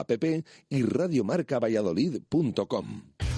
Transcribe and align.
app 0.00 0.24
y 0.68 0.82
radiomarcavalladolid.com. 0.82 3.13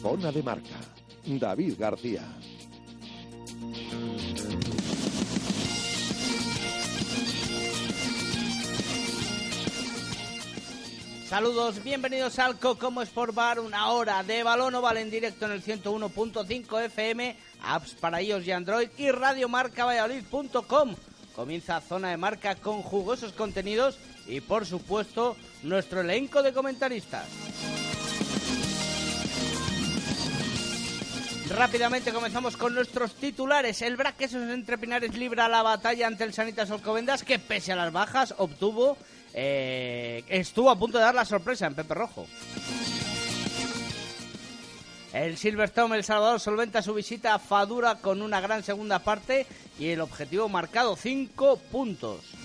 Zona 0.00 0.32
de 0.32 0.42
marca. 0.42 0.76
David 1.24 1.74
García. 1.78 2.22
Saludos, 11.28 11.84
bienvenidos 11.84 12.38
al 12.38 12.58
Cocomo 12.58 13.02
Sport 13.02 13.34
Bar, 13.34 13.60
una 13.60 13.88
hora 13.88 14.22
de 14.22 14.42
balón 14.42 14.74
oval 14.76 14.96
en 14.96 15.10
directo 15.10 15.44
en 15.44 15.52
el 15.52 15.62
101.5 15.62 16.84
FM, 16.86 17.36
apps 17.62 17.94
para 17.96 18.22
iOS 18.22 18.46
y 18.46 18.52
Android 18.52 18.88
y 18.96 19.10
radiomarcavalladolid.com. 19.10 20.94
Comienza 21.36 21.82
Zona 21.82 22.08
de 22.08 22.16
Marca 22.16 22.54
con 22.54 22.82
jugosos 22.82 23.32
contenidos 23.32 23.98
y 24.28 24.40
por 24.40 24.66
supuesto 24.66 25.36
nuestro 25.62 26.02
elenco 26.02 26.42
de 26.42 26.52
comentaristas. 26.52 27.26
Rápidamente 31.48 32.12
comenzamos 32.12 32.58
con 32.58 32.74
nuestros 32.74 33.14
titulares. 33.14 33.80
El 33.80 33.96
Braquesos 33.96 34.50
entre 34.50 34.76
Pinares 34.76 35.16
libra 35.16 35.48
la 35.48 35.62
batalla 35.62 36.06
ante 36.06 36.24
el 36.24 36.34
Sanitas 36.34 36.70
Alcobendas 36.70 37.24
que 37.24 37.38
pese 37.38 37.72
a 37.72 37.76
las 37.76 37.90
bajas 37.90 38.34
obtuvo 38.36 38.98
eh, 39.32 40.24
estuvo 40.28 40.70
a 40.70 40.78
punto 40.78 40.98
de 40.98 41.04
dar 41.04 41.14
la 41.14 41.24
sorpresa 41.24 41.66
en 41.66 41.74
Pepe 41.74 41.94
Rojo. 41.94 42.26
El 45.12 45.38
Silverstone 45.38 45.96
El 45.96 46.04
Salvador 46.04 46.38
solventa 46.38 46.82
su 46.82 46.92
visita 46.92 47.34
a 47.34 47.38
Fadura 47.38 47.96
con 47.96 48.20
una 48.20 48.42
gran 48.42 48.62
segunda 48.62 48.98
parte 48.98 49.46
y 49.78 49.88
el 49.88 50.02
objetivo 50.02 50.50
marcado 50.50 50.96
5 50.96 51.56
puntos. 51.72 52.37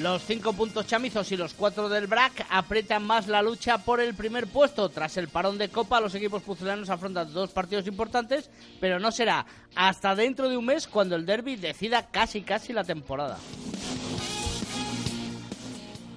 Los 0.00 0.26
cinco 0.26 0.52
puntos 0.52 0.86
chamizos 0.86 1.32
y 1.32 1.38
los 1.38 1.54
cuatro 1.54 1.88
del 1.88 2.06
BRAC 2.06 2.46
apretan 2.50 3.02
más 3.02 3.28
la 3.28 3.40
lucha 3.40 3.78
por 3.78 3.98
el 3.98 4.14
primer 4.14 4.46
puesto. 4.46 4.90
Tras 4.90 5.16
el 5.16 5.28
parón 5.28 5.56
de 5.56 5.70
Copa, 5.70 6.02
los 6.02 6.14
equipos 6.14 6.42
pucelanos 6.42 6.90
afrontan 6.90 7.32
dos 7.32 7.50
partidos 7.50 7.86
importantes, 7.86 8.50
pero 8.78 9.00
no 9.00 9.10
será 9.10 9.46
hasta 9.74 10.14
dentro 10.14 10.50
de 10.50 10.56
un 10.58 10.66
mes 10.66 10.86
cuando 10.86 11.16
el 11.16 11.24
derby 11.24 11.56
decida 11.56 12.08
casi 12.10 12.42
casi 12.42 12.74
la 12.74 12.84
temporada. 12.84 13.38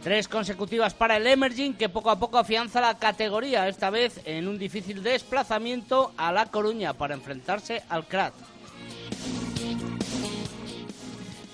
Tres 0.03 0.27
consecutivas 0.27 0.93
para 0.93 1.15
el 1.15 1.25
Emerging, 1.25 1.75
que 1.75 1.87
poco 1.87 2.09
a 2.09 2.19
poco 2.19 2.37
afianza 2.37 2.81
la 2.81 2.97
categoría, 2.97 3.69
esta 3.69 3.89
vez 3.89 4.19
en 4.25 4.49
un 4.49 4.57
difícil 4.57 5.03
desplazamiento 5.03 6.11
a 6.17 6.33
La 6.33 6.47
Coruña 6.47 6.93
para 6.93 7.15
enfrentarse 7.15 7.81
al 7.87 8.07
CRAT. 8.07 8.33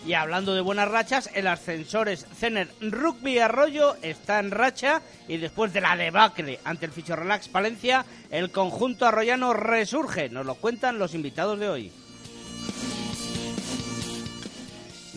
Y 0.05 0.13
hablando 0.13 0.53
de 0.53 0.61
buenas 0.61 0.87
rachas, 0.87 1.31
el 1.33 1.47
Ascensores 1.47 2.27
Cener 2.37 2.69
Rugby 2.79 3.39
Arroyo 3.39 3.95
está 4.03 4.39
en 4.39 4.51
racha 4.51 5.01
y 5.27 5.37
después 5.37 5.73
de 5.73 5.81
la 5.81 5.97
debacle 5.97 6.59
ante 6.63 6.85
el 6.85 6.91
Ficho 6.91 7.15
Relax 7.15 7.47
Palencia, 7.47 8.05
el 8.29 8.51
conjunto 8.51 9.07
arroyano 9.07 9.53
resurge. 9.53 10.29
Nos 10.29 10.45
lo 10.45 10.55
cuentan 10.55 10.99
los 10.99 11.15
invitados 11.15 11.59
de 11.59 11.69
hoy. 11.69 11.91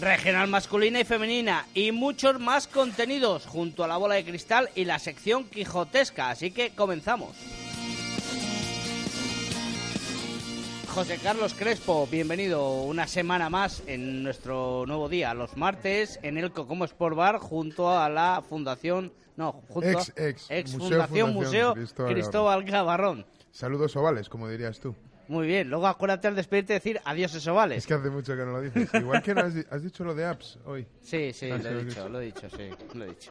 Regional 0.00 0.49
masculina 0.49 1.00
y 1.00 1.05
femenina 1.05 1.66
y 1.75 1.93
muchos 1.93 2.41
más 2.41 2.66
contenidos 2.66 3.44
junto 3.44 3.84
a 3.84 3.88
la 3.88 3.99
bola 3.99 4.15
de 4.15 4.25
cristal 4.25 4.70
y 4.75 4.87
la 4.87 4.99
sección 4.99 5.44
quijotesca. 5.44 6.31
Así 6.31 6.50
que 6.50 6.70
comenzamos. 6.70 7.37
José 10.94 11.19
Carlos 11.22 11.54
Crespo, 11.54 12.09
bienvenido 12.10 12.82
una 12.82 13.06
semana 13.06 13.49
más 13.49 13.82
en 13.87 14.22
nuestro 14.22 14.84
nuevo 14.87 15.09
día, 15.09 15.32
los 15.34 15.56
martes, 15.56 16.19
en 16.22 16.38
el 16.38 16.50
Cocomo 16.50 16.84
Sport 16.84 17.16
Bar, 17.16 17.38
junto 17.38 17.91
a 17.97 18.09
la 18.09 18.43
Fundación, 18.49 19.12
no, 19.37 19.62
junto 19.69 19.88
Ex, 19.88 20.12
a 20.19 20.26
ex, 20.28 20.47
ex 20.50 20.72
Museo, 20.72 20.88
Fundación, 20.88 21.32
Fundación 21.32 21.34
Museo 21.34 21.75
Cristóbal 21.75 22.12
Cristóbal 22.15 22.65
Gavarrón. 22.65 23.26
Saludos 23.53 23.94
ovales, 23.97 24.28
como 24.28 24.49
dirías 24.49 24.81
tú. 24.81 24.94
Muy 25.28 25.47
bien, 25.47 25.69
luego 25.69 25.87
acuérdate 25.87 26.26
al 26.26 26.34
despedirte 26.34 26.72
de 26.72 26.78
decir 26.78 27.00
adiós 27.05 27.34
esovales. 27.34 27.78
Es 27.78 27.87
que 27.87 27.94
hace 27.94 28.10
mucho 28.10 28.34
que 28.34 28.44
no 28.44 28.53
lo 28.53 28.60
dices. 28.62 28.88
Igual 28.94 29.22
que 29.22 29.34
no 29.34 29.43
has, 29.43 29.55
di- 29.55 29.65
has 29.70 29.82
dicho 29.82 30.03
lo 30.03 30.15
de 30.15 30.25
apps 30.25 30.59
hoy. 30.65 30.87
Sí, 31.03 31.32
sí, 31.34 31.50
Ah, 31.50 31.59
lo 31.59 31.69
he 31.81 31.84
dicho. 31.84 32.09
lo 32.09 32.20
he 32.20 32.25
dicho, 32.26 32.49
sí, 32.50 32.70
lo 32.94 33.05
he 33.05 33.09
dicho. 33.09 33.31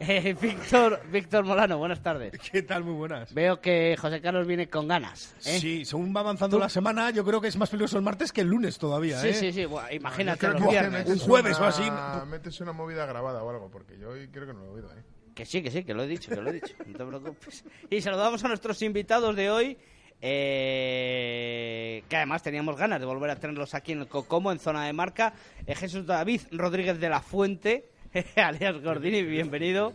Eh, 0.00 0.36
Víctor, 0.40 1.00
Víctor 1.10 1.44
Molano, 1.44 1.76
buenas 1.78 2.00
tardes. 2.02 2.32
¿Qué 2.52 2.62
tal? 2.62 2.84
Muy 2.84 2.94
buenas. 2.94 3.34
Veo 3.34 3.60
que 3.60 3.96
José 3.98 4.20
Carlos 4.20 4.46
viene 4.46 4.68
con 4.68 4.86
ganas. 4.86 5.34
¿eh? 5.44 5.58
Sí, 5.58 5.84
según 5.84 6.14
va 6.14 6.20
avanzando 6.20 6.58
la 6.58 6.68
semana, 6.68 7.10
yo 7.10 7.24
creo 7.24 7.40
que 7.40 7.48
es 7.48 7.56
más 7.56 7.68
peligroso 7.68 7.96
el 7.96 8.04
martes 8.04 8.30
que 8.32 8.42
el 8.42 8.48
lunes 8.48 8.78
todavía, 8.78 9.20
sí, 9.20 9.28
¿eh? 9.28 9.34
sí, 9.34 9.52
sí, 9.52 9.64
bueno, 9.64 9.88
imagínate 9.90 10.48
los 10.48 10.62
que 10.62 10.68
viernes. 10.68 11.08
Un 11.08 11.18
jueves 11.18 11.56
una- 11.58 11.66
o 11.66 11.68
así. 11.68 11.82
Metes 12.28 12.60
una 12.60 12.72
movida 12.72 13.06
grabada 13.06 13.42
o 13.42 13.50
algo, 13.50 13.70
porque 13.70 13.98
yo 13.98 14.10
hoy 14.10 14.28
creo 14.28 14.46
que 14.46 14.52
no 14.52 14.60
lo 14.60 14.66
he 14.66 14.74
oído, 14.76 14.92
¿eh? 14.92 15.02
Que 15.34 15.44
sí, 15.44 15.62
que 15.62 15.70
sí, 15.70 15.82
que 15.84 15.94
lo 15.94 16.02
he 16.04 16.06
dicho, 16.08 16.30
que 16.30 16.40
lo 16.40 16.50
he 16.50 16.54
dicho. 16.54 16.74
No 16.86 16.96
te 16.98 17.04
preocupes. 17.04 17.64
Y 17.90 18.00
saludamos 18.00 18.42
a 18.44 18.48
nuestros 18.48 18.80
invitados 18.82 19.34
de 19.36 19.50
hoy. 19.50 19.78
eh, 20.20 22.02
que 22.08 22.16
además 22.16 22.42
teníamos 22.42 22.76
ganas 22.76 22.98
de 22.98 23.06
volver 23.06 23.30
a 23.30 23.36
tenerlos 23.36 23.72
aquí 23.74 23.92
en 23.92 24.00
el 24.00 24.08
Cocomo, 24.08 24.50
en 24.50 24.58
zona 24.58 24.84
de 24.86 24.92
marca. 24.92 25.32
Eh, 25.66 25.74
Jesús 25.76 26.06
David 26.06 26.40
Rodríguez 26.50 26.98
de 26.98 27.08
la 27.08 27.20
Fuente, 27.20 27.88
alias 28.36 28.82
Gordini, 28.82 29.22
bienvenido. 29.22 29.94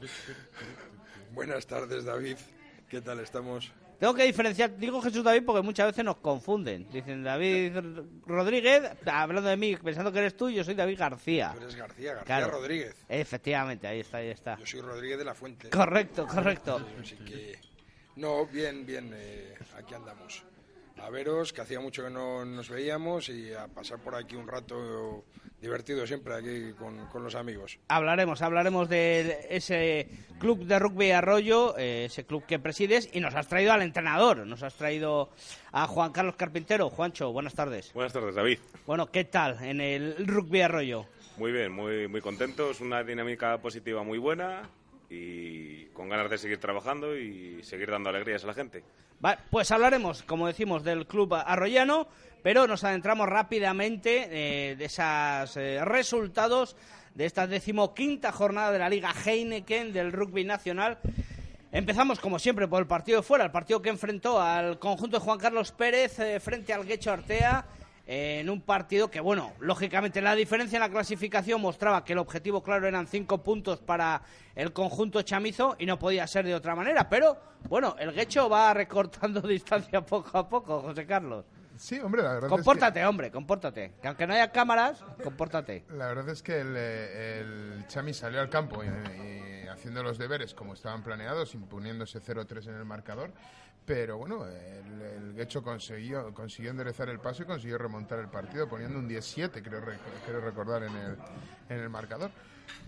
Buenas 1.31 1.66
tardes, 1.67 2.06
David. 2.06 2.38
¿Qué 2.89 3.01
tal 3.01 3.19
estamos? 3.19 3.72
Tengo 4.00 4.13
que 4.16 4.23
diferenciar, 4.23 4.75
digo 4.78 5.01
Jesús 5.01 5.23
David 5.23 5.44
porque 5.45 5.61
muchas 5.61 5.88
veces 5.88 6.03
nos 6.03 6.17
confunden. 6.17 6.88
Dicen 6.91 7.23
David 7.23 7.78
Rodríguez, 8.25 8.84
hablando 9.06 9.50
de 9.50 9.56
mí, 9.56 9.75
pensando 9.78 10.11
que 10.11 10.19
eres 10.19 10.35
tú, 10.35 10.50
yo 10.50 10.63
soy 10.63 10.73
David 10.75 11.00
García. 11.00 11.51
Tú 11.56 11.61
eres 11.61 11.75
García, 11.75 12.13
García 12.16 12.25
Claro. 12.25 12.51
Rodríguez. 12.51 12.95
Efectivamente, 13.07 13.88
ahí 13.88 14.01
está, 14.01 14.17
ahí 14.17 14.28
está. 14.29 14.57
Yo 14.57 14.66
soy 14.66 14.81
Rodríguez 14.81 15.17
de 15.19 15.25
la 15.25 15.34
Fuente. 15.34 15.69
Correcto, 15.69 16.28
correcto. 16.28 16.85
Así 17.01 17.16
que... 17.17 17.57
No, 18.17 18.45
bien, 18.45 18.85
bien. 18.85 19.11
eh, 19.16 19.55
aquí 19.78 19.94
andamos. 19.94 20.44
A 20.97 21.09
veros, 21.09 21.53
que 21.53 21.61
hacía 21.61 21.79
mucho 21.79 22.03
que 22.03 22.09
no 22.09 22.44
nos 22.45 22.69
veíamos 22.69 23.29
y 23.29 23.53
a 23.53 23.67
pasar 23.67 24.00
por 24.00 24.16
aquí 24.16 24.35
un 24.35 24.47
rato 24.47 25.25
divertido 25.63 26.06
siempre 26.06 26.35
aquí 26.35 26.74
con, 26.78 27.07
con 27.07 27.24
los 27.24 27.35
amigos. 27.35 27.79
Hablaremos, 27.88 28.41
hablaremos 28.41 28.90
de 28.90 29.47
ese 29.50 30.09
club 30.38 30.66
de 30.66 30.78
rugby 30.78 31.12
Arroyo, 31.12 31.78
eh, 31.78 32.06
ese 32.06 32.25
club 32.25 32.46
que 32.46 32.59
presides, 32.59 33.09
y 33.13 33.22
nos 33.22 33.34
has 33.34 33.47
traído 33.47 33.72
al 33.72 33.81
entrenador, 33.81 34.46
nos 34.46 34.62
has 34.62 34.75
traído 34.75 35.29
a 35.72 35.88
Juan 35.88 36.12
Carlos 36.12 36.35
Carpintero. 36.35 36.90
Juancho, 36.90 37.31
buenas 37.31 37.53
tardes. 37.53 37.94
Buenas 37.94 38.12
tardes, 38.12 38.35
David. 38.35 38.59
Bueno, 38.85 39.09
¿qué 39.09 39.23
tal 39.23 39.63
en 39.63 39.79
el 39.79 40.28
rugby 40.28 40.62
Arroyo? 40.62 41.06
Muy 41.38 41.53
bien, 41.53 41.72
muy, 41.72 42.09
muy 42.09 42.19
contentos, 42.19 42.81
una 42.81 43.02
dinámica 43.02 43.57
positiva 43.59 44.03
muy 44.03 44.18
buena 44.18 44.63
y 45.09 45.85
con 45.94 46.09
ganas 46.09 46.29
de 46.29 46.38
seguir 46.38 46.59
trabajando 46.59 47.18
y 47.18 47.63
seguir 47.63 47.90
dando 47.90 48.09
alegrías 48.09 48.44
a 48.44 48.47
la 48.47 48.53
gente. 48.53 48.84
Vale, 49.22 49.40
pues 49.50 49.72
hablaremos, 49.72 50.23
como 50.23 50.47
decimos, 50.47 50.84
del 50.84 51.07
club 51.07 51.34
arroyano, 51.35 52.09
pero 52.44 52.68
nos 52.68 52.84
adentramos 52.84 53.28
rápidamente 53.28 54.28
eh, 54.30 54.76
de 54.76 54.85
esos 54.85 55.56
resultados 55.88 56.76
de 57.16 57.26
esta 57.26 57.47
decimoquinta 57.47 58.32
jornada 58.32 58.72
de 58.72 58.79
la 58.79 58.90
Liga 58.90 59.14
Heineken 59.14 59.94
del 59.94 60.12
rugby 60.12 60.44
nacional. 60.44 61.00
Empezamos, 61.72 62.20
como 62.20 62.38
siempre, 62.38 62.67
por 62.67 62.82
el 62.82 62.88
partido 62.88 63.22
de 63.22 63.23
fuera, 63.23 63.46
el 63.46 63.52
partido 63.52 63.82
que 63.82 63.90
enfrentó 63.90 64.40
al 64.40 64.78
conjunto 64.78 65.17
de 65.17 65.23
Juan 65.23 65.40
Carlos 65.40 65.72
Pérez 65.72 66.20
eh, 66.20 66.40
frente 66.40 66.73
al 66.73 66.85
Guecho 66.85 67.12
Artea, 67.12 67.66
eh, 68.06 68.40
en 68.41 68.50
un 68.50 68.62
partido 68.62 69.09
que, 69.09 69.20
bueno, 69.20 69.53
lógicamente 69.59 70.22
la 70.22 70.35
diferencia 70.35 70.76
en 70.76 70.82
la 70.82 70.90
clasificación 70.90 71.62
mostraba 71.62 72.03
que 72.03 72.14
el 72.14 72.20
objetivo 72.20 72.62
claro 72.62 72.88
eran 72.88 73.08
cinco 73.08 73.40
puntos 73.40 73.79
para 73.79 74.22
el 74.56 74.73
conjunto 74.73 75.22
chamizo 75.22 75.76
y 75.79 75.85
no 75.85 75.97
podía 75.97 76.28
ser 76.28 76.46
de 76.46 76.53
otra 76.53 76.76
manera, 76.76 77.09
pero, 77.09 77.38
bueno, 77.70 77.96
el 77.97 78.12
Guecho 78.12 78.50
va 78.50 78.73
recortando 78.73 79.41
distancia 79.47 80.02
poco 80.02 80.38
a 80.38 80.47
poco, 80.47 80.82
José 80.82 81.06
Carlos. 81.06 81.46
Sí, 81.78 81.99
hombre, 81.99 82.22
la 82.22 82.34
verdad 82.34 82.49
Compórtate, 82.49 83.05
hombre, 83.05 83.31
compórtate. 83.31 83.93
Que 84.02 84.08
aunque 84.08 84.28
no 84.28 84.34
haya 84.34 84.52
cámaras, 84.52 85.03
compórtate. 85.23 85.78
es 85.78 85.84
que, 85.84 85.93
la 85.93 86.08
verdad 86.08 86.29
es 86.29 86.43
que 86.43 86.59
el, 86.61 86.78
el 86.78 87.87
Chami 87.87 88.14
salió 88.14 88.41
al 88.41 88.49
campo 88.49 88.84
y, 88.84 88.87
y 88.87 89.67
haciendo 89.67 90.03
los 90.03 90.17
deberes 90.17 90.53
como 90.53 90.73
estaban 90.73 91.03
planeados, 91.03 91.53
imponiéndose 91.55 92.22
0-3 92.22 92.67
en 92.70 92.75
el 92.75 92.85
marcador, 92.85 93.31
pero 93.85 94.17
bueno, 94.17 94.46
el, 94.46 95.02
el 95.02 95.34
Guecho 95.34 95.61
consiguió, 95.61 96.34
consiguió 96.34 96.72
enderezar 96.72 97.09
el 97.09 97.20
paso 97.20 97.43
y 97.43 97.46
consiguió 97.46 97.78
remontar 97.78 98.19
el 98.19 98.29
partido 98.29 98.67
poniendo 98.69 98.97
un 98.97 99.08
17, 99.08 99.61
creo, 99.61 99.81
creo 100.26 100.41
recordar, 100.41 100.84
en 100.84 100.96
el, 100.96 101.17
en 101.69 101.79
el 101.79 101.90
marcador. 101.90 102.31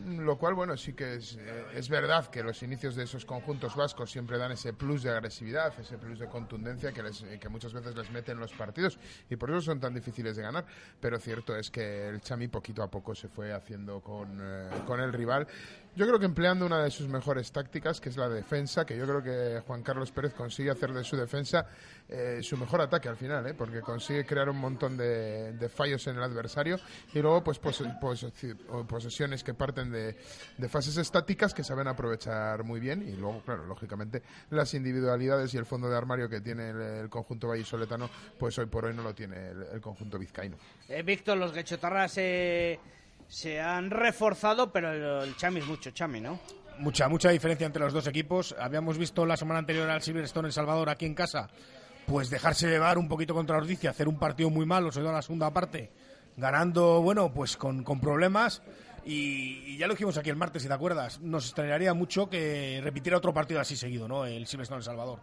Lo 0.06 0.38
cual, 0.38 0.54
bueno, 0.56 0.76
sí 0.76 0.94
que 0.94 1.16
es, 1.16 1.38
eh, 1.40 1.66
es 1.74 1.88
verdad 1.90 2.28
que 2.30 2.44
los 2.44 2.62
inicios 2.64 2.96
de 2.96 3.04
esos 3.04 3.24
conjuntos 3.26 3.76
vascos 3.76 4.12
siempre 4.12 4.38
dan 4.38 4.52
ese 4.52 4.74
plus 4.74 5.04
de 5.04 5.10
agresividad, 5.10 5.74
ese 5.80 5.98
plus 5.98 6.20
de 6.20 6.28
contundencia 6.28 6.92
que, 6.92 7.02
les- 7.02 7.24
que 7.40 7.50
muchas 7.50 7.72
veces 7.74 7.96
les 7.96 8.10
meten 8.12 8.38
los 8.38 8.52
partidos 8.52 9.00
y 9.30 9.36
por 9.38 9.50
eso 9.52 9.62
son 9.62 9.80
tan 9.80 9.94
difíciles 9.94 10.36
de 10.36 10.42
ganar. 10.44 10.66
Pero 11.00 11.18
cierto 11.20 11.56
es 11.56 11.72
que 11.72 12.10
el 12.10 12.22
Chami 12.22 12.48
poquito 12.50 12.84
a 12.84 12.92
poco 12.92 13.16
se 13.16 13.30
fue 13.30 13.54
haciendo 13.54 14.02
con, 14.02 14.38
eh, 14.42 14.70
con 14.86 15.00
el 15.00 15.14
rival. 15.14 15.48
Yo 15.96 16.06
creo 16.06 16.20
que 16.20 16.26
empleando 16.26 16.66
una 16.66 16.84
de 16.84 16.92
sus 16.92 17.08
mejores 17.08 17.54
tácticas, 17.54 18.02
que 18.02 18.10
es 18.10 18.18
la 18.18 18.28
defensa, 18.28 18.86
que 18.86 18.98
yo 18.98 19.06
creo 19.06 19.24
que 19.24 19.62
Juan 19.66 19.82
Carlos 19.82 20.12
Pérez 20.12 20.34
consigue 20.34 20.70
hacer 20.70 20.92
de 20.92 21.06
su 21.06 21.16
defensa 21.16 21.68
eh, 22.10 22.40
su 22.42 22.58
mejor 22.58 22.82
ataque 22.82 23.08
al 23.08 23.16
final, 23.16 23.48
¿eh? 23.48 23.54
porque 23.54 23.80
consigue 23.80 24.26
crear 24.26 24.50
un 24.50 24.58
montón 24.58 24.98
de, 24.98 25.54
de 25.54 25.70
fallos 25.70 26.06
en 26.08 26.18
el 26.18 26.24
adversario 26.24 26.78
y 27.14 27.20
luego 27.22 27.42
pues 27.46 27.60
pose- 27.60 27.86
o 28.70 28.84
posesiones 28.86 29.42
que 29.42 29.54
parten 29.54 29.90
de, 29.90 30.18
de 30.58 30.70
fases 30.70 30.98
estáticas 30.98 31.54
que 31.54 31.64
saben 31.64 31.88
aprovechar 31.88 32.62
muy 32.66 32.82
bien 32.82 33.02
y 33.08 33.16
luego, 33.16 33.42
claro, 33.46 33.66
lógicamente 33.66 34.22
las 34.50 34.74
individualidades 34.74 35.54
y 35.54 35.58
el 35.58 35.66
fondo 35.66 35.90
de 35.90 35.96
armario 35.96 36.28
que 36.28 36.42
tiene 36.42 36.72
el, 36.72 37.10
conjunto 37.10 37.48
vallisoletano, 37.48 38.10
pues 38.38 38.58
hoy 38.60 38.66
por 38.66 38.84
hoy 38.84 38.94
no 38.94 39.02
lo 39.02 39.16
tiene 39.16 39.52
el, 39.72 39.80
conjunto 39.80 40.20
vizcaíno. 40.20 40.58
Eh, 40.90 41.04
Víctor, 41.04 41.38
los 41.38 41.54
Guechotarras 41.54 42.18
eh, 42.18 42.80
se 43.28 43.60
han 43.60 43.90
reforzado, 43.90 44.72
pero 44.72 45.24
el, 45.24 45.36
Chami 45.36 45.60
es 45.60 45.68
mucho 45.68 45.92
Chami, 45.92 46.22
¿no? 46.22 46.40
Mucha, 46.80 47.08
mucha 47.08 47.30
diferencia 47.30 47.66
entre 47.66 47.84
los 47.84 47.94
dos 47.94 48.08
equipos. 48.08 48.56
Habíamos 48.60 48.98
visto 48.98 49.26
la 49.26 49.38
semana 49.38 49.60
anterior 49.60 49.90
al 49.90 50.02
Silverstone 50.02 50.48
El 50.48 50.54
Salvador 50.54 50.90
aquí 50.90 51.06
en 51.06 51.14
casa, 51.14 51.50
pues 52.06 52.30
dejarse 52.30 52.68
llevar 52.68 52.98
un 52.98 53.08
poquito 53.08 53.34
contra 53.34 53.58
Ordicia, 53.58 53.90
hacer 53.90 54.08
un 54.08 54.20
partido 54.20 54.50
muy 54.50 54.66
malo, 54.66 54.92
sobre 54.92 55.06
todo 55.06 55.14
la 55.14 55.22
segunda 55.22 55.52
parte, 55.52 55.92
ganando, 56.36 57.02
bueno, 57.02 57.34
pues 57.34 57.56
con, 57.58 57.84
con 57.84 58.00
problemas. 58.00 58.62
Y, 59.06 59.64
y 59.68 59.78
ya 59.78 59.88
lo 59.88 59.94
dijimos 59.94 60.18
aquí 60.18 60.30
el 60.30 60.36
martes, 60.36 60.64
si 60.64 60.68
te 60.68 60.74
acuerdas, 60.74 61.22
nos 61.22 61.46
extrañaría 61.46 61.94
mucho 61.94 62.30
que 62.30 62.82
repitiera 62.84 63.18
otro 63.18 63.34
partido 63.34 63.60
así 63.60 63.76
seguido, 63.76 64.08
¿no? 64.08 64.26
El 64.26 64.48
Silverstone 64.48 64.80
El 64.80 64.84
Salvador. 64.84 65.20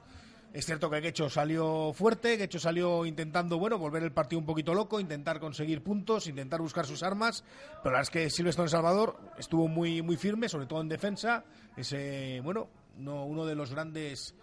Es 0.53 0.67
cierto 0.67 0.91
que 0.91 1.01
Quecho 1.01 1.31
salió 1.31 1.95
fuerte, 1.95 2.37
Quecho 2.37 2.59
salió 2.59 3.07
intentando, 3.07 3.59
bueno, 3.59 3.79
volver 3.79 4.03
el 4.03 4.13
partido 4.13 4.39
un 4.39 4.45
poquito 4.45 4.75
loco, 4.75 5.01
intentar 5.01 5.41
conseguir 5.41 5.83
puntos, 5.83 6.27
intentar 6.27 6.61
buscar 6.61 6.85
sus 6.85 7.03
armas, 7.03 7.43
pero 7.83 7.93
la 7.93 8.01
verdad 8.01 8.03
es 8.03 8.11
que 8.11 8.29
Silverstone 8.29 8.67
El 8.67 8.71
Salvador 8.71 9.17
estuvo 9.39 9.67
muy, 9.67 10.03
muy 10.03 10.19
firme, 10.19 10.51
sobre 10.51 10.67
todo 10.67 10.83
en 10.83 10.91
defensa, 10.91 11.43
ese, 11.75 12.43
bueno, 12.45 12.69
no, 12.99 13.25
uno 13.25 13.47
de 13.47 13.55
los 13.55 13.71
grandes, 13.71 14.35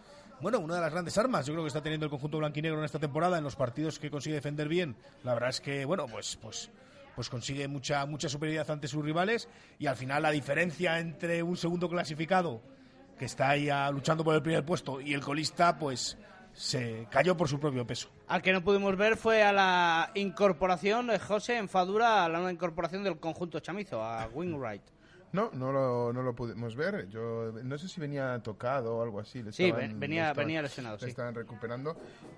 bueno, 0.42 0.60
una 0.60 0.76
de 0.76 0.82
las 0.82 0.92
grandes 0.92 1.16
armas, 1.20 1.46
yo 1.46 1.54
creo 1.54 1.64
que 1.64 1.68
está 1.68 1.84
teniendo 1.84 2.08
el 2.08 2.10
conjunto 2.10 2.40
blanquinegro 2.40 2.80
en 2.80 2.86
esta 2.86 2.98
temporada, 2.98 3.38
en 3.38 3.44
los 3.44 3.56
partidos 3.56 4.00
que 4.00 4.10
consigue 4.10 4.34
defender 4.34 4.68
bien, 4.68 4.96
la 5.24 5.36
verdad 5.36 5.50
es 5.50 5.62
que, 5.62 5.86
bueno, 5.86 6.08
pues, 6.08 6.40
pues, 6.42 6.72
pues 7.16 7.30
consigue 7.30 7.68
mucha, 7.68 8.04
mucha 8.08 8.30
superioridad 8.30 8.72
ante 8.72 8.88
sus 8.88 9.06
rivales, 9.06 9.48
y 9.78 9.86
al 9.86 9.96
final 9.96 10.24
la 10.24 10.32
diferencia 10.32 11.00
entre 11.00 11.44
un 11.44 11.56
segundo 11.56 11.88
clasificado 11.88 12.64
que 13.19 13.25
está 13.25 13.50
ahí 13.50 13.69
ah, 13.69 13.92
luchando 13.92 14.24
por 14.24 14.33
el 14.33 14.42
primer 14.42 14.66
puesto 14.66 15.00
y 15.01 15.13
el 15.13 15.21
colista 15.21 15.77
pues 15.77 16.18
se 16.54 17.06
cayó 17.12 17.38
por 17.38 17.48
su 17.48 17.60
propio 17.60 17.86
peso. 17.86 18.10
Al 18.27 18.42
que 18.42 18.51
no 18.54 18.63
pudimos 18.63 18.95
ver 18.98 19.18
fue 19.18 19.44
a 19.44 19.54
la 19.54 20.12
incorporación, 20.16 21.07
de 21.07 21.19
José, 21.19 21.57
en 21.57 21.69
Fadura, 21.69 22.25
a 22.25 22.30
la 22.30 22.38
nueva 22.39 22.51
incorporación 22.51 23.04
del 23.04 23.19
conjunto 23.19 23.60
chamizo, 23.60 24.01
a 24.01 24.27
Wingright. 24.33 24.81
No, 25.31 25.52
no 25.54 25.72
lo, 25.72 26.12
no 26.12 26.24
lo 26.24 26.34
pudimos 26.36 26.76
ver. 26.76 27.08
Yo 27.10 27.52
no 27.64 27.78
sé 27.78 27.88
si 27.88 28.02
venía 28.02 28.40
tocado 28.44 28.98
o 28.98 29.04
algo 29.04 29.20
así. 29.20 29.44
le 29.44 29.52
Sí, 29.52 29.66
estaban- 29.66 29.90
ven- 29.90 30.00
venía- 30.00 30.24
le 30.24 30.30
estaban- 30.30 30.48
venía 30.48 30.62
lesionado, 30.64 30.96
le 30.98 31.04
sí. 31.04 31.10
estaban 31.10 31.36
recuperando 31.36 31.96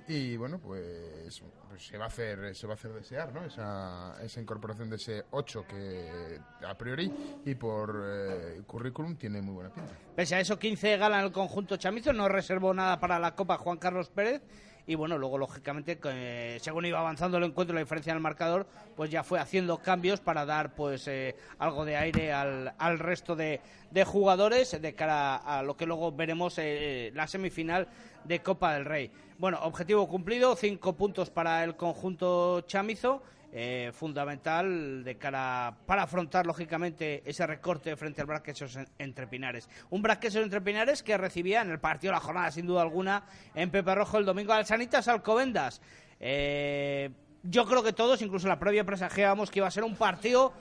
y 0.10 0.36
bueno, 0.36 0.60
pues, 0.60 1.42
pues 1.70 1.88
se 1.88 1.98
va 1.98 2.06
a 2.06 2.08
hacer 2.08 2.54
se 2.54 2.68
va 2.68 2.74
a 2.74 2.76
hacer 2.76 2.92
desear, 2.92 3.34
¿no? 3.34 3.46
Esa, 3.46 4.18
esa 4.22 4.42
incorporación 4.42 4.90
de 4.90 4.98
ese 4.98 5.24
8 5.32 5.64
que 5.68 6.38
a 6.68 6.78
priori 6.78 7.12
y 7.46 7.56
por 7.56 8.04
eh, 8.06 8.62
currículum 8.68 9.16
tiene 9.16 9.42
muy 9.42 9.54
buena 9.56 9.70
pinta. 9.74 9.94
Pese 10.16 10.36
a 10.36 10.42
eso, 10.42 10.60
15 10.60 10.98
gala 10.98 11.20
en 11.20 11.26
el 11.28 11.32
conjunto 11.32 11.78
chamizo, 11.78 12.12
no 12.12 12.28
reservó 12.28 12.74
nada 12.74 13.00
para 13.00 13.20
la 13.20 13.36
Copa 13.36 13.58
Juan 13.58 13.78
Carlos 13.78 14.10
Pérez. 14.10 14.42
Y 14.88 14.96
bueno, 14.96 15.18
luego, 15.18 15.38
lógicamente, 15.38 16.00
que, 16.00 16.58
según 16.62 16.86
iba 16.86 17.00
avanzando 17.00 17.38
el 17.38 17.44
encuentro, 17.44 17.74
la 17.74 17.82
diferencia 17.82 18.12
en 18.12 18.18
el 18.18 18.24
marcador, 18.24 18.68
pues 18.96 19.10
ya 19.10 19.24
fue 19.24 19.40
haciendo 19.40 19.78
cambios 19.78 20.20
para 20.20 20.46
dar 20.46 20.74
pues 20.76 21.08
eh, 21.08 21.36
algo 21.60 21.86
de 21.86 21.98
aire 21.98 22.34
al, 22.34 22.74
al 22.78 23.00
resto 23.00 23.36
de, 23.36 23.62
de 23.92 24.04
jugadores 24.06 24.82
de 24.82 24.96
cara 24.96 25.36
a 25.36 25.64
lo 25.64 25.78
que 25.78 25.86
luego 25.86 26.12
veremos 26.12 26.56
eh, 26.58 27.12
la 27.14 27.28
semifinal 27.28 27.88
de 28.24 28.42
Copa 28.42 28.74
del 28.74 28.86
Rey. 28.86 29.12
Bueno, 29.38 29.60
objetivo 29.64 30.08
cumplido, 30.08 30.56
cinco 30.56 30.94
puntos 30.94 31.30
para 31.30 31.64
el 31.64 31.76
conjunto 31.76 32.62
chamizo. 32.62 33.24
Eh, 33.54 33.92
fundamental 33.94 35.04
de 35.04 35.18
cara 35.18 35.76
para 35.86 36.04
afrontar 36.04 36.46
lógicamente 36.46 37.22
ese 37.26 37.46
recorte 37.46 37.96
frente 37.98 38.22
al 38.22 38.28
Braquesos 38.28 38.76
en- 38.78 38.88
entre 38.98 39.28
Pinares. 39.28 39.70
Un 39.90 40.02
Braquesos 40.02 40.42
entre 40.44 40.62
Pinares 40.62 41.04
que 41.04 41.18
recibía 41.18 41.62
en 41.62 41.70
el 41.72 41.80
partido 41.80 42.12
de 42.12 42.18
la 42.18 42.22
jornada 42.26 42.52
sin 42.52 42.66
duda 42.66 42.82
alguna 42.82 43.24
en 43.54 43.70
Pepe 43.70 43.94
Rojo 43.94 44.18
el 44.18 44.26
domingo 44.26 44.54
al 44.54 44.66
Sanitas 44.66 45.08
Alcobendas. 45.08 45.82
Eh, 46.20 47.10
yo 47.44 47.66
creo 47.66 47.84
que 47.84 47.92
todos, 47.94 48.22
incluso 48.22 48.48
la 48.48 48.60
previa 48.60 48.84
presagiábamos 48.86 49.50
que 49.52 49.60
iba 49.60 49.68
a 49.68 49.72
ser 49.72 49.84
un 49.84 49.96
partido 49.96 50.54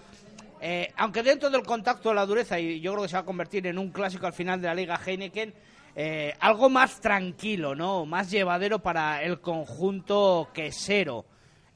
eh, 0.62 0.92
aunque 0.96 1.22
dentro 1.22 1.48
del 1.48 1.62
contacto 1.62 2.12
la 2.12 2.26
dureza, 2.26 2.58
y 2.58 2.80
yo 2.80 2.92
creo 2.92 3.04
que 3.04 3.08
se 3.08 3.16
va 3.16 3.20
a 3.20 3.24
convertir 3.24 3.66
en 3.66 3.78
un 3.78 3.90
clásico 3.90 4.26
al 4.26 4.34
final 4.34 4.60
de 4.60 4.66
la 4.68 4.74
Liga 4.74 5.00
Heineken, 5.06 5.54
eh, 5.96 6.34
algo 6.38 6.68
más 6.68 7.00
tranquilo, 7.00 7.74
¿no? 7.74 8.04
Más 8.04 8.30
llevadero 8.30 8.78
para 8.80 9.22
el 9.22 9.40
conjunto 9.40 10.48
quesero. 10.52 11.24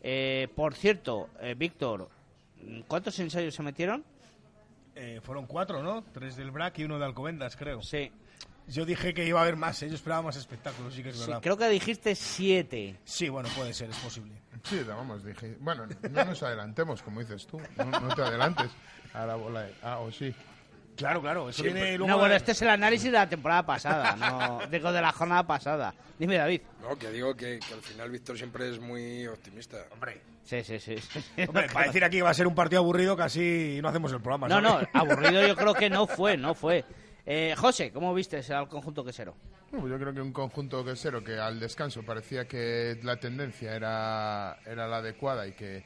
Eh, 0.06 0.48
por 0.54 0.74
cierto, 0.74 1.30
eh, 1.40 1.54
Víctor, 1.56 2.08
¿cuántos 2.86 3.18
ensayos 3.20 3.54
se 3.54 3.62
metieron? 3.62 4.04
Eh, 4.94 5.20
fueron 5.22 5.46
cuatro, 5.46 5.82
¿no? 5.82 6.04
Tres 6.12 6.36
del 6.36 6.50
BRAC 6.50 6.78
y 6.80 6.84
uno 6.84 6.98
de 6.98 7.06
Alcobendas, 7.06 7.56
creo. 7.56 7.82
Sí. 7.82 8.12
Yo 8.68 8.84
dije 8.84 9.12
que 9.14 9.26
iba 9.26 9.40
a 9.40 9.42
haber 9.42 9.56
más, 9.56 9.82
¿eh? 9.82 9.88
yo 9.88 9.94
esperaba 9.94 10.22
más 10.22 10.36
espectáculos, 10.36 10.94
sí 10.94 11.02
que 11.02 11.08
es 11.10 11.16
Sí, 11.16 11.26
verdad. 11.26 11.40
creo 11.42 11.56
que 11.56 11.68
dijiste 11.68 12.14
siete. 12.14 12.96
Sí, 13.04 13.28
bueno, 13.28 13.48
puede 13.56 13.72
ser, 13.74 13.90
es 13.90 13.96
posible. 13.98 14.32
Sí, 14.62 14.80
vamos, 14.86 15.24
dije. 15.24 15.56
Bueno, 15.60 15.86
no 16.10 16.24
nos 16.24 16.42
adelantemos, 16.42 17.02
como 17.02 17.20
dices 17.20 17.46
tú. 17.46 17.60
No, 17.76 17.84
no 18.00 18.14
te 18.14 18.22
adelantes 18.22 18.70
a 19.14 19.26
la 19.26 19.34
bola. 19.36 19.62
de- 19.62 19.74
Ah, 19.82 19.98
o 19.98 20.10
sí. 20.10 20.34
Claro, 20.96 21.20
claro, 21.20 21.48
eso 21.48 21.58
Sí, 21.62 21.64
viene 21.70 21.96
luego 21.98 22.06
No, 22.08 22.18
bueno, 22.18 22.30
de- 22.32 22.36
este 22.36 22.52
es 22.52 22.62
el 22.62 22.68
análisis 22.68 23.06
de 23.10 23.18
la 23.18 23.28
temporada 23.28 23.64
pasada, 23.66 24.14
no 24.16 24.60
digo 24.70 24.92
de 24.92 25.00
la 25.02 25.12
jornada 25.12 25.44
pasada. 25.46 25.94
Dime, 26.18 26.36
David. 26.36 26.60
No, 26.80 26.96
que 26.96 27.10
digo 27.10 27.34
que, 27.34 27.58
que 27.58 27.74
al 27.74 27.80
final 27.82 28.10
Víctor 28.10 28.36
siempre 28.38 28.70
es 28.70 28.78
muy 28.80 29.26
optimista. 29.26 29.78
Hombre, 29.92 30.20
Sí, 30.44 30.62
sí, 30.62 30.78
sí. 30.78 30.96
sí. 30.98 31.20
hombre, 31.48 31.68
para 31.72 31.86
decir 31.86 32.04
aquí 32.04 32.18
que 32.18 32.22
va 32.22 32.30
a 32.30 32.34
ser 32.34 32.46
un 32.46 32.54
partido 32.54 32.80
aburrido, 32.82 33.16
casi 33.16 33.78
no 33.82 33.88
hacemos 33.88 34.12
el 34.12 34.20
programa. 34.20 34.46
No, 34.46 34.60
no, 34.60 34.72
¿sabes? 34.74 34.88
aburrido 34.92 35.46
yo 35.46 35.56
creo 35.56 35.74
que 35.74 35.88
no 35.90 36.06
fue, 36.06 36.36
no 36.36 36.54
fue. 36.54 36.84
Eh, 37.26 37.54
José, 37.56 37.90
¿cómo 37.90 38.12
viste 38.12 38.40
al 38.52 38.68
conjunto 38.68 39.02
quesero? 39.02 39.34
No, 39.72 39.80
pues 39.80 39.90
yo 39.90 39.98
creo 39.98 40.12
que 40.12 40.20
un 40.20 40.32
conjunto 40.32 40.84
quesero 40.84 41.24
que 41.24 41.38
al 41.38 41.58
descanso 41.58 42.02
parecía 42.04 42.46
que 42.46 43.00
la 43.02 43.16
tendencia 43.16 43.74
era, 43.74 44.58
era 44.66 44.86
la 44.86 44.98
adecuada 44.98 45.46
y 45.46 45.52
que, 45.52 45.82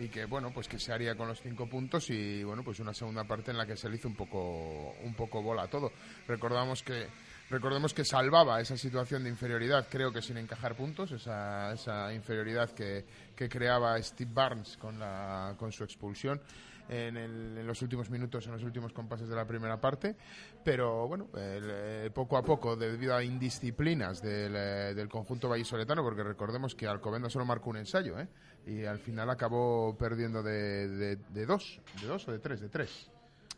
y 0.00 0.08
que 0.08 0.24
bueno 0.24 0.50
pues 0.52 0.66
que 0.66 0.78
se 0.78 0.92
haría 0.92 1.14
con 1.14 1.28
los 1.28 1.40
cinco 1.40 1.68
puntos 1.68 2.08
y 2.10 2.42
bueno 2.42 2.62
pues 2.64 2.80
una 2.80 2.94
segunda 2.94 3.24
parte 3.24 3.50
en 3.50 3.58
la 3.58 3.66
que 3.66 3.76
se 3.76 3.88
le 3.88 3.96
hizo 3.96 4.08
un 4.08 4.14
poco 4.16 4.94
un 5.04 5.14
poco 5.14 5.42
bola 5.42 5.68
todo. 5.68 5.92
Recordamos 6.26 6.82
que 6.82 7.06
recordemos 7.50 7.92
que 7.92 8.04
salvaba 8.04 8.60
esa 8.60 8.76
situación 8.76 9.24
de 9.24 9.30
inferioridad, 9.30 9.88
creo 9.90 10.12
que 10.12 10.22
sin 10.22 10.36
encajar 10.38 10.76
puntos, 10.76 11.10
esa, 11.12 11.72
esa 11.72 12.12
inferioridad 12.14 12.70
que, 12.70 13.04
que 13.36 13.48
creaba 13.48 14.00
Steve 14.02 14.30
Barnes 14.32 14.76
con 14.76 14.98
la 14.98 15.54
con 15.58 15.70
su 15.72 15.84
expulsión 15.84 16.40
en, 16.88 17.16
el- 17.16 17.58
en 17.58 17.66
los 17.66 17.82
últimos 17.82 18.10
minutos, 18.10 18.46
en 18.46 18.52
los 18.52 18.62
últimos 18.64 18.92
compases 18.92 19.28
de 19.28 19.36
la 19.36 19.46
primera 19.46 19.80
parte, 19.80 20.16
pero 20.64 21.06
bueno, 21.06 21.28
eh, 21.36 22.10
poco 22.12 22.36
a 22.36 22.42
poco, 22.42 22.74
debido 22.74 23.14
a 23.14 23.22
indisciplinas 23.22 24.20
del, 24.20 24.54
eh, 24.56 24.94
del 24.94 25.08
conjunto 25.08 25.48
vallisoletano, 25.48 26.02
porque 26.02 26.24
recordemos 26.24 26.74
que 26.74 26.88
Alcobendas 26.88 27.32
solo 27.32 27.44
marcó 27.44 27.70
un 27.70 27.76
ensayo, 27.76 28.18
¿eh? 28.18 28.26
Y 28.66 28.84
al 28.84 28.98
final 28.98 29.30
acabó 29.30 29.96
perdiendo 29.98 30.42
de, 30.42 30.88
de- 30.88 31.46
dos, 31.46 31.80
de 32.00 32.06
dos 32.06 32.28
o 32.28 32.32
de 32.32 32.38
tres, 32.38 32.60
de 32.60 32.68
tres. 32.68 33.10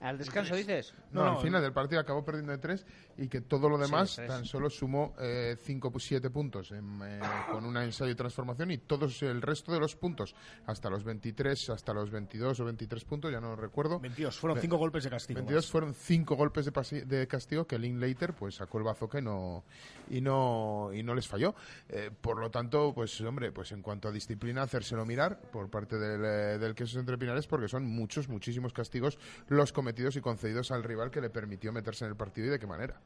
¿Al 0.03 0.19
descanso 0.19 0.55
dices? 0.57 0.95
No, 1.13 1.25
No, 1.25 1.37
al 1.37 1.43
final 1.43 1.63
del 1.63 1.73
partido 1.73 2.01
acabó 2.01 2.25
perdiendo 2.25 2.53
de 2.53 2.59
tres 2.59 2.85
y 3.17 3.29
que 3.29 3.41
todo 3.41 3.69
lo 3.69 3.79
demás 3.79 4.17
tres. 4.17 4.29
tan 4.29 4.45
solo 4.45 4.69
sumó 4.69 5.15
eh, 5.21 5.57
cinco, 5.63 5.93
siete 5.99 6.29
puntos 6.31 6.73
en, 6.73 7.01
eh, 7.05 7.21
con 7.51 7.65
un 7.65 7.77
ensayo 7.77 8.09
de 8.09 8.15
transformación 8.17 8.71
y 8.73 8.79
todos 8.79 9.23
el 9.23 9.41
resto 9.41 9.73
de 9.73 9.79
los 9.79 9.95
puntos, 9.95 10.35
hasta 10.67 10.91
los 10.91 11.05
23, 11.05 11.71
hasta 11.71 11.95
los 11.95 12.11
22 12.11 12.59
o 12.61 12.65
23 12.65 13.05
puntos, 13.05 13.31
ya 13.31 13.41
no 13.41 13.55
recuerdo. 13.55 14.01
22, 14.01 14.37
fueron 14.39 14.57
Ve- 14.57 14.63
cinco 14.63 14.77
golpes 14.77 15.05
de 15.05 15.11
castigo. 15.11 15.39
22 15.39 15.71
fueron 15.71 15.95
cinco 15.95 16.35
golpes 16.35 16.65
de, 16.65 16.73
pasi- 16.73 17.05
de 17.05 17.29
castigo 17.29 17.67
que 17.67 17.79
Linklater 17.79 18.33
pues 18.35 18.57
sacó 18.57 18.79
el 18.79 18.85
bazooka 18.85 19.21
y 19.21 19.23
no 19.23 19.65
y 20.11 20.21
no 20.21 20.91
y 20.93 21.03
no 21.05 21.15
les 21.15 21.29
falló. 21.29 21.55
Eh, 21.89 22.11
por 22.21 22.39
lo 22.41 22.51
tanto, 22.51 22.93
pues 22.93 23.21
hombre, 23.21 23.53
pues 23.53 23.71
en 23.71 23.83
cuanto 23.83 24.09
a 24.09 24.11
disciplina 24.11 24.63
hacérselo 24.63 25.07
mirar 25.07 25.39
por 25.53 25.71
parte 25.71 25.97
del, 25.99 26.25
eh, 26.25 26.59
del 26.59 26.75
Quesos 26.75 26.97
Entre 26.97 27.17
Pinares 27.19 27.47
porque 27.47 27.69
son 27.69 27.85
muchos 27.85 28.29
muchísimos 28.29 28.73
castigos 28.73 29.17
los 29.49 29.73
cometidos 29.73 29.92
y 30.17 30.21
concedidos 30.21 30.71
al 30.71 30.83
rival 30.83 31.11
que 31.11 31.21
le 31.21 31.31
permitió 31.31 31.73
meterse 31.73 32.05
en 32.05 32.11
el 32.11 32.17
partido 32.17 32.49
y 32.49 32.51
de 32.51 32.59
qué 32.59 32.67
manera. 32.67 33.01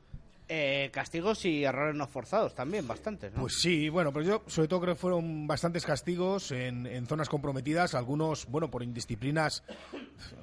Eh, 0.48 0.90
castigos 0.92 1.44
y 1.44 1.64
errores 1.64 1.96
no 1.96 2.06
forzados 2.06 2.54
también, 2.54 2.86
bastantes, 2.86 3.32
¿no? 3.32 3.40
Pues 3.40 3.54
sí, 3.60 3.88
bueno, 3.88 4.12
pero 4.12 4.24
yo 4.24 4.42
sobre 4.46 4.68
todo 4.68 4.80
creo 4.80 4.94
que 4.94 5.00
fueron 5.00 5.48
bastantes 5.48 5.84
castigos 5.84 6.52
en, 6.52 6.86
en 6.86 7.06
zonas 7.06 7.28
comprometidas, 7.28 7.94
algunos, 7.94 8.46
bueno, 8.46 8.70
por 8.70 8.84
indisciplinas 8.84 9.64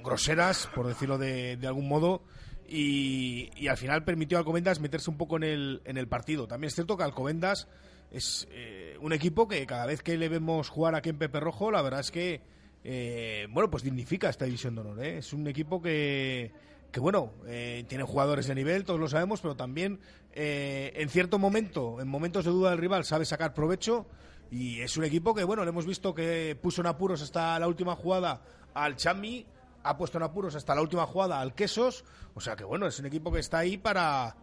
groseras, 0.04 0.68
por 0.76 0.88
decirlo 0.88 1.18
de, 1.18 1.56
de 1.56 1.68
algún 1.68 1.88
modo, 1.88 2.22
y, 2.68 3.50
y 3.56 3.70
al 3.70 3.78
final 3.78 4.04
permitió 4.04 4.38
a 4.38 4.40
Alcobendas 4.40 4.82
meterse 4.82 5.10
un 5.10 5.18
poco 5.18 5.38
en 5.38 5.44
el, 5.44 5.82
en 5.86 5.96
el 5.96 6.10
partido. 6.10 6.48
También 6.48 6.68
es 6.68 6.76
cierto 6.76 6.98
que 6.98 7.04
Alcobendas 7.04 7.70
es 8.12 8.46
eh, 8.52 8.98
un 9.00 9.14
equipo 9.14 9.48
que 9.48 9.66
cada 9.66 9.86
vez 9.86 10.04
que 10.04 10.18
le 10.18 10.28
vemos 10.28 10.68
jugar 10.68 10.96
aquí 10.96 11.10
en 11.10 11.18
Pepe 11.18 11.40
Rojo, 11.40 11.72
la 11.72 11.82
verdad 11.82 12.02
es 12.02 12.12
que, 12.12 12.42
eh, 12.84 13.48
bueno, 13.50 13.70
pues 13.70 13.84
dignifica 13.84 14.30
esta 14.30 14.46
división 14.46 14.76
de 14.76 14.82
honor. 14.82 15.04
¿eh? 15.04 15.18
Es 15.20 15.34
un 15.34 15.48
equipo 15.48 15.82
que, 15.82 16.52
que 16.92 17.00
bueno, 17.00 17.34
eh, 17.46 17.86
tiene 17.88 18.04
jugadores 18.04 18.48
de 18.48 18.56
nivel, 18.56 18.84
todos 18.84 19.00
lo 19.00 19.08
sabemos, 19.08 19.42
pero 19.42 19.56
también 19.56 20.00
en 20.36 21.10
cierto 21.10 21.38
momento, 21.38 22.02
en 22.02 22.08
momentos 22.08 22.44
de 22.44 22.50
duda 22.50 22.72
del 22.72 22.80
rival, 22.80 23.06
sabe 23.06 23.24
sacar 23.26 23.54
provecho. 23.54 24.08
Y 24.50 24.82
es 24.82 24.98
un 24.98 25.04
equipo 25.04 25.34
que, 25.34 25.44
bueno, 25.44 25.64
le 25.64 25.70
hemos 25.70 25.86
visto 25.86 26.14
que 26.14 26.58
puso 26.60 26.82
en 26.82 26.88
apuros 26.88 27.22
hasta 27.22 27.58
la 27.60 27.68
última 27.68 27.96
jugada 27.96 28.42
al 28.74 28.96
Chami, 28.96 29.46
ha 29.84 29.96
puesto 29.96 30.18
en 30.18 30.24
apuros 30.24 30.56
hasta 30.56 30.74
la 30.74 30.82
última 30.82 31.06
jugada 31.06 31.40
al 31.40 31.54
Quesos. 31.54 32.04
O 32.34 32.42
sea 32.42 32.56
que, 32.56 32.64
bueno, 32.64 32.88
es 32.88 33.00
un 33.00 33.06
equipo 33.06 33.32
que 33.32 33.40
está 33.40 33.60
ahí 33.60 33.78
para, 33.78 34.36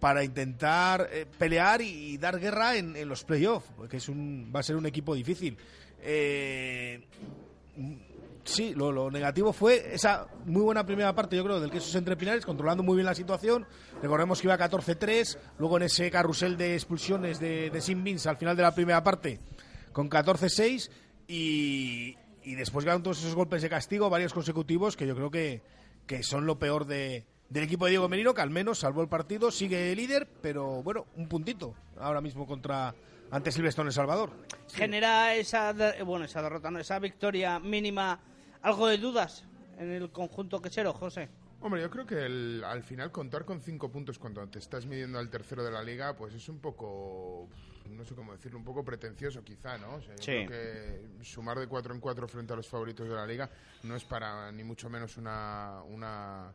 para 0.00 0.22
intentar 0.22 1.08
pelear 1.38 1.80
y, 1.80 2.18
dar 2.18 2.38
guerra 2.38 2.76
en, 2.76 2.94
en 2.94 3.08
los 3.08 3.24
playoffs, 3.24 3.70
que 3.88 3.96
es 3.96 4.08
un, 4.10 4.52
va 4.54 4.60
a 4.60 4.62
ser 4.62 4.76
un 4.76 4.84
equipo 4.84 5.14
difícil. 5.14 5.56
Eh, 6.00 7.00
Sí, 8.44 8.72
lo, 8.74 9.10
negativo 9.10 9.52
fue 9.52 9.94
esa 9.94 10.26
muy 10.46 10.62
buena 10.62 10.86
primera 10.86 11.14
parte, 11.14 11.36
yo 11.36 11.44
creo, 11.44 11.60
del 11.60 11.70
Quesos 11.70 11.94
entre 11.96 12.16
Pinares, 12.16 12.46
controlando 12.46 12.82
muy 12.82 12.96
bien 12.96 13.04
la 13.04 13.14
situación. 13.14 13.66
Recordemos 14.00 14.40
que 14.40 14.46
iba 14.46 14.56
14-3, 14.56 15.36
luego 15.58 15.76
en 15.76 15.82
ese 15.82 16.10
carrusel 16.10 16.56
de 16.56 16.74
expulsiones 16.74 17.40
de, 17.40 17.78
Sin 17.82 18.02
Vince 18.02 18.28
al 18.28 18.38
final 18.38 18.56
de 18.56 18.62
la 18.62 18.74
primera 18.74 19.02
parte, 19.02 19.40
con 19.92 20.08
14-6, 20.08 20.90
y, 21.26 22.16
y 22.42 22.54
después 22.54 22.84
llegaron 22.84 23.02
todos 23.02 23.18
esos 23.18 23.34
golpes 23.34 23.60
de 23.60 23.68
castigo, 23.68 24.08
varios 24.08 24.32
consecutivos, 24.32 24.96
que 24.96 25.06
yo 25.06 25.14
creo 25.14 25.30
que, 25.30 25.60
que 26.06 26.22
son 26.22 26.46
lo 26.46 26.58
peor 26.58 26.86
de, 26.86 27.26
del 27.50 27.64
equipo 27.64 27.84
de 27.84 27.90
Diego 27.90 28.08
Merino, 28.08 28.34
que 28.34 28.40
al 28.40 28.50
menos 28.50 28.78
salvó 28.78 29.02
el 29.02 29.08
partido, 29.08 29.50
sigue 29.50 29.94
líder, 29.94 30.26
pero 30.40 30.82
bueno, 30.82 31.06
un 31.16 31.28
puntito 31.28 31.74
ahora 31.98 32.20
mismo 32.20 32.46
contra 32.46 32.94
ante 33.30 33.52
Silvestre 33.52 33.84
El 33.84 33.92
Salvador. 33.92 34.30
Genera 34.72 35.34
esa, 35.34 35.72
de- 35.72 36.02
bueno, 36.02 36.24
esa 36.24 36.42
derrota, 36.42 36.70
no, 36.70 36.78
esa 36.78 36.98
victoria 36.98 37.58
mínima, 37.58 38.20
algo 38.62 38.86
de 38.88 38.98
dudas 38.98 39.44
en 39.78 39.90
el 39.92 40.10
conjunto 40.10 40.60
quechero, 40.60 40.92
José. 40.92 41.28
Hombre, 41.60 41.80
yo 41.82 41.90
creo 41.90 42.06
que 42.06 42.24
el- 42.24 42.62
al 42.64 42.82
final 42.84 43.10
contar 43.10 43.44
con 43.44 43.60
cinco 43.60 43.90
puntos 43.90 44.18
cuando 44.18 44.46
te 44.48 44.58
estás 44.60 44.86
midiendo 44.86 45.18
al 45.18 45.28
tercero 45.28 45.64
de 45.64 45.72
la 45.72 45.82
liga, 45.82 46.14
pues 46.16 46.32
es 46.34 46.48
un 46.48 46.60
poco, 46.60 47.48
no 47.90 48.04
sé 48.04 48.14
cómo 48.14 48.32
decirlo, 48.32 48.58
un 48.58 48.64
poco 48.64 48.84
pretencioso 48.84 49.42
quizá, 49.42 49.76
¿no? 49.76 49.96
O 49.96 50.00
sea, 50.00 50.14
yo 50.16 50.22
Sí. 50.22 50.46
creo 50.46 50.48
que 50.48 51.24
sumar 51.24 51.58
de 51.58 51.66
cuatro 51.66 51.92
en 51.92 52.00
cuatro 52.00 52.28
frente 52.28 52.52
a 52.52 52.56
los 52.56 52.68
favoritos 52.68 53.08
de 53.08 53.14
la 53.14 53.26
liga 53.26 53.50
no 53.82 53.96
es 53.96 54.04
para 54.04 54.52
ni 54.52 54.62
mucho 54.62 54.88
menos 54.88 55.16
una, 55.16 55.82
una, 55.88 56.52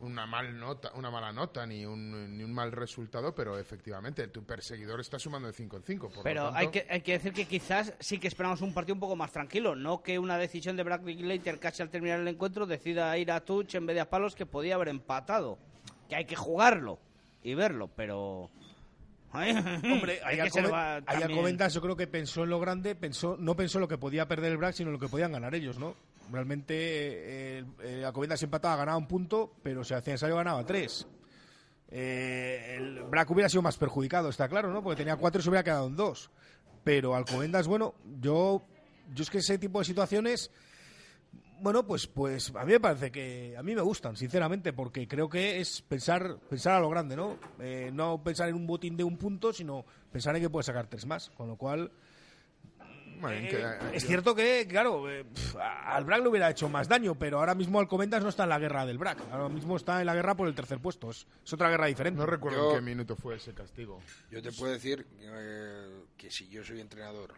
una 0.00 0.26
mal 0.26 0.58
nota, 0.58 0.90
una 0.94 1.10
mala 1.10 1.32
nota 1.32 1.66
ni 1.66 1.84
un, 1.86 2.36
ni 2.36 2.42
un 2.42 2.52
mal 2.52 2.72
resultado, 2.72 3.34
pero 3.34 3.58
efectivamente 3.58 4.26
tu 4.28 4.44
perseguidor 4.44 5.00
está 5.00 5.18
sumando 5.18 5.46
de 5.48 5.54
cinco 5.54 5.76
en 5.76 5.82
cinco. 5.84 6.08
por 6.08 6.16
lo 6.18 6.22
Pero 6.24 6.44
tanto- 6.44 6.58
hay 6.58 6.68
que, 6.68 6.86
hay 6.90 7.00
que 7.02 7.12
decir 7.12 7.32
que 7.32 7.46
quizás 7.46 7.94
sí 8.00 8.18
que 8.18 8.28
esperamos 8.28 8.60
un 8.62 8.74
partido 8.74 8.94
un 8.94 9.00
poco 9.00 9.14
más 9.16 9.30
tranquilo, 9.32 9.74
no 9.76 10.02
que 10.02 10.18
una 10.18 10.38
decisión 10.38 10.76
de 10.76 10.82
Brad 10.82 11.02
Later 11.06 11.58
casi 11.58 11.82
al 11.82 11.90
terminar 11.90 12.20
el 12.20 12.28
encuentro 12.28 12.66
decida 12.66 13.16
ir 13.18 13.30
a 13.30 13.44
Tuch 13.44 13.74
en 13.74 13.86
vez 13.86 13.94
de 13.94 14.00
a 14.00 14.10
Palos 14.10 14.34
que 14.34 14.46
podía 14.46 14.74
haber 14.74 14.88
empatado. 14.88 15.58
Que 16.08 16.16
hay 16.16 16.24
que 16.24 16.36
jugarlo 16.36 16.98
y 17.42 17.54
verlo, 17.54 17.88
pero... 17.94 18.50
Hombre, 19.34 20.20
Alcobendas 21.06 21.72
yo 21.72 21.80
creo 21.80 21.96
que 21.96 22.06
pensó 22.06 22.44
en 22.44 22.50
lo 22.50 22.60
grande, 22.60 22.94
pensó 22.94 23.36
no 23.38 23.56
pensó 23.56 23.80
lo 23.80 23.88
que 23.88 23.96
podía 23.96 24.28
perder 24.28 24.52
el 24.52 24.58
BRAC, 24.58 24.74
sino 24.74 24.90
lo 24.90 24.98
que 24.98 25.08
podían 25.08 25.32
ganar 25.32 25.54
ellos, 25.54 25.78
¿no? 25.78 25.94
Realmente 26.32 26.74
eh, 26.74 27.64
eh, 27.82 28.04
Alcobendas 28.06 28.42
empataba, 28.42 28.76
ganaba 28.76 28.96
un 28.96 29.06
punto, 29.06 29.54
pero 29.62 29.84
si 29.84 29.92
hacía 29.92 30.14
ensayo 30.14 30.36
ganaba 30.36 30.64
tres. 30.64 31.06
Eh, 31.88 32.76
el 32.78 33.02
BRAC 33.02 33.30
hubiera 33.30 33.50
sido 33.50 33.60
más 33.60 33.76
perjudicado, 33.76 34.30
está 34.30 34.48
claro, 34.48 34.72
¿no? 34.72 34.82
Porque 34.82 34.96
tenía 34.96 35.16
cuatro 35.16 35.40
y 35.40 35.42
se 35.42 35.50
hubiera 35.50 35.62
quedado 35.62 35.88
en 35.88 35.96
dos. 35.96 36.30
Pero 36.82 37.14
Alcobendas, 37.14 37.68
bueno, 37.68 37.94
yo, 38.18 38.62
yo 39.14 39.22
es 39.22 39.28
que 39.28 39.38
ese 39.38 39.58
tipo 39.58 39.78
de 39.78 39.84
situaciones, 39.84 40.50
bueno, 41.60 41.86
pues, 41.86 42.06
pues 42.06 42.50
a 42.56 42.64
mí 42.64 42.72
me 42.72 42.80
parece 42.80 43.12
que 43.12 43.54
a 43.56 43.62
mí 43.62 43.74
me 43.74 43.82
gustan, 43.82 44.16
sinceramente, 44.16 44.72
porque 44.72 45.06
creo 45.06 45.28
que 45.28 45.60
es 45.60 45.82
pensar, 45.82 46.38
pensar 46.48 46.76
a 46.76 46.80
lo 46.80 46.88
grande, 46.88 47.14
¿no? 47.14 47.38
Eh, 47.60 47.90
no 47.92 48.22
pensar 48.22 48.48
en 48.48 48.54
un 48.54 48.66
botín 48.66 48.96
de 48.96 49.04
un 49.04 49.18
punto, 49.18 49.52
sino 49.52 49.84
pensar 50.10 50.34
en 50.34 50.42
que 50.42 50.50
puedes 50.50 50.66
sacar 50.66 50.86
tres 50.86 51.04
más. 51.04 51.28
Con 51.28 51.46
lo 51.46 51.56
cual, 51.56 51.92
Eh, 53.30 53.48
que- 53.90 53.96
es 53.96 54.06
cierto 54.06 54.34
que, 54.34 54.66
claro, 54.68 55.10
eh, 55.10 55.24
al 55.60 56.04
BRAC 56.04 56.22
le 56.22 56.28
hubiera 56.28 56.50
hecho 56.50 56.68
más 56.68 56.88
daño, 56.88 57.14
pero 57.14 57.38
ahora 57.38 57.54
mismo 57.54 57.78
Alcobendas 57.80 58.22
no 58.22 58.28
está 58.28 58.42
en 58.44 58.48
la 58.50 58.58
guerra 58.58 58.86
del 58.86 58.98
BRAC. 58.98 59.18
Ahora 59.30 59.48
mismo 59.48 59.76
está 59.76 60.00
en 60.00 60.06
la 60.06 60.14
guerra 60.14 60.34
por 60.34 60.48
el 60.48 60.54
tercer 60.54 60.78
puesto. 60.80 61.10
Es, 61.10 61.26
es 61.44 61.52
otra 61.52 61.68
guerra 61.70 61.86
diferente. 61.86 62.18
no 62.18 62.26
recuerdo 62.26 62.58
Yo- 62.58 62.70
en 62.70 62.76
qué 62.76 62.90
minuto 62.90 63.16
fue 63.16 63.36
ese 63.36 63.52
castigo. 63.54 64.00
Yo 64.30 64.42
te 64.42 64.52
puedo 64.52 64.72
decir 64.72 65.06
eh, 65.20 66.04
que 66.16 66.30
si 66.30 66.48
yo 66.48 66.64
soy 66.64 66.80
entrenador 66.80 67.34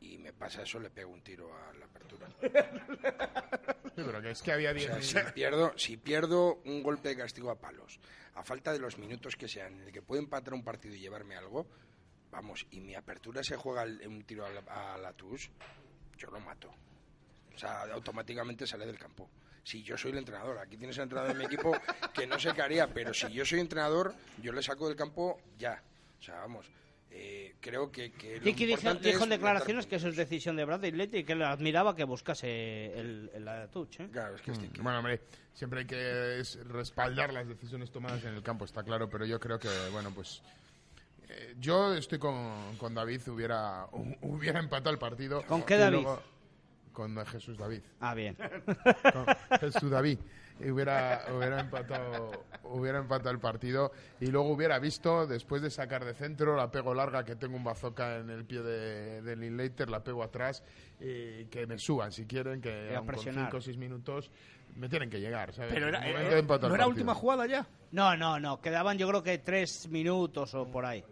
y 0.00 0.16
me 0.18 0.32
pasa 0.32 0.62
eso, 0.62 0.78
le 0.78 0.90
pego 0.90 1.10
un 1.12 1.22
tiro 1.22 1.50
a 1.52 1.72
la 1.74 1.84
apertura. 1.86 2.28
Sí, 3.98 4.04
pero 4.06 4.22
que 4.22 4.30
es 4.30 4.42
que 4.42 4.52
había 4.52 4.70
O 4.70 4.74
diez 4.74 5.04
sea, 5.04 5.26
si 5.26 5.32
pierdo, 5.32 5.72
si 5.76 5.96
pierdo 5.96 6.60
un 6.66 6.84
golpe 6.84 7.08
de 7.08 7.16
castigo 7.16 7.50
a 7.50 7.58
palos, 7.58 7.98
a 8.36 8.44
falta 8.44 8.72
de 8.72 8.78
los 8.78 8.96
minutos 8.96 9.34
que 9.34 9.48
sean, 9.48 9.72
en 9.74 9.88
el 9.88 9.92
que 9.92 10.02
puedo 10.02 10.22
empatar 10.22 10.54
un 10.54 10.62
partido 10.62 10.94
y 10.94 11.00
llevarme 11.00 11.34
algo, 11.34 11.66
vamos, 12.40 12.64
y 12.70 12.80
mi 12.80 12.94
apertura 12.94 13.42
se 13.42 13.56
juega 13.56 13.82
el- 13.82 14.06
un 14.06 14.22
tiro 14.22 14.46
a 14.46 14.50
la, 14.50 14.60
a 14.94 14.96
la 14.98 15.12
yo 16.16 16.30
lo 16.30 16.40
mato. 16.40 16.68
O 17.54 17.58
sea, 17.58 17.82
automáticamente 17.92 18.66
sale 18.66 18.86
del 18.86 18.98
campo. 18.98 19.28
Si 19.64 19.82
yo 19.82 19.96
soy 19.98 20.12
el 20.12 20.18
entrenador, 20.18 20.58
aquí 20.58 20.76
tienes 20.76 20.96
el 20.98 21.02
entrenador 21.04 21.32
de 21.32 21.38
mi 21.38 21.44
equipo 21.46 21.72
que 22.14 22.26
no 22.26 22.38
sé 22.38 22.52
qué 22.54 22.62
haría, 22.62 22.86
pero 22.86 23.12
si 23.12 23.28
yo 23.32 23.44
soy 23.44 23.60
entrenador, 23.60 24.14
yo 24.40 24.52
le 24.52 24.62
saco 24.62 24.86
del 24.88 24.96
campo 24.96 25.40
ya. 25.58 25.82
O 26.18 26.22
sea, 26.22 26.36
vamos, 26.40 26.66
eh, 27.10 27.54
creo 27.60 27.90
que, 27.90 28.12
que 28.12 28.36
lo 28.38 28.42
Tiki 28.44 28.66
dijo, 28.66 28.88
en 28.88 28.98
es 29.04 29.28
declaraciones 29.28 29.86
que 29.86 29.96
eso 29.96 30.08
es 30.08 30.16
decisión 30.16 30.54
de 30.56 30.64
Brad 30.64 30.84
Later 30.84 31.20
y 31.20 31.24
que 31.24 31.34
le 31.34 31.44
admiraba 31.44 31.94
que 31.96 32.04
buscase 32.04 32.98
el, 32.98 33.30
el 33.34 33.44
la 33.44 33.66
Tuch, 33.68 34.00
¿eh? 34.00 34.08
Claro, 34.12 34.36
es 34.36 34.42
que 34.42 34.52
es 34.52 34.58
Tiki. 34.58 34.80
Bueno, 34.80 34.98
hombre, 34.98 35.20
siempre 35.54 35.80
hay 35.80 35.86
que 35.86 36.38
es- 36.40 36.56
respaldar 36.66 37.32
las 37.32 37.46
decisiones 37.48 37.90
tomadas 37.90 38.22
en 38.24 38.34
el 38.34 38.42
campo, 38.42 38.64
está 38.64 38.82
claro, 38.84 39.08
pero 39.10 39.26
yo 39.26 39.38
creo 39.40 39.58
que, 39.58 39.68
bueno, 39.92 40.12
pues 40.14 40.40
eh, 41.28 41.54
yo 41.58 41.94
estoy 41.94 42.18
con, 42.18 42.76
con 42.78 42.94
David, 42.94 43.20
hubiera, 43.28 43.86
hu- 43.90 44.16
hubiera 44.22 44.60
empatado 44.60 44.90
el 44.92 44.98
partido. 44.98 45.42
¿Con 45.46 45.62
qué 45.62 45.76
David? 45.76 46.02
luego- 46.02 46.22
con 46.92 47.16
Jesús 47.26 47.56
David. 47.56 47.80
Ah, 48.00 48.12
bien. 48.12 48.36
Con 49.12 49.26
Jesús 49.60 49.88
David. 49.88 50.18
Y 50.58 50.70
hubiera, 50.70 51.24
hubiera, 51.32 51.60
empatado, 51.60 52.32
hubiera 52.64 52.98
empatado 52.98 53.30
el 53.30 53.38
partido 53.38 53.92
y 54.18 54.26
luego 54.26 54.48
hubiera 54.50 54.80
visto, 54.80 55.24
después 55.28 55.62
de 55.62 55.70
sacar 55.70 56.04
de 56.04 56.14
centro, 56.14 56.56
la 56.56 56.72
pego 56.72 56.92
larga, 56.94 57.24
que 57.24 57.36
tengo 57.36 57.54
un 57.56 57.62
bazooka 57.62 58.16
en 58.16 58.30
el 58.30 58.44
pie 58.44 58.62
de, 58.62 59.22
de 59.22 59.86
la 59.86 60.02
pego 60.02 60.24
atrás 60.24 60.64
y 60.98 61.44
que 61.44 61.68
me 61.68 61.78
suban 61.78 62.10
si 62.10 62.26
quieren, 62.26 62.60
que 62.60 62.88
aun 62.96 63.06
con 63.06 63.14
presionar. 63.14 63.44
5 63.44 63.56
o 63.58 63.60
6 63.60 63.76
minutos 63.76 64.30
me 64.74 64.88
tienen 64.88 65.08
que 65.08 65.20
llegar, 65.20 65.52
¿sabes? 65.54 65.72
Pero 65.72 65.86
era, 65.86 66.00
eh, 66.08 66.12
¿no 66.12 66.18
era 66.30 66.46
partido. 66.46 66.88
última 66.88 67.14
jugada 67.14 67.46
ya? 67.46 67.64
No, 67.92 68.16
no, 68.16 68.40
no. 68.40 68.60
Quedaban 68.60 68.98
yo 68.98 69.06
creo 69.06 69.22
que 69.22 69.38
tres 69.38 69.88
minutos 69.88 70.52
o 70.56 70.66
por 70.68 70.84
ahí. 70.84 71.04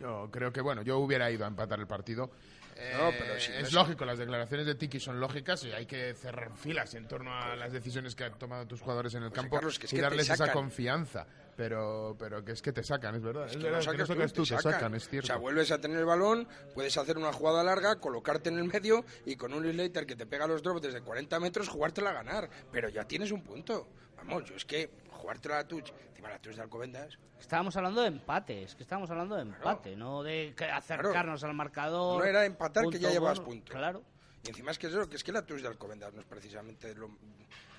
Yo 0.00 0.28
creo 0.30 0.52
que, 0.52 0.60
bueno, 0.60 0.82
yo 0.82 0.98
hubiera 0.98 1.30
ido 1.30 1.44
a 1.44 1.48
empatar 1.48 1.78
el 1.80 1.86
partido. 1.86 2.30
Eh, 2.76 2.92
No, 2.98 3.10
pero 3.18 3.40
si 3.40 3.52
no 3.52 3.58
es 3.58 3.72
lógico, 3.72 4.04
las 4.04 4.18
declaraciones 4.18 4.66
de 4.66 4.74
Tiki 4.74 5.00
son 5.00 5.18
lógicas 5.18 5.64
y 5.64 5.72
hay 5.72 5.86
que 5.86 6.12
cerrar 6.14 6.54
filas 6.56 6.94
en 6.94 7.08
torno 7.08 7.34
a 7.34 7.56
las 7.56 7.72
decisiones 7.72 8.14
que 8.14 8.24
han 8.24 8.38
tomado 8.38 8.66
tus 8.66 8.82
jugadores 8.82 9.14
en 9.14 9.22
el 9.22 9.30
José 9.30 9.40
campo 9.40 9.56
Carlos, 9.56 9.78
que 9.78 9.86
es 9.86 9.92
y 9.92 9.96
que 9.96 10.02
te 10.02 10.08
darles 10.08 10.28
esa 10.28 10.52
confianza. 10.52 11.26
Pero, 11.56 12.14
pero 12.18 12.44
que 12.44 12.52
es 12.52 12.60
que 12.60 12.72
te 12.72 12.82
sacan, 12.82 13.14
es 13.14 13.22
verdad. 13.22 13.46
Es 13.46 13.52
Es, 13.52 13.56
que 13.56 13.64
verdad, 13.64 13.78
que 13.78 13.84
sacas 13.84 13.98
no 14.00 14.14
sacas 14.14 14.32
tú, 14.32 14.44
tú, 14.44 14.54
te 14.54 14.62
sacan, 14.62 14.94
es 14.94 15.08
cierto. 15.08 15.24
O 15.24 15.28
sea, 15.28 15.36
vuelves 15.36 15.70
a 15.72 15.80
tener 15.80 15.98
el 15.98 16.04
balón, 16.04 16.46
puedes 16.74 16.96
hacer 16.98 17.16
una 17.16 17.32
jugada 17.32 17.64
larga, 17.64 17.96
colocarte 17.96 18.50
en 18.50 18.58
el 18.58 18.64
medio 18.64 19.04
y 19.24 19.36
con 19.36 19.54
un 19.54 19.76
later 19.76 20.06
que 20.06 20.16
te 20.16 20.26
pega 20.26 20.46
los 20.46 20.62
drops 20.62 20.82
desde 20.82 21.00
40 21.00 21.40
metros, 21.40 21.68
jugártela 21.68 22.10
a 22.10 22.14
ganar. 22.14 22.50
Pero 22.70 22.88
ya 22.90 23.04
tienes 23.04 23.32
un 23.32 23.42
punto. 23.42 23.88
Vamos, 24.16 24.44
yo 24.44 24.56
es 24.56 24.64
que 24.64 24.90
jugártela 25.10 25.58
a 25.58 25.66
touch, 25.66 25.90
encima 26.08 26.28
la 26.28 26.38
touch 26.38 26.56
de 26.56 26.62
Alcobendas, 26.62 27.18
Estábamos 27.40 27.76
hablando 27.76 28.00
de 28.00 28.08
empate, 28.08 28.62
es 28.62 28.74
que 28.74 28.82
estábamos 28.82 29.10
hablando 29.10 29.36
de 29.36 29.42
empate, 29.42 29.94
no 29.94 30.22
de 30.22 30.54
que 30.56 30.64
acercarnos 30.64 31.44
al 31.44 31.54
marcador. 31.54 32.18
No 32.18 32.24
era 32.24 32.44
empatar, 32.44 32.86
que 32.88 32.98
ya 32.98 33.10
llevabas 33.10 33.38
bueno, 33.38 33.50
punto. 33.50 33.72
Claro. 33.72 34.02
Y 34.46 34.50
encima 34.50 34.70
es 34.70 34.78
que 34.78 34.86
es 34.86 34.92
eso, 34.92 35.08
que 35.08 35.16
es 35.16 35.24
que 35.24 35.32
la 35.32 35.42
touch 35.44 35.60
de 35.60 35.68
Alcobendas 35.68 36.14
no 36.14 36.20
es 36.20 36.26
precisamente 36.26 36.94
lo... 36.94 37.10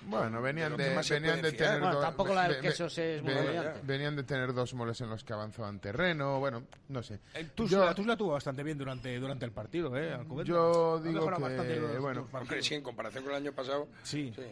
Bueno, 0.02 0.40
venían 0.40 0.76
de, 0.76 1.02
se 1.02 1.14
venían 1.14 1.40
puede 1.40 1.50
de 1.52 1.58
tener 1.58 1.80
Bueno, 1.80 1.94
do- 1.96 2.00
tampoco 2.00 2.34
la 2.34 2.48
del 2.48 2.60
queso 2.60 2.84
ve- 2.96 3.16
es 3.16 3.22
muy 3.22 3.34
ve-. 3.34 3.72
Venían 3.82 4.14
de 4.16 4.22
tener 4.22 4.52
dos 4.54 4.72
moles 4.74 5.00
en 5.00 5.10
los 5.10 5.24
que 5.24 5.32
avanzaban 5.32 5.80
terreno, 5.80 6.38
bueno, 6.38 6.62
no 6.88 7.02
sé. 7.02 7.18
El 7.34 7.50
Yo- 7.68 7.84
la 7.84 7.94
Tus 7.94 8.06
la 8.06 8.16
tuvo 8.16 8.32
bastante 8.32 8.62
bien 8.62 8.78
durante, 8.78 9.18
durante 9.18 9.44
el 9.44 9.52
partido, 9.52 9.96
¿eh? 9.96 10.12
Alcobendas. 10.14 10.46
Yo 10.46 11.00
digo 11.00 11.24
que, 11.24 11.30
bastante 11.42 11.76
los- 11.80 11.98
bueno, 12.00 12.28
los 12.32 12.64
sí, 12.64 12.74
en 12.74 12.82
comparación 12.82 13.24
con 13.24 13.32
el 13.32 13.38
año 13.38 13.52
pasado... 13.52 13.88
Sí. 14.04 14.32
sí. 14.36 14.42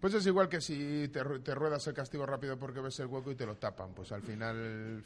Pues 0.00 0.12
es 0.14 0.26
igual 0.26 0.48
que 0.50 0.60
si 0.60 1.08
te 1.08 1.22
ruedas 1.54 1.86
el 1.86 1.94
castigo 1.94 2.26
rápido 2.26 2.58
porque 2.58 2.80
ves 2.80 2.98
el 3.00 3.06
hueco 3.06 3.30
y 3.30 3.36
te 3.36 3.46
lo 3.46 3.54
tapan. 3.56 3.94
Pues 3.94 4.12
al 4.12 4.20
final 4.22 5.02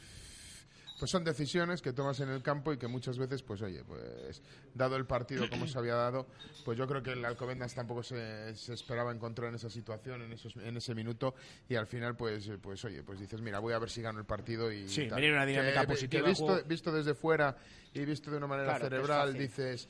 pues 0.99 1.09
son 1.11 1.23
decisiones 1.23 1.81
que 1.81 1.93
tomas 1.93 2.19
en 2.19 2.29
el 2.29 2.43
campo 2.43 2.73
y 2.73 2.77
que 2.77 2.87
muchas 2.87 3.17
veces, 3.17 3.41
pues 3.41 3.61
oye, 3.61 3.83
pues 3.85 4.41
dado 4.73 4.97
el 4.97 5.05
partido 5.05 5.49
como 5.49 5.65
se 5.65 5.79
había 5.79 5.95
dado, 5.95 6.27
pues 6.65 6.77
yo 6.77 6.85
creo 6.87 7.01
que 7.01 7.13
el 7.13 7.23
Alcobendas 7.23 7.73
tampoco 7.73 8.03
se, 8.03 8.53
se 8.55 8.73
esperaba 8.73 9.11
encontrar 9.13 9.47
en 9.49 9.55
esa 9.55 9.69
situación, 9.69 10.21
en, 10.23 10.33
esos, 10.33 10.55
en 10.57 10.75
ese 10.75 10.93
minuto, 10.93 11.33
y 11.69 11.75
al 11.75 11.87
final, 11.87 12.17
pues, 12.17 12.51
pues 12.61 12.83
oye, 12.83 13.01
pues 13.03 13.19
dices, 13.19 13.41
mira, 13.41 13.59
voy 13.59 13.73
a 13.73 13.79
ver 13.79 13.89
si 13.89 14.01
gano 14.01 14.19
el 14.19 14.25
partido 14.25 14.69
y 14.71 14.89
Sí, 14.89 15.07
venía 15.07 15.31
una 15.31 15.45
dinámica 15.45 15.81
Que- 15.81 15.87
positiva, 15.87 16.23
que 16.23 16.29
visto, 16.29 16.63
visto 16.65 16.91
desde 16.91 17.13
fuera 17.15 17.55
y 17.93 18.03
visto 18.03 18.29
de 18.29 18.37
una 18.37 18.47
manera 18.47 18.75
Claro, 18.75 18.85
cerebral, 18.89 19.33
dices, 19.33 19.87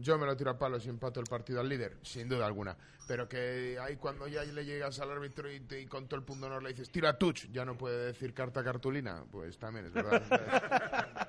yo 0.00 0.18
me 0.18 0.26
lo 0.26 0.36
tiro 0.36 0.50
a 0.50 0.58
palos 0.58 0.84
y 0.86 0.88
empato 0.88 1.20
el 1.20 1.26
partido 1.26 1.60
al 1.60 1.68
líder, 1.68 1.96
sin 2.02 2.28
duda 2.28 2.46
alguna. 2.46 2.76
Pero 3.06 3.28
que 3.28 3.78
ahí 3.80 3.96
cuando 3.96 4.26
ya 4.28 4.44
le 4.44 4.64
llegas 4.64 4.98
al 5.00 5.10
árbitro 5.10 5.50
y, 5.52 5.60
te- 5.60 5.80
y 5.80 5.86
con 5.86 6.06
todo 6.06 6.18
el 6.18 6.24
punto 6.24 6.46
honor 6.46 6.62
le 6.62 6.70
dices, 6.70 6.90
tira 6.90 7.18
touch, 7.18 7.46
ya 7.52 7.64
no 7.64 7.76
puede 7.76 8.06
decir 8.06 8.32
carta 8.32 8.62
cartulina, 8.64 9.24
pues 9.30 9.58
también 9.58 9.86
es 9.86 9.92
verdad. 9.92 11.28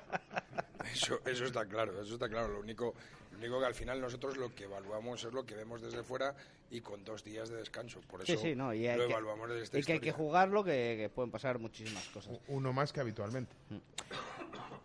Eso, 0.92 1.18
eso 1.24 1.44
está 1.46 1.66
claro, 1.66 2.00
eso 2.02 2.14
está 2.14 2.28
claro. 2.28 2.48
Lo 2.52 2.60
único, 2.60 2.94
lo 3.34 3.38
único 3.38 3.60
que 3.60 3.66
al 3.66 3.74
final 3.74 4.00
nosotros 4.00 4.36
lo 4.36 4.54
que 4.54 4.64
evaluamos 4.64 5.22
es 5.24 5.32
lo 5.32 5.44
que 5.44 5.54
vemos 5.54 5.82
desde 5.82 6.02
fuera 6.02 6.34
y 6.70 6.80
con 6.80 7.04
dos 7.04 7.22
días 7.24 7.48
de 7.50 7.56
descanso. 7.56 8.00
Por 8.02 8.24
Sí, 8.24 8.32
eso 8.32 8.42
sí, 8.42 8.54
no, 8.54 8.72
y 8.72 8.86
lo 8.88 9.06
que- 9.06 9.12
evaluamos 9.12 9.48
desde 9.50 9.62
esta 9.64 9.78
Y 9.78 9.82
que 9.82 9.92
hay 9.94 10.00
que 10.00 10.08
historia. 10.08 10.26
jugarlo, 10.26 10.64
que, 10.64 10.96
que 10.98 11.08
pueden 11.14 11.30
pasar 11.30 11.58
muchísimas 11.58 12.04
cosas. 12.08 12.38
Uno 12.48 12.72
más 12.72 12.92
que 12.92 13.00
habitualmente. 13.00 13.54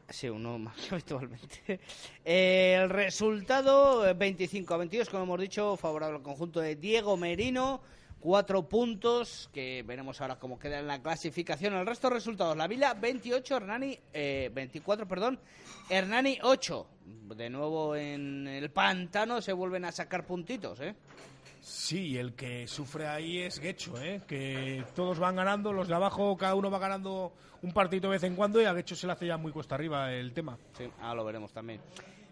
Sí, 0.09 0.27
uno 0.27 0.57
más 0.57 0.75
que 0.77 0.95
habitualmente. 0.95 1.79
Eh, 2.25 2.77
el 2.81 2.89
resultado, 2.89 4.07
eh, 4.07 4.13
25 4.13 4.73
a 4.73 4.77
22, 4.77 5.09
como 5.09 5.23
hemos 5.23 5.39
dicho, 5.39 5.77
favorable 5.77 6.17
al 6.17 6.23
conjunto 6.23 6.59
de 6.59 6.75
Diego 6.75 7.15
Merino. 7.17 7.81
Cuatro 8.19 8.67
puntos, 8.67 9.49
que 9.53 9.83
veremos 9.87 10.19
ahora 10.19 10.37
cómo 10.37 10.59
queda 10.59 10.79
en 10.79 10.87
la 10.87 11.01
clasificación. 11.01 11.73
El 11.75 11.85
resto 11.85 12.09
de 12.09 12.15
resultados, 12.15 12.57
la 12.57 12.67
Vila 12.67 12.93
28, 12.93 13.57
Hernani, 13.57 13.97
eh, 14.13 14.51
24, 14.53 15.07
perdón, 15.07 15.39
Hernani 15.89 16.37
8. 16.43 16.87
De 17.35 17.49
nuevo 17.49 17.95
en 17.95 18.47
el 18.47 18.71
pantano 18.71 19.41
se 19.41 19.53
vuelven 19.53 19.85
a 19.85 19.91
sacar 19.91 20.25
puntitos, 20.25 20.81
¿eh? 20.81 20.95
Sí, 21.61 22.17
el 22.17 22.33
que 22.33 22.67
sufre 22.67 23.07
ahí 23.07 23.39
es 23.39 23.59
Guecho, 23.59 24.01
¿eh? 24.01 24.21
que 24.27 24.83
todos 24.95 25.19
van 25.19 25.35
ganando, 25.35 25.73
los 25.73 25.87
de 25.87 25.95
abajo 25.95 26.37
cada 26.37 26.55
uno 26.55 26.71
va 26.71 26.79
ganando 26.79 27.33
un 27.61 27.73
partido 27.73 28.03
de 28.03 28.15
vez 28.15 28.23
en 28.23 28.35
cuando 28.35 28.61
y 28.61 28.65
a 28.65 28.73
Guecho 28.73 28.95
se 28.95 29.07
le 29.07 29.13
hace 29.13 29.27
ya 29.27 29.37
muy 29.37 29.51
cuesta 29.51 29.75
arriba 29.75 30.11
el 30.13 30.33
tema. 30.33 30.57
Sí, 30.77 30.89
ahora 30.99 31.15
lo 31.15 31.25
veremos 31.25 31.51
también. 31.51 31.81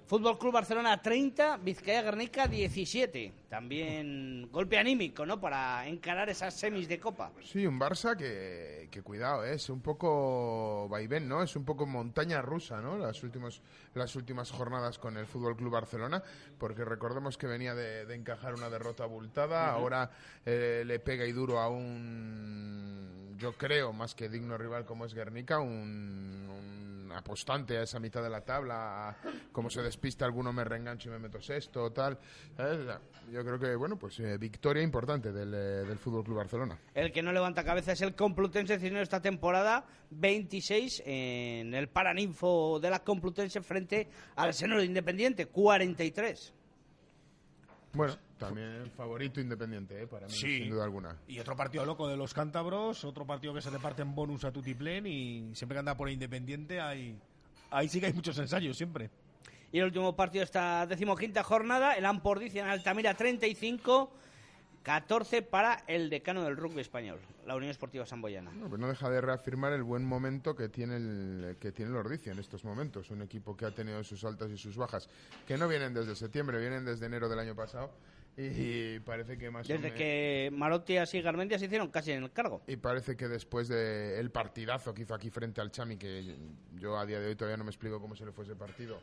Fútbol 0.08 0.40
Club 0.40 0.54
Barcelona 0.54 1.02
30, 1.02 1.58
Vizcaya 1.58 2.02
Guernica 2.02 2.48
17. 2.48 3.34
También 3.50 4.50
golpe 4.52 4.78
anímico, 4.78 5.26
¿no? 5.26 5.38
Para 5.40 5.86
encarar 5.86 6.30
esas 6.30 6.54
semis 6.54 6.88
de 6.88 6.98
Copa. 6.98 7.32
Sí, 7.44 7.68
un 7.68 7.78
Barça 7.78 8.16
que, 8.16 8.88
que 8.90 9.02
cuidado, 9.02 9.44
¿eh? 9.44 9.56
es 9.56 9.70
un 9.70 9.82
poco 9.82 10.88
vaivén, 10.90 11.28
¿no? 11.28 11.44
Es 11.44 11.58
un 11.58 11.66
poco 11.66 11.86
montaña 11.86 12.42
rusa, 12.42 12.80
¿no? 12.80 12.98
Las 12.98 13.22
últimas, 13.24 13.62
las 13.96 14.16
últimas 14.16 14.50
jornadas 14.50 14.98
con 14.98 15.18
el 15.18 15.26
Fútbol 15.28 15.58
Club 15.58 15.72
Barcelona, 15.74 16.24
porque 16.58 16.86
recordemos 16.86 17.38
que 17.38 17.48
venía 17.48 17.76
de, 17.76 18.06
de 18.06 18.16
encajar 18.16 18.54
una 18.54 18.70
derrota 18.70 19.04
abultada, 19.04 19.70
ahora 19.70 20.10
eh, 20.46 20.84
le 20.86 21.00
pega 21.00 21.26
y 21.26 21.34
duro 21.34 21.60
a 21.60 21.68
un, 21.70 23.36
yo 23.38 23.54
creo, 23.54 23.92
más 23.92 24.16
que 24.16 24.30
digno 24.30 24.58
rival 24.58 24.86
como 24.86 25.06
es 25.06 25.14
Guernica, 25.14 25.60
un, 25.60 26.48
un 26.50 27.12
apostante 27.16 27.78
a 27.78 27.84
esa 27.84 28.00
mitad 28.00 28.22
de 28.22 28.30
la 28.30 28.42
tabla, 28.42 29.10
a- 29.10 29.18
como 29.52 29.70
se 29.70 29.82
despista 29.98 30.26
alguno 30.26 30.54
me 30.54 30.64
reengancho 30.64 31.10
y 31.10 31.12
me 31.14 31.20
meto 31.20 31.42
sexto, 31.42 31.92
tal. 31.92 32.20
¿sabes? 32.56 32.86
Yo 33.32 33.44
creo 33.44 33.58
que, 33.60 33.76
bueno, 33.76 33.98
pues 33.98 34.20
eh, 34.20 34.38
victoria 34.38 34.84
importante 34.84 35.32
del, 35.32 35.52
eh, 35.54 35.58
del 35.88 35.98
Fútbol 35.98 36.24
Club 36.24 36.38
Barcelona. 36.38 36.78
El 36.94 37.12
que 37.12 37.24
no 37.24 37.32
levanta 37.32 37.64
cabeza 37.64 37.94
es 37.94 38.02
el 38.02 38.14
Complutense 38.16 38.78
Cisneros 38.80 39.04
esta 39.04 39.22
temporada, 39.22 39.86
26 40.12 41.02
en 41.06 41.74
el 41.74 41.90
Paraninfo 41.90 42.80
de 42.80 42.90
la 42.92 43.00
Complutense 43.04 43.62
frente 43.62 44.08
al 44.36 44.54
Seno 44.54 44.78
de 44.78 44.86
Independiente, 44.86 45.48
43. 45.48 46.54
Bueno, 47.94 48.16
también 48.38 48.68
el 48.74 48.92
favorito 48.92 49.42
independiente, 49.42 50.04
¿eh? 50.04 50.06
para 50.08 50.28
mí, 50.28 50.34
Sí. 50.34 50.60
sin 50.60 50.70
duda 50.70 50.84
alguna. 50.84 51.18
Y 51.28 51.40
otro 51.40 51.56
partido 51.56 51.84
loco 51.86 52.08
de 52.08 52.16
los 52.16 52.34
cántabros, 52.36 53.04
otro 53.04 53.26
partido 53.26 53.54
que 53.56 53.62
se 53.62 53.72
reparte 53.72 54.04
en 54.04 54.14
bonus 54.14 54.44
a 54.46 54.52
Tutiplén 54.52 55.08
y 55.08 55.56
siempre 55.56 55.76
que 55.78 55.80
anda 55.80 55.98
por 55.98 56.08
Independiente 56.10 56.80
ahí, 56.80 57.18
ahí 57.72 57.90
sí 57.90 58.00
que 58.00 58.06
hay 58.08 58.14
muchos 58.14 58.38
ensayos 58.38 58.78
siempre. 58.78 59.10
Y 59.72 59.80
el 59.80 59.86
último 59.86 60.16
partido 60.16 60.42
de 60.42 60.46
esta 60.46 60.86
decimoquinta 60.88 61.44
jornada, 61.44 61.94
el 61.94 62.06
Ampordicia 62.06 62.64
en 62.64 62.70
Altamira 62.70 63.14
35, 63.16 64.12
14 64.84 65.42
para 65.42 65.84
el 65.88 66.10
decano 66.10 66.44
del 66.46 66.56
rugby 66.56 66.80
español, 66.80 67.20
la 67.46 67.56
Unión 67.58 67.72
Esportiva 67.72 68.06
Samboyana. 68.06 68.52
No, 68.52 68.70
no 68.78 68.88
deja 68.88 69.10
de 69.10 69.20
reafirmar 69.20 69.74
el 69.74 69.84
buen 69.84 70.06
momento 70.06 70.56
que 70.56 70.70
tiene 70.70 70.96
el 70.96 71.58
que 71.60 71.74
tiene 71.74 71.92
el 71.92 71.98
Ordicia 71.98 72.32
en 72.32 72.40
estos 72.40 72.64
momentos. 72.64 73.12
Un 73.12 73.22
equipo 73.22 73.58
que 73.58 73.66
ha 73.66 73.72
tenido 73.72 74.02
sus 74.06 74.24
altas 74.24 74.50
y 74.52 74.58
sus 74.58 74.78
bajas, 74.78 75.10
que 75.46 75.58
no 75.58 75.68
vienen 75.68 75.94
desde 75.94 76.16
septiembre, 76.16 76.60
vienen 76.60 76.86
desde 76.86 77.06
enero 77.06 77.28
del 77.28 77.40
año 77.40 77.54
pasado. 77.56 77.92
Y 78.40 79.00
parece 79.00 79.36
que 79.36 79.50
más 79.50 79.66
o 79.66 79.68
Desde 79.68 79.82
menos- 79.82 79.98
que 79.98 80.50
Marotias 80.54 81.12
y 81.16 81.22
Garmendia 81.24 81.58
se 81.58 81.66
hicieron 81.66 81.90
casi 81.90 82.12
en 82.12 82.22
el 82.24 82.32
cargo. 82.32 82.62
Y 82.68 82.76
parece 82.78 83.18
que 83.18 83.28
después 83.28 83.68
del 83.68 84.30
partidazo 84.30 84.94
que 84.94 85.02
hizo 85.02 85.16
aquí 85.16 85.32
frente 85.32 85.60
al 85.60 85.72
Chami, 85.72 85.98
que 85.98 86.36
yo 86.76 87.00
a 87.00 87.06
día 87.08 87.20
de 87.20 87.30
hoy 87.30 87.36
todavía 87.36 87.58
no 87.58 87.64
me 87.64 87.72
explico 87.72 88.00
cómo 88.00 88.16
se 88.16 88.26
le 88.28 88.32
fue 88.32 88.44
ese 88.46 88.56
partido, 88.56 89.00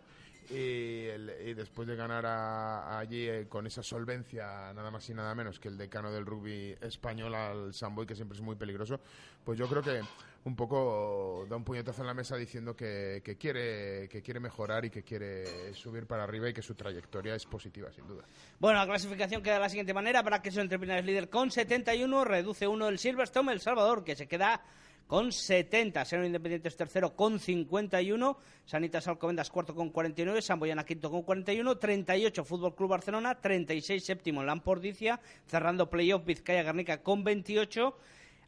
y, 0.50 1.06
el- 1.06 1.32
y 1.46 1.54
después 1.54 1.86
de 1.88 1.96
ganar 1.96 2.24
a- 2.26 2.98
allí 2.98 3.28
eh, 3.28 3.46
con 3.48 3.66
esa 3.66 3.82
solvencia, 3.82 4.72
nada 4.74 4.90
más 4.90 5.08
y 5.08 5.14
nada 5.14 5.34
menos 5.34 5.58
que 5.58 5.68
el 5.68 5.76
decano 5.78 6.10
del 6.12 6.26
rugby 6.26 6.76
español 6.80 7.34
al 7.34 7.74
Samboy, 7.74 8.06
que 8.06 8.14
siempre 8.14 8.36
es 8.36 8.42
muy 8.42 8.56
peligroso, 8.56 9.00
pues 9.44 9.58
yo 9.58 9.66
creo 9.68 9.82
que 9.82 10.00
un 10.44 10.56
poco 10.56 11.46
da 11.48 11.56
un 11.56 11.64
puñetazo 11.64 12.02
en 12.02 12.06
la 12.06 12.12
mesa 12.14 12.36
diciendo 12.36 12.76
que, 12.76 13.22
que 13.24 13.36
quiere, 13.36 14.08
que 14.10 14.20
quiere 14.20 14.40
mejorar 14.40 14.84
y 14.84 14.90
que 14.90 15.02
quiere 15.02 15.72
subir 15.74 16.06
para 16.06 16.24
arriba 16.24 16.48
y 16.50 16.52
que 16.52 16.60
su 16.60 16.74
trayectoria 16.74 17.34
es 17.34 17.46
positiva, 17.46 17.90
sin 17.92 18.06
duda. 18.06 18.24
Bueno, 18.58 18.78
la 18.78 18.86
clasificación 18.86 19.42
queda 19.42 19.54
de 19.54 19.60
la 19.60 19.68
siguiente 19.70 19.94
manera. 19.94 20.20
Braqueso 20.20 20.60
entre 20.60 20.78
Pinares 20.78 21.06
líder 21.06 21.30
con 21.30 21.50
71, 21.50 22.24
reduce 22.24 22.68
uno 22.68 22.88
el 22.88 22.98
Silverstone, 22.98 23.52
El 23.52 23.60
Salvador, 23.60 24.04
que 24.04 24.16
se 24.16 24.26
queda 24.26 24.60
con 25.06 25.32
70. 25.32 26.04
Seno 26.04 26.24
Independiente 26.24 26.68
es 26.68 26.76
tercero 26.76 27.14
con 27.14 27.38
51. 27.38 28.38
Sanitas 28.64 29.06
Alcobendas 29.08 29.50
cuarto 29.50 29.74
con 29.74 29.90
49. 29.90 30.42
Samboyana 30.42 30.84
quinto 30.84 31.10
con 31.10 31.22
41. 31.22 31.78
38 31.78 32.44
Fútbol 32.44 32.74
Club 32.74 32.90
Barcelona. 32.90 33.34
36 33.34 34.04
séptimo 34.04 34.42
Lampordicia. 34.42 35.20
Cerrando 35.46 35.90
playoff 35.90 36.24
Vizcaya 36.24 36.62
Garnica 36.62 37.02
con 37.02 37.24
28. 37.24 37.96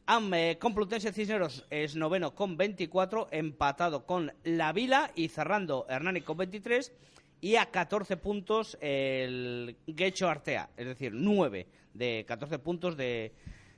Am, 0.09 0.33
eh, 0.35 0.57
Complutense 0.61 1.13
Cisneros 1.13 1.67
es 1.69 1.97
noveno 1.97 2.33
con 2.33 2.57
24, 2.57 3.27
empatado 3.33 4.07
con 4.07 4.33
La 4.45 4.73
Vila 4.73 5.11
y 5.17 5.29
cerrando 5.31 5.85
Hernani 5.89 6.21
con 6.21 6.37
23 6.37 6.93
y 7.41 7.57
a 7.57 7.67
14 7.73 8.17
puntos 8.17 8.79
el 8.81 9.77
Guecho 9.85 10.29
Artea, 10.29 10.71
es 10.77 10.87
decir, 10.87 11.13
9 11.13 11.67
de 11.93 12.25
14 12.25 12.61
puntos 12.61 12.97
de, 12.97 13.33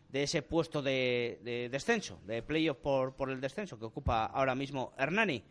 de 0.09 0.23
ese 0.23 0.43
puesto 0.43 0.81
de, 0.83 1.41
de 1.45 1.69
descenso, 1.69 2.19
de 2.27 2.43
playoff 2.43 2.79
por, 2.79 3.15
por 3.15 3.31
el 3.31 3.41
descenso 3.41 3.79
que 3.79 3.85
ocupa 3.85 4.27
ahora 4.27 4.55
mismo 4.55 4.93
Hernani. 4.97 5.43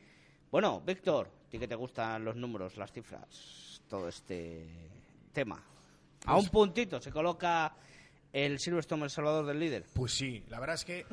Bueno, 0.51 0.81
Víctor, 0.81 1.27
a 1.45 1.49
ti 1.49 1.59
que 1.59 1.67
te 1.67 1.75
gustan 1.75 2.23
los 2.25 2.35
números, 2.35 2.75
las 2.77 2.91
cifras, 2.91 3.81
todo 3.87 4.07
este 4.07 4.65
tema. 5.33 5.63
A 6.25 6.37
un 6.37 6.47
puntito 6.49 6.99
se 6.99 7.11
coloca 7.11 7.75
el 8.33 8.59
Silverstone 8.59 9.03
El 9.03 9.09
Salvador 9.09 9.45
del 9.45 9.59
líder. 9.59 9.85
Pues 9.93 10.13
sí, 10.13 10.43
la 10.49 10.59
verdad 10.59 10.75
es 10.75 10.85
que 10.85 11.05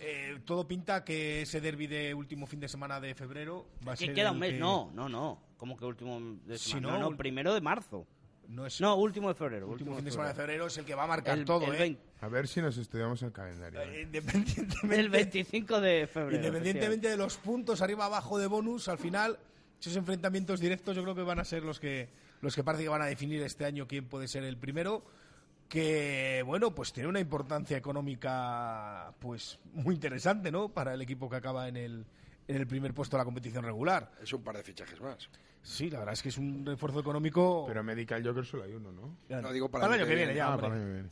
eh, 0.00 0.40
todo 0.44 0.66
pinta 0.66 1.04
que 1.04 1.42
ese 1.42 1.60
derby 1.60 1.86
de 1.86 2.14
último 2.14 2.46
fin 2.46 2.60
de 2.60 2.68
semana 2.68 3.00
de 3.00 3.14
febrero 3.14 3.66
va 3.86 3.92
a 3.92 3.96
Que 3.96 4.06
ser 4.06 4.14
queda 4.14 4.32
un 4.32 4.38
mes, 4.40 4.52
que- 4.52 4.58
no, 4.58 4.90
no, 4.94 5.08
no. 5.08 5.40
¿Cómo 5.56 5.76
que 5.76 5.84
último 5.84 6.20
de 6.44 6.56
semana? 6.58 6.86
no, 6.88 6.92
no, 6.94 7.00
no, 7.00 7.10
ul- 7.10 7.16
primero 7.16 7.52
de 7.54 7.60
marzo. 7.60 8.06
No 8.48 8.66
es 8.66 8.80
No, 8.80 8.96
último 8.96 9.28
de 9.28 9.34
febrero. 9.34 9.68
último 9.68 9.94
fin 9.96 10.04
de 10.04 10.10
semana 10.10 10.30
de 10.30 10.34
febrero 10.34 10.66
es 10.66 10.78
el 10.78 10.84
que 10.84 10.94
va 10.94 11.04
a 11.04 11.06
marcar 11.06 11.38
El, 11.38 11.44
todo, 11.44 11.66
el 11.66 11.74
¿eh? 11.74 11.78
20 11.78 12.02
A 12.22 12.28
ver 12.28 12.48
si 12.48 12.60
nos 12.62 12.76
estudiamos 12.78 13.22
el 13.22 13.30
calendario. 13.32 13.80
¿eh? 13.82 13.98
Eh, 13.98 14.02
Independientemente, 14.02 15.00
el 15.00 15.08
25 15.10 15.80
de 15.80 16.06
febrero. 16.06 16.36
independientemente 16.36 17.08
de 17.08 17.16
los 17.16 17.36
puntos 17.36 17.82
arriba 17.82 18.06
abajo 18.06 18.38
de 18.38 18.46
bonus, 18.46 18.88
al 18.88 18.98
final 18.98 19.38
esos 19.80 19.94
enfrentamientos 19.96 20.60
directos 20.60 20.96
yo 20.96 21.02
creo 21.02 21.14
que 21.14 21.22
van 21.22 21.38
a 21.38 21.44
ser 21.44 21.62
los 21.62 21.78
que 21.78 22.08
los 22.40 22.54
que 22.54 22.64
parece 22.64 22.84
que 22.84 22.88
van 22.88 23.02
a 23.02 23.06
definir 23.06 23.42
este 23.42 23.64
año 23.64 23.86
quién 23.86 24.06
puede 24.08 24.26
ser 24.28 24.42
el 24.44 24.56
primero 24.56 25.04
que 25.68 26.42
bueno 26.46 26.74
pues 26.74 26.92
tiene 26.92 27.08
una 27.08 27.20
importancia 27.20 27.76
económica 27.76 29.12
pues 29.20 29.58
muy 29.74 29.94
interesante 29.94 30.50
no 30.50 30.68
para 30.68 30.94
el 30.94 31.02
equipo 31.02 31.28
que 31.28 31.36
acaba 31.36 31.68
en 31.68 31.76
el 31.76 32.06
en 32.48 32.56
el 32.56 32.66
primer 32.66 32.94
puesto 32.94 33.16
de 33.16 33.20
la 33.20 33.24
competición 33.24 33.62
regular 33.64 34.10
Es 34.22 34.32
un 34.32 34.42
par 34.42 34.56
de 34.56 34.62
fichajes 34.64 35.00
más. 35.00 35.28
Sí 35.62 35.90
la 35.90 35.98
verdad 36.00 36.14
es 36.14 36.22
que 36.22 36.28
es 36.30 36.38
un 36.38 36.64
refuerzo 36.64 37.00
económico 37.00 37.64
Pero 37.66 37.82
Medical 37.82 38.24
Joker 38.26 38.44
solo 38.44 38.64
hay 38.64 38.72
uno, 38.72 38.92
¿no? 38.92 39.40
No, 39.40 39.52
digo 39.52 39.68
para 39.70 39.86
el 39.86 39.92
el 39.92 40.00
año 40.00 40.08
que 40.08 40.14
viene 40.14 40.32
viene. 40.32 40.38
ya 40.38 40.52
Ah, 40.52 40.56
para 40.56 40.68
el 40.68 40.72
año 40.74 40.86
que 40.86 40.92
viene. 40.92 41.08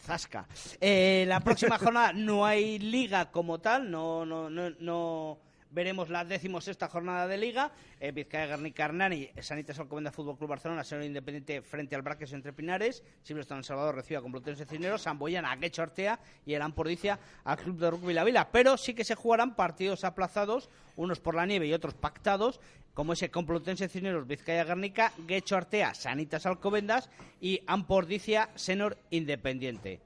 Zasca. 0.00 0.46
Eh, 0.80 1.24
la 1.28 1.38
próxima 1.40 1.78
jornada 1.78 2.12
no 2.12 2.44
hay 2.44 2.78
liga 2.80 3.30
como 3.30 3.60
tal, 3.60 3.88
no, 3.88 4.26
no, 4.26 4.50
no, 4.50 4.70
no 4.80 5.38
veremos 5.72 6.10
la 6.10 6.24
decimosexta 6.24 6.88
jornada 6.88 7.26
de 7.26 7.38
Liga. 7.38 7.72
Eh, 7.98 8.12
Vizcaya 8.12 8.46
Guernica 8.46 8.84
Hernani, 8.84 9.30
Sanitas 9.40 9.78
Alcobendas 9.78 10.14
Fútbol 10.14 10.36
Club 10.36 10.50
Barcelona, 10.50 10.84
Senor 10.84 11.04
Independiente 11.04 11.62
frente 11.62 11.94
al 11.94 12.02
Braques 12.02 12.32
entre 12.32 12.52
Pinares. 12.52 13.02
Silvestre 13.22 13.56
en 13.56 13.64
Salvador 13.64 13.94
recibe 13.94 14.18
a 14.18 14.22
Complutense 14.22 14.66
Cisneros, 14.66 15.02
Samboyana 15.02 15.50
a 15.52 15.56
Guecho 15.56 15.82
Artea 15.82 16.18
y 16.44 16.54
el 16.54 16.62
Ampordicia 16.62 17.18
al 17.44 17.56
Club 17.58 17.78
de 17.78 17.90
Rugby 17.90 18.12
La 18.12 18.24
Vila. 18.24 18.50
Pero 18.52 18.76
sí 18.76 18.94
que 18.94 19.04
se 19.04 19.14
jugarán 19.14 19.54
partidos 19.54 20.04
aplazados, 20.04 20.68
unos 20.96 21.20
por 21.20 21.34
la 21.34 21.46
nieve 21.46 21.66
y 21.66 21.72
otros 21.72 21.94
pactados, 21.94 22.60
como 22.94 23.12
ese 23.12 23.30
Complutense 23.30 23.88
Cisneros 23.88 24.26
Vizcaya 24.26 24.64
Guernica, 24.64 25.12
Guecho 25.26 25.56
Artea, 25.56 25.94
Sanitas 25.94 26.46
Alcobendas 26.46 27.10
y 27.40 27.62
Ampordicia 27.66 28.50
Senor 28.54 28.98
Independiente. 29.10 30.00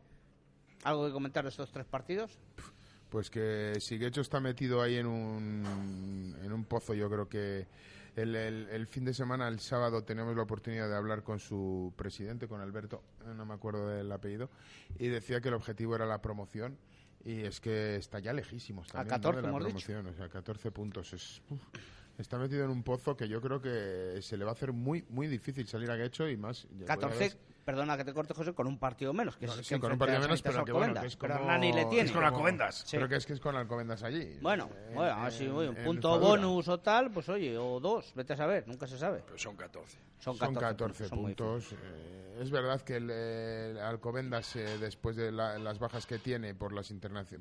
¿Algo 0.85 1.07
que 1.07 1.13
comentar 1.13 1.45
de 1.45 1.51
estos 1.51 1.73
tres 1.73 1.87
partidos? 1.87 2.39
Pues 3.11 3.31
que 3.31 3.75
si 3.81 3.99
Guecho 3.99 4.21
está 4.21 4.41
metido 4.41 4.83
ahí 4.83 4.97
en 4.97 5.07
un, 5.07 6.37
en 6.43 6.53
un 6.53 6.65
pozo, 6.65 6.95
yo 6.95 7.09
creo 7.09 7.29
que 7.29 7.67
el, 8.15 8.35
el, 8.35 8.69
el, 8.71 8.87
fin 8.87 9.05
de 9.05 9.15
semana, 9.15 9.47
el 9.49 9.61
sábado, 9.61 10.05
tenemos 10.05 10.35
la 10.37 10.43
oportunidad 10.43 10.89
de 10.89 10.97
hablar 10.97 11.23
con 11.23 11.39
su 11.39 11.93
presidente, 11.97 12.49
con 12.49 12.61
Alberto, 12.61 13.03
no 13.37 13.45
me 13.45 13.55
acuerdo 13.55 13.89
del 13.89 14.11
apellido, 14.11 14.51
y 14.99 15.09
decía 15.09 15.41
que 15.41 15.49
el 15.49 15.55
objetivo 15.55 15.95
era 15.95 16.07
la 16.07 16.23
promoción. 16.23 16.79
Y 17.25 17.41
es 17.43 17.61
que 17.61 17.97
está 17.97 18.21
ya 18.21 18.33
lejísimos 18.33 18.87
también 18.87 19.13
a 19.13 19.17
14, 19.17 19.29
¿no? 19.29 19.37
de 19.37 19.43
la 19.43 19.49
hemos 19.49 19.65
promoción, 19.65 20.05
dicho. 20.05 20.15
o 20.15 20.17
sea, 20.17 20.29
14 20.29 20.71
puntos. 20.71 21.13
Es, 21.13 21.43
uf, 21.51 21.61
está 22.19 22.39
metido 22.39 22.65
en 22.65 22.71
un 22.71 22.83
pozo 22.83 23.17
que 23.17 23.29
yo 23.29 23.41
creo 23.41 23.61
que 23.61 24.19
se 24.23 24.37
le 24.37 24.45
va 24.45 24.51
a 24.53 24.55
hacer 24.55 24.73
muy 24.73 25.05
muy 25.09 25.27
difícil 25.27 25.67
salir 25.67 25.91
a 25.91 25.97
Guecho 25.97 26.29
y 26.29 26.37
más. 26.37 26.67
ya 26.79 26.87
14, 26.87 27.19
ves- 27.19 27.39
perdona 27.67 27.97
que 27.97 28.05
te 28.05 28.15
corte, 28.15 28.33
José, 28.33 28.55
con 28.55 28.69
un 28.69 28.79
partido 28.79 29.13
menos. 29.13 29.37
Que 29.37 29.47
es 29.47 29.53
sí, 29.53 29.75
que 29.75 29.81
con 29.81 29.93
un 29.93 29.99
partido 29.99 30.21
menos, 30.21 30.41
pero 30.41 30.65
que 30.65 30.71
bueno, 30.73 30.85
Alcobendas. 30.87 31.03
que 31.03 31.09
es 31.09 31.17
Pero 31.17 31.35
como- 31.35 31.45
Hernani 31.47 31.73
le 31.73 32.01
es 32.01 32.13
con 32.13 32.25
Alcobendas. 32.25 32.75
Sí. 32.87 32.97
Pero 32.97 33.09
que 33.09 33.17
es 33.17 33.27
que 33.27 33.33
es 33.33 33.41
con 33.41 33.57
Alcobendas 33.57 34.03
allí. 34.05 34.39
Bueno, 34.41 34.71
En- 34.89 34.95
bueno, 34.95 35.17
un 35.69 35.85
punto 35.85 36.19
bonus 36.21 36.69
o 36.69 36.79
tal, 36.79 37.11
pues 37.11 37.29
oye, 37.29 37.59
o 37.59 37.81
dos, 37.81 38.13
vete 38.15 38.35
a 38.35 38.37
saber, 38.37 38.67
nunca 38.69 38.87
se 38.87 38.97
sabe. 38.97 39.23
Pero 39.27 39.37
son 39.37 39.57
14. 39.57 39.99
Son 40.19 40.37
Son 40.37 40.55
14, 40.55 40.61
14 40.61 41.09
son 41.09 41.19
muy 41.23 41.35
puntos. 41.35 41.73
Eh, 41.73 42.39
es 42.41 42.51
verdad 42.51 42.81
que 42.83 42.97
el, 42.97 43.09
eh, 43.13 43.79
Alcobendas, 43.83 44.55
eh, 44.57 44.79
después 44.79 45.17
de 45.17 45.33
la- 45.33 45.59
las 45.59 45.79
bajas 45.81 46.07
que 46.07 46.19
tiene 46.19 46.55
por 46.55 46.73
las 46.73 46.93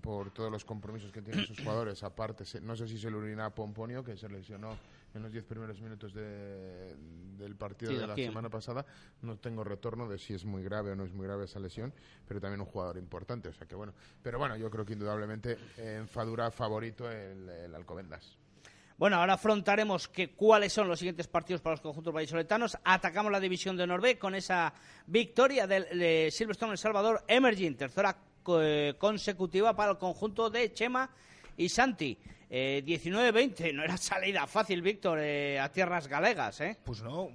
por 0.01 0.31
todos 0.31 0.51
los 0.51 0.65
compromisos 0.65 1.11
que 1.11 1.21
tienen 1.21 1.45
sus 1.45 1.59
jugadores, 1.59 2.03
aparte, 2.03 2.45
se- 2.45 2.61
no 2.61 2.75
sé 2.75 2.87
si 2.87 2.97
se 2.97 3.11
le 3.11 3.17
urina 3.17 3.45
a 3.45 3.49
Pomponio, 3.51 4.03
que 4.03 4.17
se 4.17 4.27
lesionó 4.27 4.75
en 5.15 5.23
los 5.23 5.31
10 5.31 5.45
primeros 5.45 5.79
minutos 5.81 6.13
de- 6.13 6.95
del 7.37 7.55
partido 7.55 7.91
Sí, 7.91 7.97
de 7.97 8.07
la 8.07 8.15
semana 8.15 8.49
pasada. 8.49 8.85
No 9.21 9.37
tengo 9.37 9.63
retorno 9.63 10.07
de 10.07 10.17
si 10.17 10.33
es 10.33 10.45
muy 10.45 10.63
grave 10.63 10.91
o 10.91 10.95
no 10.95 11.05
es 11.05 11.13
muy 11.13 11.25
grave 11.25 11.45
esa 11.45 11.59
lesión, 11.59 11.93
pero 12.27 12.39
también 12.41 12.59
un 12.61 12.67
jugador 12.67 12.97
importante. 12.97 13.49
O 13.49 13.53
sea 13.53 13.65
que 13.67 13.75
bueno. 13.75 13.93
Pero 14.21 14.37
bueno, 14.39 14.55
yo 14.57 14.69
creo 14.69 14.85
que 14.85 14.93
indudablemente 14.93 15.57
eh, 15.77 15.97
en 15.99 16.07
Fadura 16.07 16.51
favorito 16.51 17.09
el, 17.09 17.49
el 17.49 17.75
Alcobendas. 17.75 18.37
Bueno, 18.97 19.17
ahora 19.17 19.33
afrontaremos 19.33 20.07
que, 20.07 20.31
cuáles 20.31 20.71
son 20.71 20.87
los 20.87 20.99
siguientes 20.99 21.27
partidos 21.27 21.61
para 21.61 21.73
los 21.73 21.81
conjuntos 21.81 22.13
vallisoletanos. 22.13 22.77
Atacamos 22.85 23.29
la 23.31 23.41
división 23.41 23.75
de 23.75 23.85
Norbe 23.85 24.17
con 24.17 24.35
esa 24.35 24.73
victoria 25.07 25.67
del 25.67 25.83
de 25.99 26.29
Silverstone 26.31 26.71
El 26.71 26.77
Salvador 26.77 27.21
Emerging, 27.27 27.75
tercera 27.75 28.17
eh, 28.61 28.93
consecutiva 28.97 29.75
para 29.75 29.91
el 29.91 29.97
conjunto 29.97 30.49
de 30.49 30.71
Chema 30.71 31.09
y 31.57 31.67
Santi. 31.67 32.17
Eh, 32.49 32.83
19-20, 32.85 33.73
no 33.73 33.83
era 33.83 33.97
salida 33.97 34.45
fácil, 34.47 34.81
Víctor, 34.81 35.19
eh, 35.21 35.59
a 35.59 35.71
tierras 35.71 36.07
galegas, 36.07 36.61
¿eh? 36.61 36.77
Pues 36.83 37.01
no, 37.01 37.29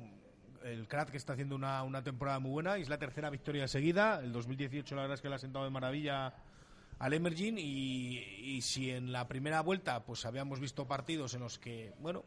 el 0.65 0.87
Krat 0.87 1.11
que 1.11 1.17
está 1.17 1.33
haciendo 1.33 1.57
una, 1.57 1.83
una 1.83 2.03
temporada 2.03 2.39
muy 2.39 2.51
buena 2.53 2.79
y 2.79 2.83
es 2.83 2.89
la 2.89 2.99
tercera 2.99 3.29
victoria 3.31 3.67
seguida. 3.67 4.21
El 4.23 4.33
2018 4.33 4.95
la 4.95 5.03
verdad 5.03 5.15
es 5.17 5.21
que 5.21 5.29
le 5.29 5.35
ha 5.35 5.39
sentado 5.39 5.65
de 5.65 5.71
maravilla 5.71 6.33
al 7.01 7.13
Emerging 7.13 7.59
y, 7.59 8.19
y 8.19 8.61
si 8.63 8.91
en 8.91 9.11
la 9.11 9.27
primera 9.27 9.63
vuelta 9.63 10.05
pues 10.05 10.25
habíamos 10.27 10.61
visto 10.61 10.87
partidos 10.87 11.35
en 11.35 11.41
los 11.41 11.59
que, 11.59 11.93
bueno, 11.99 12.25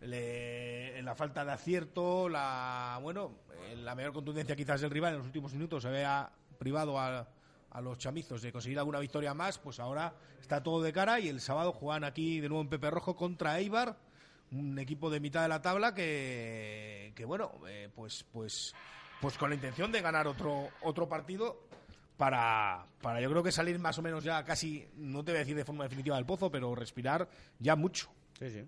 le- 0.00 0.96
en 0.98 1.04
la 1.04 1.14
falta 1.14 1.44
de 1.44 1.52
acierto, 1.52 2.28
la 2.28 2.98
bueno, 3.02 3.32
en 3.70 3.84
la 3.84 3.94
mayor 3.94 4.12
contundencia 4.12 4.54
quizás 4.56 4.80
del 4.80 4.90
rival 4.90 5.12
en 5.12 5.18
los 5.18 5.26
últimos 5.26 5.52
minutos 5.52 5.82
se 5.82 5.88
había 5.88 6.30
privado 6.58 6.98
a, 6.98 7.26
a 7.74 7.80
los 7.80 7.98
chamizos 7.98 8.40
de 8.40 8.52
conseguir 8.52 8.78
alguna 8.78 9.00
victoria 9.00 9.34
más, 9.34 9.58
pues 9.58 9.80
ahora 9.80 10.14
está 10.40 10.62
todo 10.62 10.80
de 10.82 10.92
cara 10.92 11.20
y 11.20 11.28
el 11.28 11.40
sábado 11.40 11.72
juegan 11.72 12.04
aquí 12.04 12.40
de 12.40 12.48
nuevo 12.48 12.62
en 12.62 12.68
Pepe 12.68 12.88
Rojo 12.90 13.16
contra 13.16 13.58
Eibar, 13.58 13.98
un 14.52 14.78
equipo 14.78 15.10
de 15.10 15.20
mitad 15.20 15.42
de 15.42 15.48
la 15.48 15.60
tabla 15.60 15.92
que, 15.92 17.12
que 17.14 17.24
bueno, 17.24 17.52
eh, 17.68 17.90
pues 17.94 18.24
pues 18.32 18.74
pues 19.20 19.36
con 19.36 19.50
la 19.50 19.56
intención 19.56 19.90
de 19.90 20.00
ganar 20.00 20.28
otro 20.28 20.68
otro 20.82 21.08
partido 21.08 21.64
para, 22.16 22.86
para 23.02 23.20
yo 23.20 23.28
creo 23.30 23.42
que 23.42 23.50
salir 23.50 23.78
más 23.78 23.98
o 23.98 24.02
menos 24.02 24.22
ya 24.22 24.44
casi, 24.44 24.86
no 24.96 25.24
te 25.24 25.32
voy 25.32 25.38
a 25.38 25.40
decir 25.40 25.56
de 25.56 25.64
forma 25.64 25.84
definitiva 25.84 26.16
del 26.16 26.26
pozo, 26.26 26.50
pero 26.50 26.74
respirar 26.74 27.28
ya 27.58 27.74
mucho. 27.74 28.08
Sí, 28.38 28.50
sí. 28.50 28.64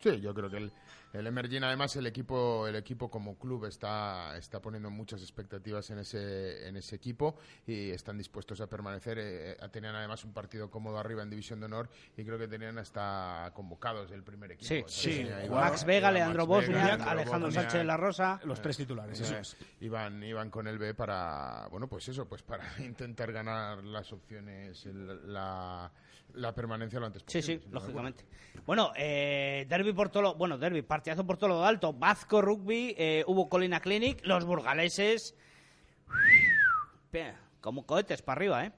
Sí, 0.00 0.20
yo 0.20 0.32
creo 0.34 0.50
que 0.50 0.58
el, 0.58 0.72
el 1.12 1.26
Emerging, 1.26 1.64
además, 1.64 1.96
el 1.96 2.06
equipo, 2.06 2.66
el 2.66 2.76
equipo 2.76 3.10
como 3.10 3.36
club 3.38 3.64
está, 3.66 4.36
está 4.36 4.60
poniendo 4.60 4.90
muchas 4.90 5.22
expectativas 5.22 5.88
en 5.90 5.98
ese, 6.00 6.68
en 6.68 6.76
ese 6.76 6.96
equipo 6.96 7.36
y 7.66 7.90
están 7.90 8.18
dispuestos 8.18 8.60
a 8.60 8.66
permanecer. 8.68 9.18
eh, 9.18 9.52
eh, 9.52 9.68
tenían 9.72 9.94
además 9.94 10.24
un 10.24 10.32
partido 10.32 10.70
cómodo 10.70 10.98
arriba 10.98 11.22
en 11.22 11.30
División 11.30 11.60
de 11.60 11.66
Honor 11.66 11.88
y 12.16 12.24
creo 12.24 12.38
que 12.38 12.48
tenían 12.48 12.78
hasta 12.78 13.50
convocados 13.54 14.10
del 14.10 14.22
primer 14.22 14.52
equipo. 14.52 14.68
Sí, 14.68 14.84
sí. 14.88 15.26
Max 15.50 15.84
Vega, 15.84 16.10
Leandro 16.10 16.46
Bosniak, 16.46 17.00
Alejandro 17.00 17.50
Sánchez 17.50 17.78
de 17.78 17.84
la 17.84 17.96
Rosa. 17.96 18.40
Los 18.44 18.60
tres 18.60 18.76
titulares, 18.76 19.18
eso 19.20 19.36
es. 19.36 19.56
Iban, 19.80 20.22
iban 20.22 20.50
con 20.50 20.66
el 20.66 20.78
B 20.78 20.94
para, 20.94 21.68
bueno, 21.70 21.88
pues 21.88 22.08
eso, 22.08 22.28
pues 22.28 22.42
para 22.42 22.64
intentar 22.84 23.32
ganar 23.32 23.82
las 23.84 24.12
opciones, 24.12 24.84
el- 24.86 25.32
la, 25.32 25.90
la 26.34 26.54
permanencia 26.54 27.00
lo 27.00 27.06
antes 27.06 27.22
Sí, 27.26 27.38
posible. 27.38 27.60
sí, 27.62 27.68
duda 27.68 27.80
lógicamente. 27.80 28.24
Bueno, 28.66 28.92
eh, 28.96 29.64
derby 29.68 29.92
por 29.92 30.10
todo 30.10 30.22
lo, 30.22 30.34
bueno, 30.34 30.58
derby, 30.58 30.82
partidazo 30.98 31.24
por 31.24 31.36
todo 31.36 31.50
lo 31.50 31.64
alto. 31.64 31.92
Vasco 31.92 32.42
Rugby, 32.42 32.92
eh, 32.98 33.22
hubo 33.28 33.48
Colina 33.48 33.78
Clinic, 33.80 34.20
los 34.26 34.44
burgaleses. 34.44 35.36
Como 37.60 37.86
cohetes 37.86 38.20
para 38.22 38.38
arriba, 38.38 38.64
¿eh? 38.64 38.72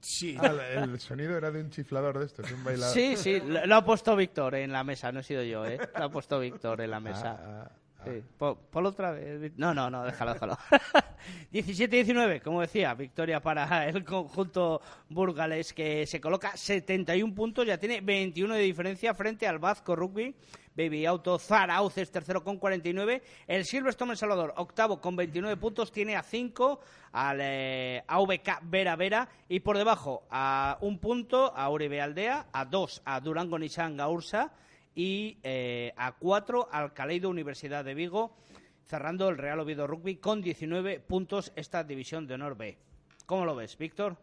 Sí. 0.00 0.36
Ah, 0.40 0.52
el 0.72 0.98
sonido 0.98 1.36
era 1.36 1.50
de 1.50 1.60
un 1.60 1.70
chiflador 1.70 2.18
de 2.18 2.26
estos, 2.26 2.48
de 2.48 2.54
un 2.54 2.64
bailador. 2.64 2.92
Sí, 2.94 3.16
sí, 3.16 3.40
lo, 3.40 3.66
lo 3.66 3.74
ha 3.76 3.84
puesto 3.84 4.16
Víctor 4.16 4.54
en 4.54 4.72
la 4.72 4.82
mesa, 4.82 5.12
no 5.12 5.20
he 5.20 5.22
sido 5.22 5.42
yo, 5.42 5.64
¿eh? 5.66 5.78
Lo 5.98 6.04
ha 6.04 6.08
puesto 6.10 6.40
Víctor 6.40 6.80
en 6.80 6.90
la 6.90 7.00
mesa. 7.00 7.38
Ah, 7.38 7.70
ah, 7.70 8.04
Sí, 8.04 8.22
po- 8.38 8.56
ponlo 8.70 8.88
otra 8.88 9.10
vez. 9.12 9.52
No, 9.58 9.74
no, 9.74 9.90
no, 9.90 10.04
déjalo, 10.04 10.32
déjalo. 10.32 10.56
17-19, 11.52 12.40
como 12.40 12.62
decía, 12.62 12.94
victoria 12.94 13.40
para 13.40 13.86
el 13.88 14.02
conjunto 14.04 14.80
burgalés 15.10 15.74
que 15.74 16.06
se 16.06 16.18
coloca 16.18 16.56
71 16.56 17.34
puntos, 17.34 17.66
ya 17.66 17.76
tiene 17.76 18.00
21 18.00 18.54
de 18.54 18.62
diferencia 18.62 19.12
frente 19.12 19.46
al 19.46 19.58
Vasco 19.58 19.94
Rugby. 19.94 20.34
Baby 20.76 21.06
Auto 21.06 21.38
Zarauz 21.38 21.98
es 21.98 22.10
tercero 22.10 22.42
con 22.44 22.58
49. 22.58 23.22
El 23.46 23.64
Silverstone 23.64 24.12
El 24.12 24.18
Salvador, 24.18 24.54
octavo 24.56 25.00
con 25.00 25.16
29 25.16 25.56
puntos, 25.56 25.92
tiene 25.92 26.16
a 26.16 26.22
5 26.22 26.80
al 27.12 27.38
eh, 27.40 28.04
AVK 28.06 28.60
Vera 28.62 28.96
Vera 28.96 29.28
y 29.48 29.60
por 29.60 29.76
debajo 29.76 30.24
a 30.30 30.78
un 30.80 30.98
punto 30.98 31.52
a 31.56 31.68
Uribe 31.70 32.00
Aldea, 32.00 32.46
a 32.52 32.64
2 32.64 33.02
a 33.04 33.20
Durango 33.20 33.58
Nissan 33.58 33.96
Gaursa 33.96 34.52
y 34.94 35.38
eh, 35.42 35.92
a 35.96 36.12
4 36.12 36.68
al 36.70 36.92
Caleido 36.92 37.28
Universidad 37.28 37.84
de 37.84 37.94
Vigo, 37.94 38.36
cerrando 38.84 39.28
el 39.28 39.38
Real 39.38 39.60
Oviedo 39.60 39.86
Rugby 39.86 40.16
con 40.16 40.40
19 40.40 41.00
puntos 41.00 41.52
esta 41.56 41.84
división 41.84 42.26
de 42.26 42.34
honor 42.34 42.56
B. 42.56 42.78
¿Cómo 43.26 43.44
lo 43.44 43.54
ves, 43.54 43.76
Víctor? 43.76 44.16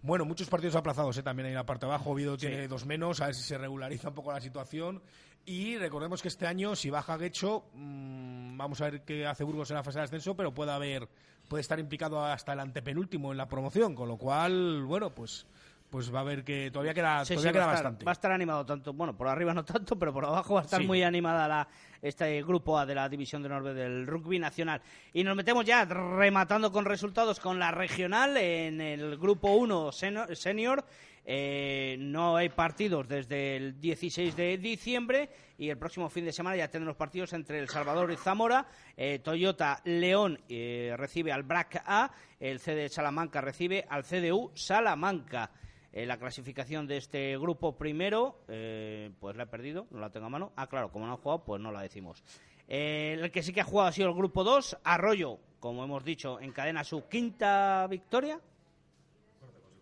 Bueno, 0.00 0.24
muchos 0.24 0.48
partidos 0.48 0.76
aplazados 0.76 1.16
¿eh? 1.18 1.22
también 1.22 1.48
en 1.48 1.54
la 1.54 1.66
parte 1.66 1.86
de 1.86 1.92
abajo. 1.92 2.10
Oviedo 2.10 2.36
tiene 2.36 2.68
dos 2.68 2.86
menos, 2.86 3.20
a 3.20 3.26
ver 3.26 3.34
si 3.34 3.42
se 3.42 3.58
regulariza 3.58 4.08
un 4.08 4.14
poco 4.14 4.32
la 4.32 4.40
situación. 4.40 5.02
Y 5.48 5.78
recordemos 5.78 6.20
que 6.20 6.28
este 6.28 6.46
año, 6.46 6.76
si 6.76 6.90
baja 6.90 7.16
Guecho, 7.16 7.64
mm, 7.72 8.58
vamos 8.58 8.80
a 8.82 8.90
ver 8.90 9.00
qué 9.02 9.26
hace 9.26 9.44
Burgos 9.44 9.70
en 9.70 9.76
la 9.76 9.82
fase 9.82 9.98
de 9.98 10.04
ascenso, 10.04 10.36
pero 10.36 10.52
puede 10.52 10.72
haber, 10.72 11.08
puede 11.48 11.62
estar 11.62 11.78
implicado 11.80 12.22
hasta 12.22 12.52
el 12.52 12.60
antepenúltimo 12.60 13.32
en 13.32 13.38
la 13.38 13.48
promoción, 13.48 13.94
con 13.94 14.08
lo 14.08 14.18
cual, 14.18 14.82
bueno, 14.84 15.08
pues, 15.14 15.46
pues 15.88 16.12
va 16.12 16.18
a 16.18 16.20
haber 16.20 16.44
que 16.44 16.70
todavía 16.70 16.92
queda, 16.92 17.24
Sí, 17.24 17.32
todavía 17.32 17.50
sí, 17.50 17.54
queda 17.54 17.64
va, 17.64 17.72
a 17.72 17.74
estar, 17.76 17.84
bastante. 17.84 18.04
va 18.04 18.10
a 18.10 18.12
estar 18.12 18.30
animado 18.32 18.66
tanto, 18.66 18.92
bueno, 18.92 19.16
por 19.16 19.26
arriba 19.26 19.54
no 19.54 19.64
tanto, 19.64 19.98
pero 19.98 20.12
por 20.12 20.26
abajo 20.26 20.52
va 20.52 20.60
a 20.60 20.64
estar 20.64 20.80
Sí. 20.82 20.86
muy 20.86 21.02
animada 21.02 21.48
la, 21.48 21.66
este 22.02 22.42
grupo 22.42 22.78
A 22.78 22.84
de 22.84 22.94
la 22.94 23.08
División 23.08 23.42
de 23.42 23.48
Norte 23.48 23.72
del 23.72 24.06
Rugby 24.06 24.38
Nacional. 24.38 24.82
Y 25.14 25.24
nos 25.24 25.34
metemos 25.34 25.64
ya 25.64 25.86
rematando 25.86 26.70
con 26.70 26.84
resultados 26.84 27.40
con 27.40 27.58
la 27.58 27.70
regional 27.70 28.36
en 28.36 28.82
el 28.82 29.16
grupo 29.16 29.52
1 29.52 29.92
seno- 29.92 30.26
senior. 30.36 30.84
Eh, 31.30 31.96
no 31.98 32.36
hay 32.36 32.48
partidos 32.48 33.06
desde 33.06 33.54
el 33.56 33.78
16 33.78 34.34
de 34.34 34.56
diciembre 34.56 35.28
y 35.58 35.68
el 35.68 35.76
próximo 35.76 36.08
fin 36.08 36.24
de 36.24 36.32
semana 36.32 36.56
ya 36.56 36.70
tendremos 36.70 36.96
partidos 36.96 37.34
entre 37.34 37.58
El 37.58 37.68
Salvador 37.68 38.10
y 38.10 38.16
Zamora. 38.16 38.66
Eh, 38.96 39.18
Toyota 39.18 39.82
León 39.84 40.40
eh, 40.48 40.94
recibe 40.96 41.30
al 41.30 41.42
BRAC 41.42 41.82
A, 41.84 42.10
el 42.40 42.60
CD 42.60 42.88
Salamanca 42.88 43.42
recibe 43.42 43.84
al 43.90 44.04
CDU 44.04 44.52
Salamanca. 44.54 45.50
Eh, 45.92 46.06
la 46.06 46.16
clasificación 46.16 46.86
de 46.86 46.96
este 46.96 47.36
grupo 47.36 47.76
primero, 47.76 48.40
pues 48.46 49.36
la 49.36 49.42
he 49.42 49.46
perdido, 49.46 49.86
no 49.90 50.00
la 50.00 50.08
tengo 50.08 50.26
a 50.26 50.30
mano. 50.30 50.52
Ah, 50.56 50.66
claro, 50.66 50.90
como 50.90 51.04
no 51.04 51.12
han 51.12 51.18
jugado, 51.18 51.44
pues 51.44 51.60
no 51.60 51.70
la 51.70 51.82
decimos. 51.82 52.24
El 52.66 53.30
que 53.30 53.42
sí 53.42 53.52
que 53.52 53.60
ha 53.60 53.64
jugado 53.64 53.88
ha 53.88 53.92
sido 53.92 54.08
el 54.08 54.14
grupo 54.14 54.44
2. 54.44 54.78
Arroyo, 54.82 55.38
como 55.60 55.84
hemos 55.84 56.04
dicho, 56.04 56.40
encadena 56.40 56.84
su 56.84 57.06
quinta 57.06 57.86
victoria. 57.86 58.40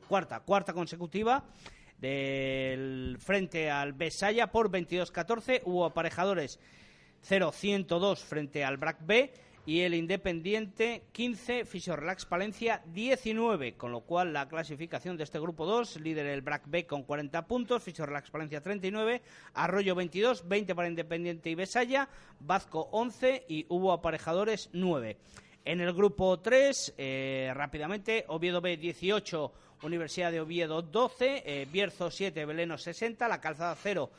Cuarta, 0.08 0.40
cuarta 0.40 0.72
consecutiva. 0.72 1.44
del 1.98 3.16
frente 3.18 3.70
al 3.70 3.94
Besaya 3.94 4.48
por 4.48 4.70
22-14. 4.70 5.62
Hubo 5.64 5.86
aparejadores 5.86 6.60
0-102 7.26 8.18
frente 8.18 8.64
al 8.64 8.76
BRAC 8.76 8.98
B 9.06 9.32
y 9.66 9.80
el 9.80 9.94
Independiente 9.94 11.02
15, 11.10 11.64
Fisio 11.64 11.96
Relax 11.96 12.24
Palencia 12.24 12.82
19, 12.86 13.76
con 13.76 13.90
lo 13.90 14.02
cual 14.02 14.32
la 14.32 14.46
clasificación 14.46 15.16
de 15.16 15.24
este 15.24 15.40
grupo 15.40 15.66
2, 15.66 16.00
líder 16.00 16.26
el 16.26 16.42
BRAC 16.42 16.68
B 16.68 16.86
con 16.86 17.02
40 17.02 17.46
puntos, 17.48 17.82
Fisio 17.82 18.06
Relax 18.06 18.30
Palencia 18.30 18.60
39, 18.60 19.22
Arroyo 19.54 19.96
22, 19.96 20.46
20 20.46 20.74
para 20.74 20.88
Independiente 20.88 21.50
y 21.50 21.56
Besaya, 21.56 22.08
Vasco 22.38 22.88
11 22.92 23.46
y 23.48 23.66
hubo 23.68 23.92
aparejadores 23.92 24.70
9. 24.72 25.16
En 25.64 25.80
el 25.80 25.92
grupo 25.92 26.38
3, 26.38 26.94
eh, 26.96 27.50
rápidamente, 27.52 28.24
Oviedo 28.28 28.60
B 28.60 28.76
18, 28.76 29.52
Universidad 29.82 30.32
de 30.32 30.40
Oviedo 30.40 30.82
12, 30.82 31.42
eh, 31.44 31.66
Bierzo 31.70 32.10
7, 32.10 32.44
Beleno 32.44 32.78
60, 32.78 33.28
La 33.28 33.40
Calzada 33.40 33.76
0, 33.80 34.10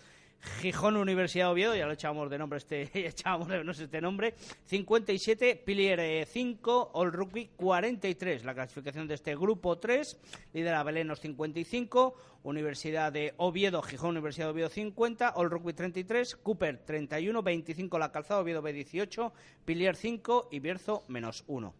Gijón 0.61 0.97
Universidad 0.97 1.47
de 1.47 1.51
Oviedo, 1.51 1.75
ya 1.75 1.85
lo 1.85 1.93
echábamos 1.93 2.29
de 2.29 2.37
nombre 2.37 2.57
este, 2.57 2.89
echábamos 3.07 3.47
de 3.47 3.63
no 3.63 3.71
este 3.71 4.01
nombre, 4.01 4.35
57, 4.65 5.61
Pilier 5.65 6.25
5, 6.25 6.91
All 6.93 7.11
Rugby 7.11 7.49
43, 7.55 8.45
la 8.45 8.53
clasificación 8.53 9.07
de 9.07 9.15
este 9.15 9.35
grupo 9.35 9.77
3, 9.77 10.17
lidera 10.53 10.83
Belenos 10.83 11.19
55, 11.19 12.15
Universidad 12.43 13.11
de 13.11 13.33
Oviedo, 13.37 13.81
Gijón 13.81 14.11
Universidad 14.11 14.47
de 14.47 14.51
Oviedo 14.51 14.69
50, 14.69 15.29
All 15.29 15.49
Rugby 15.49 15.73
33, 15.73 16.35
Cooper 16.37 16.77
31, 16.85 17.41
25 17.41 17.99
la 17.99 18.11
calzada, 18.11 18.41
Oviedo 18.41 18.61
B 18.61 18.73
18, 18.73 19.33
Pilier 19.65 19.95
5 19.95 20.49
y 20.51 20.59
Bierzo 20.59 21.03
menos 21.07 21.43
1, 21.47 21.73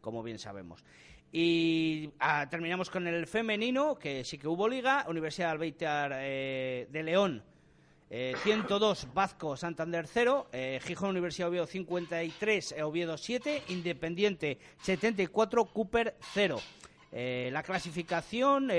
como 0.00 0.22
bien 0.22 0.38
sabemos. 0.38 0.84
Y 1.30 2.10
ah, 2.20 2.46
terminamos 2.50 2.90
con 2.90 3.06
el 3.06 3.26
femenino, 3.26 3.98
que 3.98 4.24
sí 4.24 4.38
que 4.38 4.48
hubo 4.48 4.68
liga, 4.68 5.04
Universidad 5.08 5.50
Albeitar 5.50 6.12
eh, 6.14 6.88
de 6.90 7.02
León 7.02 7.42
102 8.10 9.04
eh, 9.04 9.06
Vasco 9.12 9.56
Santander 9.56 10.06
0, 10.06 10.48
eh, 10.52 10.80
Gijón 10.82 11.10
Universidad 11.10 11.48
Oviedo 11.50 11.66
53, 11.66 12.72
eh, 12.72 12.82
Oviedo 12.82 13.18
7, 13.18 13.64
Independiente 13.68 14.58
74, 14.80 15.66
Cooper 15.66 16.16
0. 16.32 16.58
la 17.12 17.62
clasificación, 17.62 18.70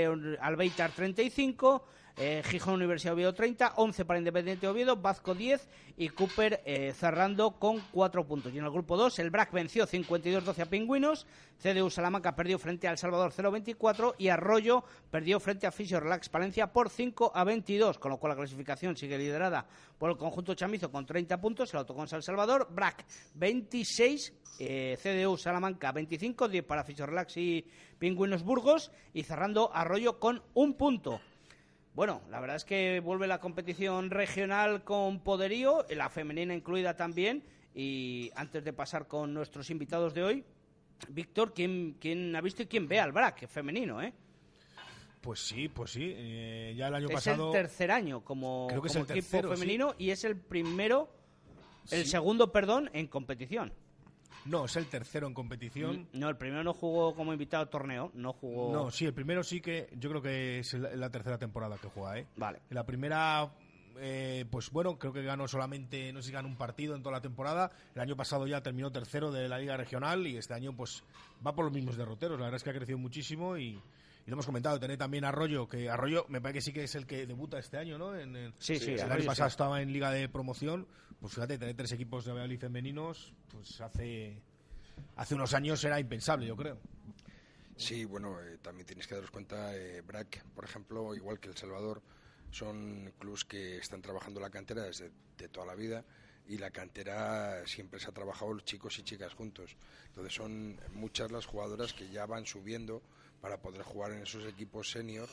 Albeitar 0.42 0.92
35, 0.92 1.86
eh, 2.20 2.44
Gijón 2.46 2.74
Universidad 2.74 3.14
Oviedo 3.14 3.34
30, 3.34 3.76
11 3.78 4.04
para 4.04 4.20
Independiente 4.20 4.68
Oviedo, 4.68 4.98
Vasco 4.98 5.34
10 5.34 5.70
y 5.96 6.10
Cooper 6.10 6.62
eh, 6.66 6.94
cerrando 6.94 7.52
con 7.52 7.80
4 7.94 8.28
puntos. 8.28 8.54
Y 8.54 8.58
en 8.58 8.66
el 8.66 8.72
grupo 8.72 8.98
2 8.98 9.20
el 9.20 9.30
BRAC 9.30 9.54
venció 9.54 9.88
52-12 9.88 10.60
a 10.60 10.66
Pingüinos, 10.66 11.26
CDU 11.62 11.90
Salamanca 11.90 12.36
perdió 12.36 12.60
frente 12.60 12.90
al 12.90 12.98
Salvador 12.98 13.32
0-24 13.32 14.16
y 14.18 14.28
Arroyo 14.28 14.84
perdió 15.10 15.40
frente 15.40 15.66
a 15.66 15.72
Fisio 15.72 16.02
Relax 16.02 16.28
Palencia 16.28 16.74
por 16.74 16.90
5 16.90 17.32
a 17.34 17.44
22, 17.46 17.98
con 18.00 18.12
lo 18.12 18.18
cual 18.18 18.32
la 18.32 18.36
clasificación 18.36 18.98
sigue 18.98 19.18
liderada 19.18 19.66
por 19.98 20.10
el 20.10 20.18
conjunto 20.18 20.54
chamizo 20.56 20.92
con 20.92 21.06
30 21.06 21.40
puntos, 21.40 21.74
el 21.74 21.80
autocons 21.80 22.12
El 22.12 22.24
Salvador, 22.24 22.68
BRAC 22.70 23.06
26, 23.36 24.34
eh, 24.60 24.98
CDU 25.02 25.38
Salamanca 25.38 25.94
25, 25.94 26.50
10 26.50 26.66
para 26.66 26.84
Fisio 26.84 27.06
Relax 27.06 27.38
y 27.38 27.66
Pingüinos 27.98 28.44
Burgos 28.44 28.92
y 29.14 29.24
cerrando 29.24 29.72
Arroyo 29.74 30.20
con 30.20 30.44
un 30.54 30.74
punto. 30.74 31.22
Bueno, 31.94 32.22
la 32.30 32.40
verdad 32.40 32.56
es 32.56 32.66
que 32.66 33.00
vuelve 33.00 33.28
la 33.28 33.40
competición 33.40 34.10
regional 34.10 34.84
con 34.84 35.20
poderío, 35.20 35.86
la 35.90 36.10
femenina 36.10 36.54
incluida 36.54 36.96
también. 36.96 37.44
Y 37.74 38.32
antes 38.36 38.64
de 38.64 38.74
pasar 38.74 39.08
con 39.08 39.34
nuestros 39.34 39.70
invitados 39.70 40.14
de 40.14 40.24
hoy, 40.24 40.46
Víctor, 41.08 41.54
¿quién, 41.54 41.98
quién 42.00 42.36
ha 42.36 42.42
visto 42.42 42.64
y 42.64 42.68
quién 42.68 42.88
ve 42.88 43.00
al 43.00 43.12
BRAC 43.12 43.48
femenino, 43.48 44.02
eh? 44.02 44.14
Pues 45.22 45.40
sí, 45.42 45.68
pues 45.68 45.92
sí. 45.92 46.14
Eh, 46.16 46.74
ya 46.78 46.88
el 46.88 46.96
año 46.96 47.10
pasado. 47.10 47.50
Es 47.52 47.56
el 47.56 47.62
tercer 47.62 47.92
año 47.92 48.24
como, 48.24 48.68
equipo 48.72 49.50
femenino 49.50 49.94
y 49.98 50.12
es 50.12 50.24
el 50.24 50.38
primero, 50.38 51.10
el 51.92 52.06
segundo, 52.06 52.52
perdón, 52.52 52.90
en 52.94 53.08
competición. 53.08 53.74
No, 54.46 54.66
es 54.66 54.76
el 54.76 54.88
tercero 54.88 55.28
en 55.28 55.34
competición. 55.34 56.08
No, 56.14 56.30
el 56.30 56.38
primero 56.38 56.64
no 56.64 56.74
jugó 56.74 57.16
como 57.16 57.34
invitado 57.34 57.64
al 57.64 57.70
torneo, 57.70 58.12
no 58.14 58.34
jugó... 58.34 58.74
No, 58.74 58.92
sí, 58.92 59.06
el 59.06 59.14
primero 59.14 59.44
sí 59.44 59.62
que 59.62 59.90
yo 59.98 60.10
creo 60.10 60.22
que 60.22 60.60
es 60.60 60.74
la 60.74 61.10
tercera 61.10 61.38
temporada 61.38 61.78
que 61.78 61.88
juega, 61.88 62.20
¿eh? 62.20 62.28
Vale. 62.36 62.60
La 62.70 62.86
primera 62.86 63.52
eh, 64.02 64.46
pues 64.50 64.72
bueno, 64.72 64.98
creo 64.98 65.12
que 65.12 65.24
ganó 65.24 65.48
solamente, 65.48 66.14
no 66.14 66.22
sé 66.22 66.28
si 66.28 66.34
ganó 66.34 66.48
un 66.48 66.56
partido 66.56 66.96
en 66.96 67.04
toda 67.04 67.18
la 67.18 67.22
temporada. 67.22 67.72
El 67.94 68.02
año 68.02 68.16
pasado 68.16 68.48
ya 68.48 68.62
terminó 68.62 68.92
tercero 68.92 69.32
de 69.32 69.50
la 69.50 69.60
Liga 69.60 69.76
Regional 69.76 70.26
y 70.26 70.38
este 70.38 70.54
año 70.54 70.74
pues 70.74 71.04
va 71.46 71.54
por 71.54 71.66
los 71.66 71.74
mismos 71.74 71.98
derroteros. 71.98 72.40
La 72.40 72.46
verdad 72.46 72.58
es 72.58 72.64
que 72.64 72.70
ha 72.70 72.74
crecido 72.74 72.98
muchísimo 72.98 73.58
y, 73.58 73.80
lo 74.30 74.36
hemos 74.36 74.46
comentado. 74.46 74.80
Tener 74.80 74.98
también 74.98 75.26
Arroyo, 75.26 75.68
que 75.68 75.90
Arroyo 75.90 76.26
me 76.30 76.42
parece 76.42 76.58
que 76.58 76.62
sí 76.62 76.74
que 76.74 76.84
es 76.84 76.96
el 76.96 77.06
que 77.06 77.26
debuta 77.26 77.60
este 77.60 77.78
año, 77.78 77.98
¿no? 77.98 78.16
En, 78.16 78.54
sí, 78.60 78.78
sí, 78.78 78.92
El 78.92 79.12
año 79.12 79.26
pasado 79.26 79.48
estaba 79.48 79.82
en 79.82 79.92
Liga 79.92 80.12
de 80.12 80.30
Promoción. 80.30 80.88
Pues 81.20 81.34
fíjate, 81.34 81.58
tener 81.58 81.76
tres 81.76 81.92
equipos 81.92 82.26
de 82.26 82.32
Valladolid 82.32 82.60
femeninos, 82.60 83.34
pues 83.52 83.82
hace 83.82 84.42
hace 85.16 85.36
unos 85.36 85.54
años 85.54 85.84
era 85.84 86.00
impensable, 86.00 86.46
yo 86.46 86.56
creo. 86.56 86.78
Sí, 87.76 88.06
bueno, 88.06 88.40
eh, 88.42 88.58
también 88.62 88.86
tienes 88.86 89.08
que 89.08 89.16
daros 89.16 89.32
cuenta, 89.32 89.76
eh, 89.76 90.02
BRAC, 90.02 90.44
por 90.54 90.66
ejemplo, 90.66 91.16
igual 91.16 91.40
que 91.40 91.50
El 91.50 91.58
Salvador, 91.58 92.02
son 92.52 93.14
clubes 93.20 93.46
que 93.46 93.78
están 93.78 94.02
trabajando 94.02 94.40
la 94.40 94.50
cantera 94.50 94.84
desde 94.84 95.12
de 95.38 95.48
toda 95.48 95.66
la 95.66 95.76
vida 95.76 96.04
y 96.48 96.58
la 96.58 96.72
cantera 96.72 97.66
siempre 97.66 98.00
se 98.00 98.10
ha 98.10 98.12
trabajado 98.12 98.54
los 98.54 98.66
chicos 98.66 98.98
y 99.00 99.04
chicas 99.04 99.34
juntos. 99.34 99.78
Entonces 100.08 100.34
son 100.34 100.80
muchas 100.94 101.32
las 101.32 101.46
jugadoras 101.46 101.94
que 101.94 102.10
ya 102.10 102.26
van 102.26 102.46
subiendo 102.46 103.02
para 103.42 103.62
poder 103.62 103.84
jugar 103.84 104.12
en 104.12 104.24
esos 104.24 104.46
equipos 104.46 104.92
senior 104.92 105.30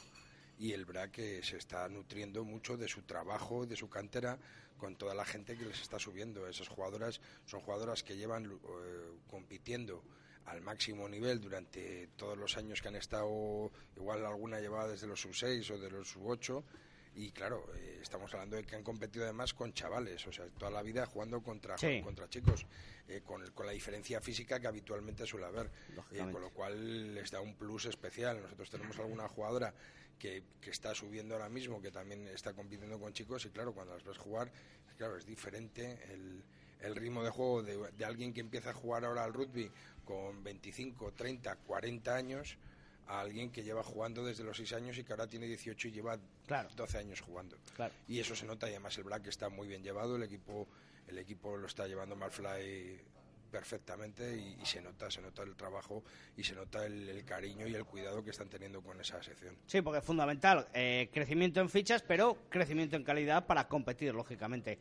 y 0.59 0.73
el 0.73 0.85
BRAC 0.85 1.19
eh, 1.19 1.41
se 1.43 1.59
está 1.59 1.89
nutriendo 1.89 2.45
mucho 2.45 2.77
de 2.77 2.89
su 2.89 3.03
trabajo, 3.03 3.67
de 3.67 3.77
su 3.77 3.89
cantera, 3.89 4.39
con 4.79 4.97
toda 4.97 5.15
la 5.15 5.25
gente 5.25 5.57
que 5.57 5.65
les 5.65 5.81
está 5.81 5.99
subiendo. 5.99 6.47
Esas 6.47 6.69
jugadoras 6.69 7.21
son 7.45 7.61
jugadoras 7.61 8.03
que 8.03 8.17
llevan 8.17 8.47
eh, 8.47 8.59
compitiendo 9.29 10.03
al 10.47 10.61
máximo 10.63 11.09
nivel 11.09 11.41
durante 11.41 12.09
todos 12.17 12.39
los 12.39 12.57
años 12.57 12.81
que 12.81 12.89
han 12.89 12.97
estado, 12.97 13.71
igual 13.97 14.25
alguna 14.25 14.61
llevaba 14.61 14.87
desde 14.87 15.07
los 15.07 15.21
sub-6 15.21 15.71
o 15.73 15.79
de 15.79 15.91
los 15.91 16.09
sub-8, 16.09 16.63
y 17.17 17.31
claro, 17.31 17.67
eh, 17.77 17.99
estamos 18.03 18.33
hablando 18.35 18.57
de 18.57 18.65
que 18.65 18.77
han 18.77 18.83
competido 18.83 19.25
además 19.25 19.55
con 19.55 19.73
chavales, 19.73 20.27
o 20.27 20.33
sea, 20.33 20.45
toda 20.59 20.71
la 20.71 20.83
vida 20.83 21.07
jugando 21.07 21.43
contra, 21.43 21.77
contra 22.05 22.29
chicos, 22.29 22.67
eh, 23.09 23.23
con, 23.25 23.51
con, 23.53 23.65
la 23.65 23.73
diferencia 23.73 24.21
física 24.21 24.61
que 24.61 24.67
habitualmente 24.67 25.25
suele 25.25 25.47
haber, 25.47 25.71
con 26.31 26.43
lo 26.43 26.51
cual 26.51 27.15
les 27.15 27.31
da 27.31 27.41
un 27.41 27.55
plus 27.55 27.87
especial. 27.87 28.43
Nosotros 28.43 28.69
tenemos 28.69 28.99
alguna 28.99 29.27
jugadora 29.29 29.73
que, 30.19 30.43
que, 30.61 30.71
está 30.71 30.95
subiendo 30.95 31.35
ahora 31.35 31.49
mismo, 31.49 31.81
que 31.81 31.91
también 31.91 32.29
está 32.29 32.53
compitiendo 32.53 33.01
con 33.01 33.15
chicos, 33.15 33.47
y 33.47 33.49
claro, 33.49 33.73
cuando 33.73 33.95
las 33.95 34.05
ves 34.05 34.19
jugar, 34.19 34.53
claro, 34.99 35.17
es 35.17 35.25
diferente 35.25 35.99
el, 36.13 36.43
el 36.81 36.95
ritmo 36.95 37.25
de 37.25 37.31
juego 37.31 37.63
de, 37.63 37.93
de, 37.93 38.05
alguien 38.05 38.35
que 38.35 38.41
empieza 38.41 38.71
a 38.71 38.75
jugar 38.75 39.07
ahora 39.07 39.25
al 39.25 39.33
rugby 39.33 39.71
con 40.05 40.45
25, 40.45 41.13
30, 41.13 41.57
40 41.57 42.15
años 42.15 42.59
a 43.07 43.21
alguien 43.21 43.51
que 43.51 43.63
lleva 43.63 43.83
jugando 43.83 44.25
desde 44.25 44.45
los 44.45 44.57
6 44.57 44.73
años 44.75 44.99
y 44.99 45.05
que 45.05 45.13
ahora 45.13 45.27
tiene 45.27 45.47
18 45.47 45.89
y 45.89 45.91
lleva 45.93 46.19
12 46.77 46.99
años 46.99 47.21
jugando. 47.21 47.57
Y 48.09 48.21
eso 48.21 48.35
se 48.35 48.47
nota, 48.47 48.67
y 48.69 48.71
además 48.71 48.97
el 48.99 49.05
Black 49.05 49.27
está 49.29 49.49
muy 49.49 49.69
bien 49.69 49.83
llevado, 49.83 50.17
el 50.17 50.23
equipo, 50.23 50.67
el 51.07 51.19
equipo 51.19 51.57
lo 51.57 51.67
está 51.67 51.87
llevando 51.87 52.17
Malfly 52.17 53.01
perfectamente 53.51 54.37
y, 54.37 54.67
se 54.67 54.83
nota 54.83 55.11
se 55.11 55.23
nota 55.23 55.43
el 55.43 55.55
trabajo 55.55 56.03
y 56.37 56.43
se 56.43 56.55
nota 56.55 56.85
el, 56.85 57.25
cariño 57.25 57.67
y 57.67 57.75
el 57.75 57.85
cuidado 57.85 58.23
que 58.23 58.31
están 58.31 58.49
teniendo 58.49 58.83
con 58.83 59.01
esa 59.01 59.23
sección. 59.23 59.57
Sí, 59.67 59.81
porque 59.81 60.01
es 60.01 60.05
fundamental 60.05 60.67
eh, 60.75 61.09
crecimiento 61.13 61.61
en 61.61 61.71
fichas, 61.71 62.03
pero 62.03 62.37
crecimiento 62.51 62.97
en 62.97 63.05
calidad 63.05 63.47
para 63.47 63.69
competir, 63.69 64.15
lógicamente. 64.15 64.79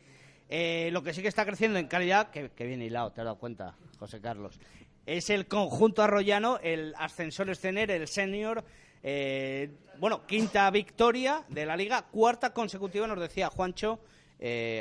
Eh, 0.49 0.89
lo 0.91 1.01
que 1.01 1.13
sí 1.13 1.21
que 1.21 1.27
está 1.27 1.45
creciendo 1.45 1.79
en 1.79 1.87
calidad, 1.87 2.29
que, 2.29 2.49
que 2.51 2.65
viene 2.65 2.85
hilado, 2.85 3.11
te 3.11 3.21
has 3.21 3.25
dado 3.25 3.37
cuenta, 3.37 3.75
José 3.97 4.21
Carlos, 4.21 4.59
es 5.05 5.29
el 5.29 5.47
conjunto 5.47 6.01
arroyano, 6.01 6.59
el 6.61 6.93
ascensor 6.97 7.49
escener, 7.49 7.91
el 7.91 8.07
senior. 8.07 8.63
Eh, 9.03 9.69
bueno, 9.99 10.25
quinta 10.25 10.69
victoria 10.71 11.43
de 11.49 11.65
la 11.65 11.77
liga, 11.77 12.03
cuarta 12.03 12.53
consecutiva, 12.53 13.07
nos 13.07 13.19
decía 13.19 13.49
Juancho, 13.49 13.99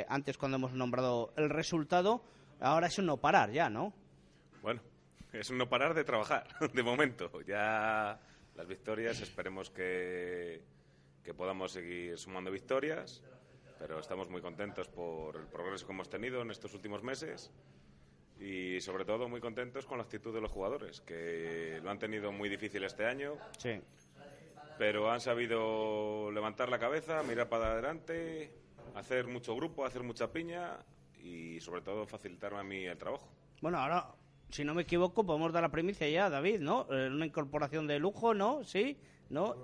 antes 0.09 0.37
cuando 0.37 0.57
hemos 0.57 0.73
nombrado 0.73 1.33
el 1.37 1.49
resultado. 1.49 2.23
Ahora 2.59 2.87
es 2.87 2.97
un 2.97 3.05
no 3.05 3.17
parar 3.17 3.51
ya, 3.51 3.69
¿no? 3.69 3.93
Bueno, 4.61 4.81
es 5.33 5.49
un 5.49 5.57
no 5.57 5.69
parar 5.69 5.93
de 5.93 6.03
trabajar, 6.03 6.47
de 6.73 6.83
momento. 6.83 7.29
Ya 7.41 8.19
las 8.55 8.67
victorias, 8.67 9.21
esperemos 9.21 9.69
que, 9.69 10.61
que 11.23 11.33
podamos 11.33 11.71
seguir 11.71 12.17
sumando 12.17 12.51
victorias, 12.51 13.21
pero 13.77 13.99
estamos 13.99 14.29
muy 14.29 14.41
contentos 14.41 14.87
por 14.87 15.35
el 15.35 15.47
progreso 15.47 15.85
que 15.85 15.93
hemos 15.93 16.09
tenido 16.09 16.41
en 16.41 16.51
estos 16.51 16.73
últimos 16.73 17.03
meses 17.03 17.51
y 18.39 18.81
sobre 18.81 19.05
todo 19.05 19.29
muy 19.29 19.39
contentos 19.39 19.85
con 19.85 19.97
la 19.97 20.03
actitud 20.03 20.33
de 20.33 20.41
los 20.41 20.51
jugadores, 20.51 21.01
que 21.01 21.79
lo 21.83 21.89
han 21.89 21.99
tenido 21.99 22.31
muy 22.31 22.49
difícil 22.49 22.83
este 22.83 23.05
año. 23.05 23.37
Sí. 23.57 23.79
Pero 24.77 25.09
han 25.09 25.21
sabido 25.21 26.31
levantar 26.31 26.69
la 26.69 26.79
cabeza, 26.79 27.23
mirar 27.23 27.47
para 27.47 27.71
adelante, 27.71 28.51
hacer 28.93 29.27
mucho 29.27 29.55
grupo, 29.55 29.85
hacer 29.85 30.03
mucha 30.03 30.31
piña 30.31 30.77
y 31.17 31.59
sobre 31.61 31.81
todo 31.81 32.05
facilitarme 32.05 32.59
a 32.59 32.63
mí 32.63 32.85
el 32.85 32.97
trabajo. 32.97 33.27
Bueno, 33.61 33.79
ahora, 33.79 34.13
si 34.49 34.65
no 34.65 34.73
me 34.73 34.81
equivoco, 34.81 35.25
podemos 35.25 35.53
dar 35.53 35.63
la 35.63 35.71
primicia 35.71 36.09
ya, 36.09 36.29
David, 36.29 36.59
¿no? 36.59 36.87
Eh, 36.91 37.07
una 37.07 37.25
incorporación 37.25 37.87
de 37.87 37.99
lujo, 37.99 38.33
¿no? 38.33 38.63
¿Sí? 38.63 38.97
¿No? 39.29 39.55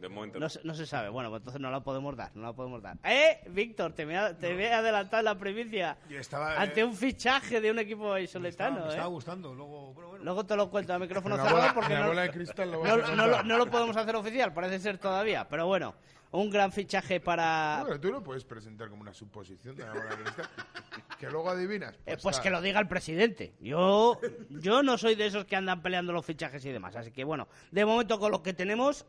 De 0.00 0.08
momento 0.08 0.38
No, 0.38 0.48
se- 0.48 0.60
no 0.64 0.74
se 0.74 0.86
sabe. 0.86 1.08
Bueno, 1.08 1.30
pues 1.30 1.40
entonces 1.40 1.60
no 1.60 1.70
la 1.70 1.80
podemos 1.80 2.16
dar, 2.16 2.30
no 2.36 2.42
la 2.42 2.52
podemos 2.52 2.82
dar. 2.82 2.98
¡Eh! 3.04 3.40
Víctor, 3.50 3.92
te 3.92 4.04
me, 4.04 4.16
ha- 4.16 4.36
te 4.36 4.54
me 4.54 4.64
he 4.64 4.72
adelantado 4.72 5.20
en 5.20 5.24
la 5.24 5.38
primicia. 5.38 5.96
Estaba, 6.10 6.54
eh, 6.54 6.58
Ante 6.58 6.84
un 6.84 6.94
fichaje 6.94 7.60
de 7.60 7.70
un 7.70 7.78
equipo 7.78 8.12
me 8.12 8.20
estaba, 8.20 8.20
isoletano, 8.20 8.80
me 8.80 8.86
¿eh? 8.86 8.88
estaba 8.90 9.06
gustando. 9.08 9.54
Luego, 9.54 9.92
bueno, 9.94 10.08
bueno. 10.10 10.24
Luego 10.24 10.44
te 10.46 10.56
lo 10.56 10.70
cuento 10.70 10.92
a 10.94 10.98
micrófono 10.98 11.36
cerrado 11.36 11.74
porque 11.74 11.94
no, 11.94 12.08
bola 12.08 12.22
de 12.22 12.30
cristal 12.30 12.70
lo 12.72 12.84
no- 12.84 13.26
lo, 13.26 13.42
no 13.42 13.58
lo 13.58 13.66
podemos 13.70 13.96
hacer 13.96 14.14
oficial, 14.16 14.52
parece 14.52 14.78
ser 14.80 14.98
todavía. 14.98 15.46
Pero 15.48 15.66
bueno, 15.66 15.94
un 16.32 16.50
gran 16.50 16.72
fichaje 16.72 17.20
para... 17.20 17.78
Bueno, 17.82 18.00
tú 18.00 18.10
lo 18.12 18.22
puedes 18.22 18.44
presentar 18.44 18.88
como 18.90 19.00
una 19.02 19.14
suposición 19.14 19.76
de 19.76 19.84
la 19.84 19.92
bola 19.94 20.04
de 20.10 20.16
cristal. 20.24 20.46
que 21.18 21.30
luego 21.30 21.48
adivinas. 21.50 21.94
Eh, 22.04 22.16
pues 22.22 22.36
tal. 22.36 22.42
que 22.42 22.50
lo 22.50 22.60
diga 22.60 22.80
el 22.80 22.88
presidente. 22.88 23.54
Yo, 23.60 24.20
yo 24.50 24.82
no 24.82 24.98
soy 24.98 25.14
de 25.14 25.26
esos 25.26 25.46
que 25.46 25.56
andan 25.56 25.80
peleando 25.80 26.12
los 26.12 26.26
fichajes 26.26 26.62
y 26.66 26.70
demás. 26.72 26.94
Así 26.96 27.10
que 27.12 27.24
bueno, 27.24 27.48
de 27.70 27.84
momento 27.86 28.18
con 28.18 28.30
lo 28.32 28.42
que 28.42 28.52
tenemos 28.52 29.06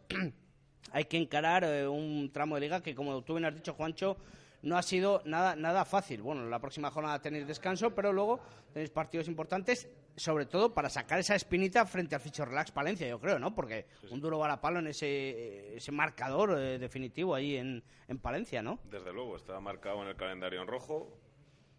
hay 0.92 1.06
que 1.06 1.18
encarar 1.18 1.64
eh, 1.64 1.88
un 1.88 2.32
tramo 2.32 2.56
de 2.56 2.62
liga 2.62 2.82
que, 2.82 2.96
como 2.96 3.22
tú 3.24 3.34
bien 3.34 3.46
has 3.46 3.56
dicho, 3.56 3.74
Juancho, 3.74 4.18
no 4.62 4.78
ha 4.78 4.84
sido 4.84 5.22
nada, 5.26 5.56
nada 5.56 5.86
fácil. 5.86 6.22
Bueno, 6.22 6.48
la 6.50 6.60
próxima 6.60 6.92
jornada 6.92 7.22
tenéis 7.22 7.48
descanso, 7.48 7.94
pero 7.94 8.12
luego 8.12 8.40
tenéis 8.74 8.90
partidos 8.90 9.28
importantes, 9.28 9.90
sobre 10.16 10.46
todo 10.46 10.74
para 10.74 10.90
sacar 10.90 11.20
esa 11.20 11.36
espinita 11.36 11.86
frente 11.86 12.16
al 12.16 12.22
Ficho 12.22 12.44
Relax 12.44 12.72
Palencia, 12.72 13.08
yo 13.08 13.20
creo, 13.20 13.40
¿no? 13.40 13.54
Porque 13.54 13.86
un 14.10 14.20
duro 14.20 14.40
varapalo 14.40 14.80
en 14.80 14.88
ese, 14.88 15.78
ese 15.78 15.92
marcador 15.92 16.58
eh, 16.58 16.80
definitivo 16.80 17.36
ahí 17.36 17.58
en, 17.58 17.84
en 18.08 18.20
Palencia, 18.20 18.62
¿no? 18.62 18.80
Desde 18.90 19.14
luego, 19.14 19.36
está 19.36 19.60
marcado 19.60 20.02
en 20.02 20.10
el 20.10 20.16
calendario 20.16 20.62
en 20.62 20.68
rojo. 20.68 21.18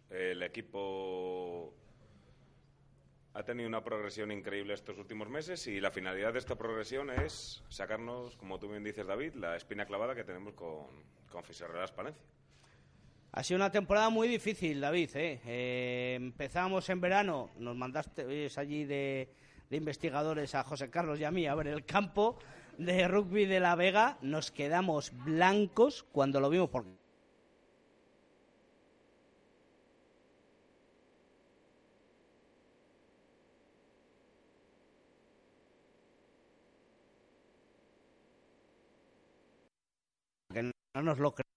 El 0.09 0.41
equipo 0.41 1.73
ha 3.39 3.43
tenido 3.43 3.69
una 3.69 3.81
progresión 3.81 4.33
increíble 4.33 4.73
estos 4.73 4.97
últimos 4.97 5.29
meses 5.29 5.65
y 5.67 5.79
la 5.79 5.91
finalidad 5.91 6.33
de 6.33 6.39
esta 6.39 6.55
progresión 6.55 7.09
es 7.09 7.63
sacarnos, 7.69 8.35
como 8.35 8.59
tú 8.59 8.67
bien 8.67 8.83
dices, 8.83 9.07
David, 9.07 9.35
la 9.35 9.55
espina 9.55 9.85
clavada 9.85 10.13
que 10.13 10.25
tenemos 10.25 10.53
con, 10.55 10.87
con 11.31 11.41
Fiserreras 11.45 11.93
Palencia. 11.93 12.21
Ha 13.31 13.41
sido 13.41 13.55
una 13.55 13.71
temporada 13.71 14.09
muy 14.09 14.27
difícil, 14.27 14.81
David. 14.81 15.11
¿eh? 15.15 15.39
Eh, 15.45 16.15
empezamos 16.15 16.89
en 16.89 16.99
verano, 16.99 17.51
nos 17.57 17.77
mandaste 17.77 18.49
allí 18.57 18.83
de, 18.83 19.29
de 19.69 19.77
investigadores 19.77 20.53
a 20.53 20.65
José 20.65 20.89
Carlos 20.89 21.17
y 21.17 21.23
a 21.23 21.31
mí 21.31 21.47
a 21.47 21.55
ver 21.55 21.67
el 21.67 21.85
campo 21.85 22.39
de 22.77 23.07
rugby 23.07 23.45
de 23.45 23.61
La 23.61 23.75
Vega. 23.75 24.17
Nos 24.21 24.51
quedamos 24.51 25.13
blancos 25.23 26.03
cuando 26.11 26.41
lo 26.41 26.49
vimos 26.49 26.69
porque 26.69 26.99
que 40.53 40.71
no 41.01 41.11
nos 41.11 41.19
lo 41.19 41.33
creemos. 41.33 41.49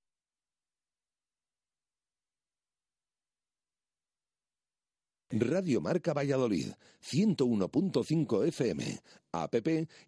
Radio 5.32 5.80
Marca 5.80 6.12
Valladolid, 6.12 6.74
101.5 7.00 8.46
FM, 8.48 9.00
app 9.32 9.54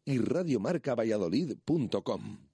y 0.04 0.18
radiomarcavalladolid.com. 0.18 2.53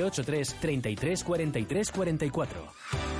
983 0.00 0.54
33 0.60 1.24
43 1.24 1.90
44. 1.92 3.19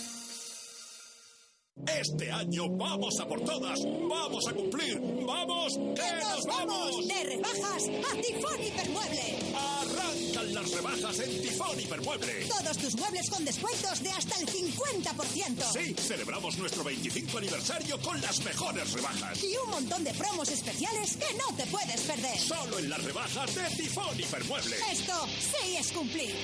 Este 1.75 2.31
año 2.31 2.69
vamos 2.69 3.19
a 3.19 3.27
por 3.27 3.41
todas, 3.41 3.79
vamos 3.83 4.47
a 4.47 4.53
cumplir, 4.53 4.99
vamos, 5.25 5.73
que 5.73 6.25
nos 6.25 6.45
vamos. 6.45 7.07
De 7.07 7.23
rebajas 7.23 7.87
a 7.87 8.21
Tifón 8.21 8.63
Hipermueble. 8.63 9.39
Arrancan 9.55 10.53
las 10.53 10.71
rebajas 10.71 11.19
en 11.19 11.41
Tifón 11.41 11.79
Hipermueble. 11.79 12.45
Todos 12.47 12.77
tus 12.77 12.95
muebles 12.97 13.29
con 13.29 13.45
descuentos 13.45 14.03
de 14.03 14.11
hasta 14.11 14.39
el 14.39 14.47
50%. 14.47 15.71
Sí, 15.71 15.93
celebramos 15.95 16.57
nuestro 16.59 16.83
25 16.83 17.37
aniversario 17.37 17.99
con 18.01 18.19
las 18.21 18.43
mejores 18.43 18.93
rebajas. 18.93 19.43
Y 19.43 19.55
un 19.57 19.69
montón 19.71 20.03
de 20.03 20.13
promos 20.13 20.49
especiales 20.51 21.17
que 21.17 21.33
no 21.35 21.55
te 21.55 21.65
puedes 21.67 22.01
perder. 22.01 22.37
Solo 22.37 22.79
en 22.79 22.89
las 22.89 23.03
rebajas 23.03 23.55
de 23.55 23.75
Tifón 23.75 24.19
Hipermueble. 24.19 24.75
Esto 24.91 25.13
sí 25.39 25.75
es 25.77 25.91
cumplir. 25.91 26.35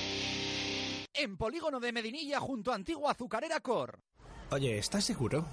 En 1.14 1.36
Polígono 1.36 1.78
de 1.80 1.92
Medinilla 1.92 2.40
junto 2.40 2.72
a 2.72 2.76
Antigua 2.76 3.12
Azucarera 3.12 3.60
Cor. 3.60 4.00
Oye, 4.50 4.78
¿estás 4.78 5.04
seguro? 5.04 5.44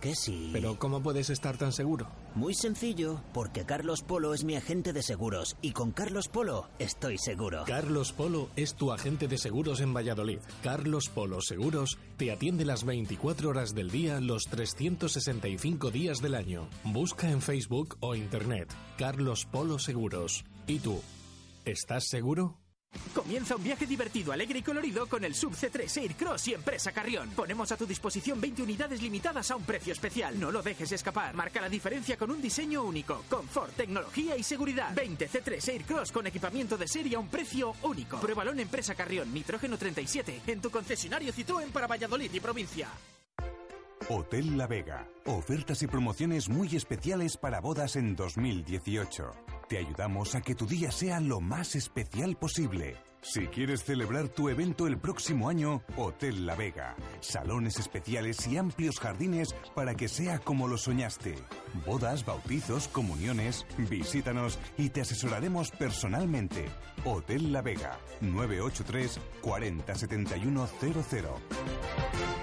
Que 0.00 0.14
sí. 0.14 0.50
Pero 0.52 0.78
¿cómo 0.78 1.02
puedes 1.02 1.28
estar 1.30 1.56
tan 1.56 1.72
seguro? 1.72 2.08
Muy 2.34 2.54
sencillo, 2.54 3.20
porque 3.32 3.64
Carlos 3.64 4.02
Polo 4.02 4.32
es 4.32 4.44
mi 4.44 4.54
agente 4.56 4.92
de 4.92 5.02
seguros 5.02 5.56
y 5.60 5.72
con 5.72 5.90
Carlos 5.90 6.28
Polo 6.28 6.68
estoy 6.78 7.18
seguro. 7.18 7.64
Carlos 7.66 8.12
Polo 8.12 8.48
es 8.54 8.74
tu 8.74 8.92
agente 8.92 9.26
de 9.26 9.38
seguros 9.38 9.80
en 9.80 9.92
Valladolid. 9.92 10.38
Carlos 10.62 11.08
Polo 11.08 11.40
Seguros 11.40 11.98
te 12.16 12.30
atiende 12.30 12.64
las 12.64 12.84
24 12.84 13.50
horas 13.50 13.74
del 13.74 13.90
día, 13.90 14.20
los 14.20 14.44
365 14.44 15.90
días 15.90 16.18
del 16.18 16.34
año. 16.34 16.68
Busca 16.84 17.30
en 17.30 17.40
Facebook 17.40 17.96
o 18.00 18.14
Internet 18.14 18.72
Carlos 18.98 19.46
Polo 19.46 19.78
Seguros. 19.78 20.44
¿Y 20.66 20.78
tú? 20.78 21.00
¿Estás 21.64 22.06
seguro? 22.08 22.56
Comienza 23.18 23.56
un 23.56 23.64
viaje 23.64 23.84
divertido, 23.84 24.32
alegre 24.32 24.60
y 24.60 24.62
colorido 24.62 25.06
con 25.08 25.24
el 25.24 25.34
Sub 25.34 25.52
C3 25.52 26.02
Aircross 26.02 26.48
y 26.48 26.54
Empresa 26.54 26.92
Carrión. 26.92 27.28
Ponemos 27.30 27.70
a 27.72 27.76
tu 27.76 27.84
disposición 27.84 28.40
20 28.40 28.62
unidades 28.62 29.02
limitadas 29.02 29.50
a 29.50 29.56
un 29.56 29.64
precio 29.64 29.92
especial. 29.92 30.38
No 30.38 30.50
lo 30.50 30.62
dejes 30.62 30.92
escapar. 30.92 31.34
Marca 31.34 31.60
la 31.60 31.68
diferencia 31.68 32.16
con 32.16 32.30
un 32.30 32.40
diseño 32.40 32.84
único. 32.84 33.24
Confort, 33.28 33.74
tecnología 33.74 34.36
y 34.36 34.42
seguridad. 34.42 34.94
20 34.94 35.28
C3 35.28 35.68
Aircross 35.68 36.12
con 36.12 36.26
equipamiento 36.26 36.78
de 36.78 36.86
serie 36.86 37.16
a 37.16 37.18
un 37.18 37.28
precio 37.28 37.74
único. 37.82 38.20
Pruébalo 38.20 38.52
en 38.52 38.60
Empresa 38.60 38.94
Carrión, 38.94 39.34
Nitrógeno 39.34 39.76
37, 39.76 40.42
en 40.46 40.60
tu 40.60 40.70
concesionario 40.70 41.32
Citroën 41.32 41.70
para 41.72 41.88
Valladolid 41.88 42.32
y 42.32 42.40
provincia. 42.40 42.88
Hotel 44.08 44.56
La 44.56 44.66
Vega. 44.66 45.06
Ofertas 45.26 45.82
y 45.82 45.86
promociones 45.86 46.48
muy 46.48 46.76
especiales 46.76 47.36
para 47.36 47.60
bodas 47.60 47.96
en 47.96 48.16
2018. 48.16 49.57
Te 49.68 49.76
ayudamos 49.76 50.34
a 50.34 50.40
que 50.40 50.54
tu 50.54 50.66
día 50.66 50.90
sea 50.90 51.20
lo 51.20 51.40
más 51.40 51.74
especial 51.74 52.36
posible. 52.36 52.96
Si 53.20 53.48
quieres 53.48 53.84
celebrar 53.84 54.28
tu 54.28 54.48
evento 54.48 54.86
el 54.86 54.96
próximo 54.96 55.50
año, 55.50 55.82
Hotel 55.96 56.46
La 56.46 56.54
Vega. 56.54 56.96
Salones 57.20 57.78
especiales 57.78 58.46
y 58.46 58.56
amplios 58.56 58.98
jardines 58.98 59.54
para 59.74 59.94
que 59.94 60.08
sea 60.08 60.38
como 60.38 60.68
lo 60.68 60.78
soñaste. 60.78 61.34
Bodas, 61.84 62.24
bautizos, 62.24 62.88
comuniones. 62.88 63.66
Visítanos 63.90 64.58
y 64.78 64.88
te 64.88 65.02
asesoraremos 65.02 65.70
personalmente. 65.72 66.64
Hotel 67.04 67.52
La 67.52 67.60
Vega. 67.60 67.98
983 68.22 69.20
40 69.42 69.94
71 69.94 70.68
00. 70.80 72.37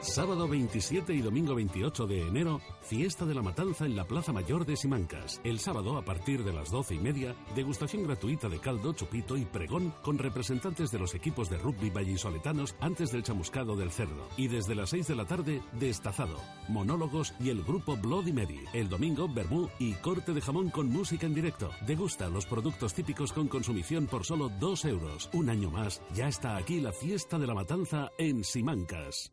Sábado 0.00 0.46
27 0.46 1.12
y 1.12 1.20
domingo 1.20 1.56
28 1.56 2.06
de 2.06 2.28
enero, 2.28 2.60
fiesta 2.82 3.26
de 3.26 3.34
la 3.34 3.42
matanza 3.42 3.84
en 3.84 3.96
la 3.96 4.06
Plaza 4.06 4.32
Mayor 4.32 4.64
de 4.64 4.76
Simancas. 4.76 5.40
El 5.42 5.58
sábado, 5.58 5.98
a 5.98 6.04
partir 6.04 6.44
de 6.44 6.52
las 6.52 6.70
doce 6.70 6.94
y 6.94 6.98
media, 6.98 7.34
degustación 7.56 8.04
gratuita 8.04 8.48
de 8.48 8.60
caldo, 8.60 8.92
chupito 8.92 9.36
y 9.36 9.44
pregón 9.44 9.92
con 10.02 10.16
representantes 10.18 10.92
de 10.92 11.00
los 11.00 11.16
equipos 11.16 11.50
de 11.50 11.58
rugby 11.58 11.90
vallisoletanos 11.90 12.76
antes 12.80 13.10
del 13.10 13.24
chamuscado 13.24 13.74
del 13.74 13.90
cerdo. 13.90 14.28
Y 14.36 14.46
desde 14.46 14.76
las 14.76 14.90
6 14.90 15.08
de 15.08 15.14
la 15.16 15.24
tarde, 15.24 15.62
destazado, 15.72 16.38
monólogos 16.68 17.34
y 17.40 17.50
el 17.50 17.64
grupo 17.64 17.96
Bloody 17.96 18.32
Mary. 18.32 18.60
El 18.72 18.88
domingo, 18.88 19.28
vermú 19.28 19.68
y 19.80 19.94
corte 19.94 20.32
de 20.32 20.40
jamón 20.40 20.70
con 20.70 20.88
música 20.88 21.26
en 21.26 21.34
directo. 21.34 21.70
Degusta 21.86 22.28
los 22.28 22.46
productos 22.46 22.94
típicos 22.94 23.32
con 23.32 23.48
consumición 23.48 24.06
por 24.06 24.24
solo 24.24 24.48
2 24.48 24.84
euros. 24.84 25.28
Un 25.32 25.50
año 25.50 25.70
más, 25.70 26.00
ya 26.14 26.28
está 26.28 26.56
aquí 26.56 26.80
la 26.80 26.92
fiesta 26.92 27.36
de 27.36 27.46
la 27.48 27.54
matanza 27.54 28.10
en 28.16 28.44
Simancas. 28.44 29.32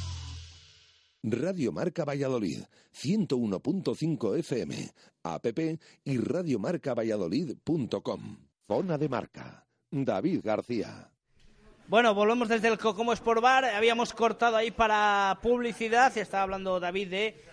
Radio 1.23 1.71
Marca 1.71 2.03
Valladolid, 2.03 2.63
101.5 2.93 4.37
FM, 4.39 4.89
app 5.23 5.45
y 6.03 6.17
radiomarcavalladolid.com. 6.17 8.37
Zona 8.67 8.97
de 8.97 9.09
marca. 9.09 9.65
David 9.91 10.41
García. 10.43 11.09
Bueno, 11.87 12.13
volvemos 12.15 12.47
desde 12.47 12.69
el 12.69 12.77
Cocomo 12.77 13.11
Sport 13.13 13.41
Bar. 13.41 13.65
Habíamos 13.65 14.13
cortado 14.13 14.55
ahí 14.55 14.71
para 14.71 15.37
publicidad. 15.43 16.15
Estaba 16.17 16.43
hablando 16.43 16.79
David 16.79 17.09
de 17.09 17.43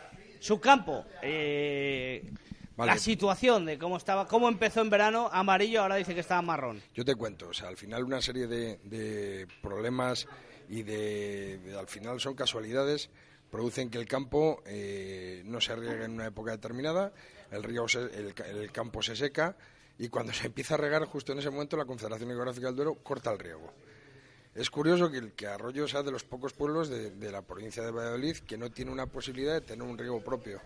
su 0.40 0.60
campo. 0.60 1.04
Eh, 1.22 2.30
Vale. 2.76 2.92
La 2.92 2.98
situación 2.98 3.66
de 3.66 3.76
cómo 3.76 3.96
estaba, 3.96 4.28
cómo 4.28 4.48
empezó 4.48 4.80
en 4.82 4.90
verano 4.90 5.28
amarillo, 5.32 5.82
ahora 5.82 5.96
dice 5.96 6.14
que 6.14 6.20
estaba 6.20 6.40
marrón. 6.42 6.80
Yo 6.94 7.04
te 7.04 7.16
cuento, 7.16 7.48
o 7.48 7.52
sea, 7.52 7.66
al 7.66 7.76
final 7.76 8.04
una 8.04 8.22
serie 8.22 8.46
de, 8.46 8.76
de 8.84 9.48
problemas 9.60 10.28
y 10.68 10.84
de, 10.84 11.58
de- 11.58 11.76
al 11.76 11.88
final 11.88 12.20
son 12.20 12.36
casualidades 12.36 13.10
producen 13.50 13.90
que 13.90 13.98
el 13.98 14.06
campo 14.06 14.62
eh, 14.66 15.42
no 15.44 15.60
se 15.60 15.74
riegue 15.76 16.04
en 16.04 16.12
una 16.12 16.26
época 16.26 16.50
determinada, 16.52 17.12
el 17.50 17.62
río 17.62 17.86
el, 17.94 18.34
ca- 18.34 18.46
el 18.46 18.70
campo 18.72 19.02
se 19.02 19.16
seca 19.16 19.56
y 19.98 20.08
cuando 20.08 20.32
se 20.34 20.46
empieza 20.46 20.74
a 20.74 20.78
regar 20.78 21.04
justo 21.06 21.32
en 21.32 21.38
ese 21.38 21.50
momento 21.50 21.76
la 21.76 21.84
Confederación 21.86 22.30
Hidrográfica 22.30 22.66
del 22.66 22.76
Duero 22.76 22.94
corta 23.02 23.32
el 23.32 23.38
riego. 23.38 23.72
Es 24.54 24.70
curioso 24.70 25.10
que, 25.10 25.46
Arroyo 25.46 25.86
sea 25.86 26.02
de 26.02 26.10
los 26.10 26.24
pocos 26.24 26.52
pueblos 26.52 26.88
de 26.88 27.30
la 27.30 27.42
provincia 27.42 27.82
de 27.84 27.90
Valladolid 27.92 28.38
que 28.38 28.56
no 28.58 28.70
tiene 28.70 28.90
una 28.90 29.06
posibilidad 29.06 29.52
de 29.54 29.60
tener 29.60 29.86
un 29.86 29.96
riego 29.96 30.20
propio. 30.22 30.60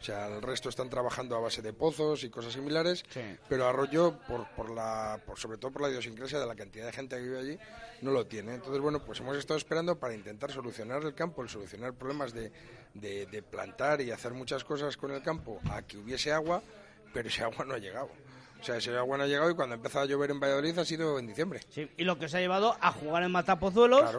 O 0.00 0.04
sea, 0.04 0.28
el 0.28 0.40
resto 0.42 0.68
están 0.68 0.88
trabajando 0.88 1.36
a 1.36 1.40
base 1.40 1.60
de 1.60 1.72
pozos 1.72 2.22
y 2.24 2.30
cosas 2.30 2.52
similares, 2.52 3.04
pero 3.48 3.66
Arroyo, 3.66 4.18
por, 4.28 4.46
por 4.50 4.70
la, 4.70 5.20
por, 5.26 5.38
sobre 5.38 5.58
todo 5.58 5.72
por 5.72 5.82
la 5.82 5.90
idiosincrasia 5.90 6.38
de 6.38 6.46
la 6.46 6.54
cantidad 6.54 6.86
de 6.86 6.92
gente 6.92 7.16
que 7.16 7.22
vive 7.22 7.38
allí, 7.38 7.58
no 8.02 8.12
lo 8.12 8.26
tiene. 8.26 8.54
Entonces, 8.54 8.80
bueno, 8.80 9.04
pues 9.04 9.18
hemos 9.20 9.36
estado 9.36 9.58
esperando 9.58 9.98
para 9.98 10.14
intentar 10.14 10.52
solucionar 10.52 11.02
el 11.02 11.14
campo, 11.14 11.42
el 11.42 11.48
solucionar 11.48 11.94
problemas 11.94 12.32
de, 12.32 12.52
de, 12.94 13.26
de 13.26 13.42
plantar 13.42 14.00
y 14.00 14.12
hacer 14.12 14.32
muchas 14.34 14.62
cosas 14.62 14.96
con 14.96 15.10
el 15.10 15.20
campo 15.22 15.60
a 15.70 15.82
que 15.82 15.98
hubiese 15.98 16.32
agua, 16.32 16.62
pero 17.12 17.28
ese 17.28 17.42
agua 17.42 17.64
no 17.64 17.74
ha 17.74 17.78
llegado. 17.78 18.08
O 18.60 18.64
sea, 18.64 18.76
ese 18.76 18.96
agua 18.96 19.16
no 19.18 19.24
ha 19.24 19.26
llegado 19.26 19.50
y 19.50 19.54
cuando 19.54 19.74
ha 19.74 19.76
empezado 19.76 20.04
a 20.04 20.08
llover 20.08 20.30
en 20.30 20.40
Valladolid 20.40 20.78
ha 20.78 20.84
sido 20.84 21.18
en 21.18 21.26
diciembre. 21.26 21.60
Sí, 21.70 21.90
y 21.96 22.04
lo 22.04 22.18
que 22.18 22.26
os 22.26 22.34
ha 22.34 22.40
llevado 22.40 22.76
a 22.80 22.92
jugar 22.92 23.22
en 23.24 23.32
Matapozuelos, 23.32 24.18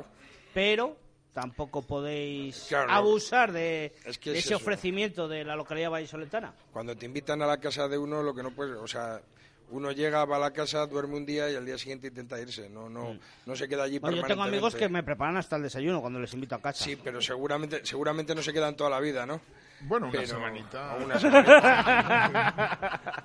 pero 0.53 0.97
tampoco 1.33 1.81
podéis 1.81 2.65
Claro, 2.69 2.91
abusar 2.91 3.51
de, 3.51 3.93
Es 4.05 4.17
que 4.17 4.31
de 4.31 4.39
es 4.39 4.45
ese 4.45 4.55
eso. 4.55 4.63
ofrecimiento 4.63 5.27
de 5.27 5.43
la 5.43 5.55
localidad 5.55 5.89
vallisoletana. 5.91 6.53
Cuando 6.73 6.95
te 6.95 7.05
invitan 7.05 7.41
a 7.41 7.47
la 7.47 7.59
casa 7.59 7.87
de 7.87 7.97
uno, 7.97 8.23
lo 8.23 8.33
que 8.33 8.43
no 8.43 8.51
puedes, 8.51 8.75
o 8.77 8.87
sea, 8.87 9.21
uno 9.71 9.91
llega, 9.91 10.25
va 10.25 10.37
a 10.37 10.39
la 10.39 10.51
casa, 10.51 10.87
duerme 10.87 11.15
un 11.15 11.25
día 11.27 11.47
y 11.51 11.55
al 11.55 11.63
día 11.65 11.77
siguiente 11.77 12.07
intenta 12.07 12.39
irse. 12.41 12.67
No, 12.69 12.89
no, 12.89 13.19
no 13.45 13.55
se 13.55 13.67
queda 13.69 13.83
allí 13.83 13.99
Bueno, 13.99 14.17
yo 14.17 14.23
tengo 14.23 14.41
amigos 14.41 14.73
que 14.73 14.89
me 14.89 15.03
preparan 15.03 15.37
hasta 15.37 15.57
el 15.57 15.61
desayuno 15.61 16.01
cuando 16.01 16.19
les 16.19 16.33
invito 16.33 16.55
a 16.55 16.59
casa. 16.61 16.83
Sí, 16.83 16.95
pero 16.95 17.21
seguramente, 17.21 17.85
seguramente 17.85 18.33
no 18.33 18.41
se 18.41 18.51
quedan 18.51 18.75
toda 18.75 18.89
la 18.89 18.99
vida, 18.99 19.27
¿no? 19.27 19.39
Bueno, 19.81 20.07
una 20.07 20.13
Pero- 20.19 20.27
semanita. 20.27 20.95
o 20.95 21.05
una 21.05 21.19
semanita. 21.19 23.23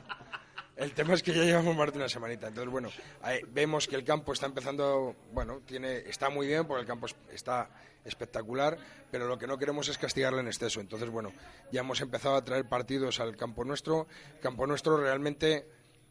El 0.77 0.93
tema 0.93 1.15
es 1.15 1.23
que 1.23 1.33
ya 1.33 1.45
llevamos 1.45 1.77
más 1.77 1.93
de 1.93 1.99
una 1.99 2.09
semanita. 2.09 2.49
Entonces, 2.49 2.71
bueno, 2.71 2.91
ahí 3.23 3.41
vemos 3.49 3.87
que 3.87 3.95
el 3.97 4.05
campo 4.05 4.33
está 4.33 4.47
empezando, 4.47 5.15
bueno, 5.33 5.61
tiene, 5.65 5.99
está 5.99 6.31
muy 6.31 6.49
bien 6.49 6.67
porque 6.67 6.81
el 6.83 6.87
campo 6.87 7.07
es- 7.07 7.15
está 7.33 7.71
espectacular, 8.05 8.77
pero 9.11 9.27
lo 9.27 9.39
que 9.39 9.47
no 9.47 9.59
queremos 9.59 9.89
es 9.89 9.99
castigarle 9.99 10.41
en 10.41 10.47
exceso. 10.49 10.81
Entonces, 10.81 11.09
bueno, 11.11 11.33
ya 11.73 11.81
hemos 11.81 12.01
empezado 12.01 12.37
a 12.37 12.45
traer 12.45 12.69
partidos 12.69 13.21
al 13.21 13.37
campo 13.37 13.65
nuestro. 13.65 14.07
El 14.35 14.41
campo 14.41 14.67
nuestro 14.67 14.97
realmente, 14.97 15.67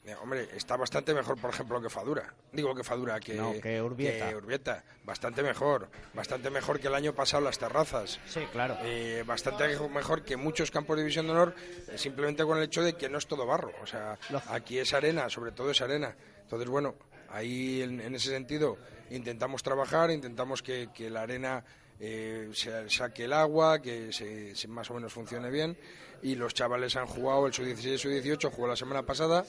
eh, 0.05 0.15
hombre, 0.15 0.49
está 0.55 0.75
bastante 0.75 1.13
mejor, 1.13 1.39
por 1.39 1.51
ejemplo, 1.51 1.81
que 1.81 1.89
Fadura. 1.89 2.33
Digo 2.51 2.73
que 2.75 2.83
Fadura, 2.83 3.19
que, 3.19 3.35
No, 3.35 3.53
que 3.61 3.81
Urbieta. 3.81 4.29
que 4.29 4.35
Urbieta. 4.35 4.83
Bastante 5.03 5.43
mejor. 5.43 5.89
Bastante 6.13 6.49
mejor 6.49 6.79
que 6.79 6.87
el 6.87 6.95
año 6.95 7.13
pasado 7.13 7.43
las 7.43 7.59
terrazas. 7.59 8.19
Sí, 8.27 8.41
claro. 8.51 8.77
Eh, 8.83 9.23
bastante 9.25 9.67
mejor 9.89 10.23
que 10.23 10.35
muchos 10.37 10.71
campos 10.71 10.95
de 10.97 11.03
división 11.03 11.25
de 11.27 11.31
honor, 11.33 11.55
eh, 11.89 11.97
simplemente 11.97 12.43
con 12.43 12.57
el 12.57 12.63
hecho 12.63 12.81
de 12.81 12.93
que 12.93 13.09
no 13.09 13.17
es 13.17 13.27
todo 13.27 13.45
barro. 13.45 13.71
O 13.81 13.85
sea, 13.87 14.17
aquí 14.49 14.79
es 14.79 14.93
arena, 14.93 15.29
sobre 15.29 15.51
todo 15.51 15.71
es 15.71 15.81
arena. 15.81 16.15
Entonces, 16.41 16.69
bueno, 16.69 16.95
ahí 17.29 17.81
en, 17.81 17.99
en 18.01 18.15
ese 18.15 18.29
sentido 18.29 18.77
intentamos 19.09 19.61
trabajar, 19.63 20.09
intentamos 20.11 20.63
que, 20.63 20.89
que 20.93 21.09
la 21.09 21.21
arena 21.21 21.63
eh, 21.99 22.49
se- 22.53 22.89
saque 22.89 23.25
el 23.25 23.33
agua, 23.33 23.81
que 23.81 24.11
se, 24.11 24.55
se 24.55 24.67
más 24.67 24.89
o 24.89 24.93
menos 24.95 25.11
funcione 25.13 25.49
bien. 25.49 25.77
Y 26.21 26.35
los 26.35 26.53
chavales 26.53 26.95
han 26.95 27.05
jugado 27.05 27.47
el 27.47 27.53
sub-16 27.53 27.93
y 27.95 27.97
sub-18, 27.97 28.49
jugó 28.51 28.67
la 28.67 28.75
semana 28.75 29.03
pasada. 29.03 29.43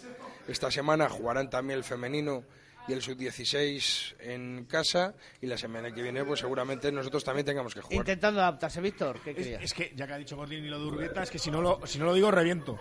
Esta 0.49 0.71
semana 0.71 1.09
jugarán 1.09 1.49
también 1.49 1.79
el 1.79 1.85
femenino 1.85 2.45
y 2.89 2.93
el 2.93 3.01
sub-16 3.01 4.15
en 4.21 4.65
casa. 4.67 5.15
Y 5.41 5.47
la 5.47 5.57
semana 5.57 5.93
que 5.95 6.03
viene, 6.03 6.25
pues 6.25 6.41
seguramente 6.41 6.91
nosotros 6.91 7.23
también 7.25 7.47
tengamos 7.47 7.75
que 7.75 7.81
jugar. 7.81 7.97
Intentando 7.99 8.41
adaptarse, 8.41 8.81
Víctor. 8.81 9.21
¿Qué 9.23 9.31
Es, 9.31 9.63
es 9.63 9.75
que, 9.75 9.93
ya 9.95 10.07
que 10.07 10.13
ha 10.15 10.19
dicho 10.19 10.37
Gordini 10.37 10.69
lo 10.69 10.79
de 10.81 10.85
Urbieta, 10.87 11.23
es 11.23 11.31
que 11.31 11.39
si 11.39 11.51
no 11.51 11.63
lo, 11.63 11.87
si 11.87 11.99
no 11.99 12.07
lo 12.07 12.15
digo, 12.15 12.31
reviento. 12.31 12.79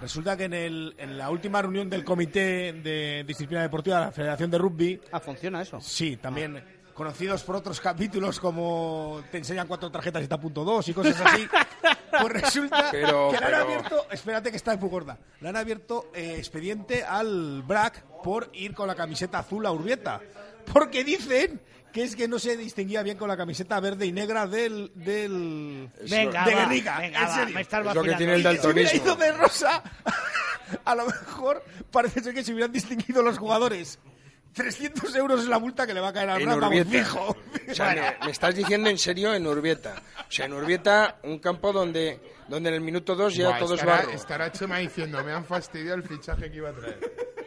Resulta 0.00 0.36
que 0.36 0.44
en, 0.44 0.54
el, 0.54 0.94
en 0.98 1.16
la 1.18 1.30
última 1.30 1.60
reunión 1.62 1.88
del 1.90 2.04
Comité 2.04 2.72
de 2.72 3.24
Disciplina 3.26 3.62
Deportiva 3.62 3.98
de 4.00 4.04
la 4.06 4.12
Federación 4.12 4.50
de 4.50 4.58
Rugby... 4.58 5.00
Ah, 5.12 5.20
¿funciona 5.20 5.62
eso? 5.62 5.80
Sí, 5.80 6.16
también 6.16 6.60
conocidos 6.94 7.42
por 7.42 7.56
otros 7.56 7.80
capítulos 7.80 8.38
como 8.40 9.22
te 9.30 9.38
enseñan 9.38 9.66
cuatro 9.66 9.90
tarjetas 9.90 10.20
y 10.20 10.24
está 10.24 10.34
a 10.36 10.40
punto 10.40 10.64
dos 10.64 10.86
y 10.88 10.94
cosas 10.94 11.20
así. 11.20 11.48
Pues 12.10 12.32
resulta 12.32 12.88
Pero- 12.92 13.30
que 13.30 13.38
le 13.38 13.46
han 13.46 13.54
abierto, 13.54 14.06
espérate 14.10 14.50
que 14.50 14.56
está 14.56 14.76
muy 14.76 14.88
gorda, 14.88 15.18
le 15.40 15.48
han 15.48 15.56
abierto 15.56 16.10
eh, 16.14 16.34
expediente 16.36 17.02
al 17.04 17.62
BRAC 17.62 18.02
por 18.22 18.50
ir 18.52 18.74
con 18.74 18.86
la 18.86 18.94
camiseta 18.94 19.38
azul 19.40 19.64
a 19.66 19.72
Urbieta. 19.72 20.20
Porque 20.72 21.02
dicen 21.02 21.60
que 21.92 22.04
es 22.04 22.14
que 22.16 22.28
no 22.28 22.38
se 22.38 22.56
distinguía 22.56 23.02
bien 23.02 23.18
con 23.18 23.28
la 23.28 23.36
camiseta 23.36 23.78
verde 23.80 24.06
y 24.06 24.12
negra 24.12 24.46
del, 24.46 24.92
del 24.94 25.90
Venga, 26.08 26.44
de 26.44 26.54
Guernica. 26.54 26.98
venga, 26.98 27.18
en 27.20 27.28
va, 27.28 27.34
serio. 27.34 27.54
me 27.54 27.60
estás 27.60 27.86
Es 27.86 27.94
lo 27.94 28.02
que 28.02 28.14
tiene 28.14 28.34
el 28.34 28.40
Y 28.40 28.42
si 28.42 28.48
hubiera 28.48 28.62
daltonismo. 28.62 29.04
ido 29.04 29.16
de 29.16 29.32
rosa, 29.32 29.82
a 30.84 30.94
lo 30.94 31.06
mejor 31.06 31.64
parece 31.90 32.20
ser 32.22 32.32
que 32.32 32.44
se 32.44 32.52
hubieran 32.52 32.72
distinguido 32.72 33.22
los 33.22 33.38
jugadores. 33.38 33.98
300 34.54 35.14
euros 35.16 35.40
es 35.42 35.48
la 35.48 35.58
multa 35.58 35.86
que 35.86 35.94
le 35.94 36.00
va 36.00 36.08
a 36.08 36.12
caer 36.12 36.30
al 36.30 36.42
Urbieta. 36.46 36.90
fijo. 36.90 37.36
O 37.70 37.74
sea, 37.74 37.94
me, 38.20 38.26
me 38.26 38.32
estás 38.32 38.54
diciendo 38.54 38.90
en 38.90 38.98
serio 38.98 39.32
en 39.34 39.46
Urbieta. 39.46 39.94
O 40.18 40.30
sea, 40.30 40.46
en 40.46 40.52
Urbieta, 40.52 41.18
un 41.22 41.38
campo 41.38 41.72
donde, 41.72 42.20
donde 42.48 42.68
en 42.68 42.74
el 42.76 42.80
minuto 42.80 43.14
dos 43.14 43.34
ya 43.34 43.48
Buah, 43.48 43.58
todo 43.58 43.74
es 43.74 43.80
estará, 43.80 43.96
barro. 43.98 44.10
estará 44.12 44.52
Chema 44.52 44.78
diciendo, 44.78 45.22
me 45.24 45.32
han 45.32 45.44
fastidiado 45.44 45.96
el 45.96 46.02
fichaje 46.02 46.50
que 46.50 46.56
iba 46.56 46.70
a 46.70 46.72
traer. 46.72 46.98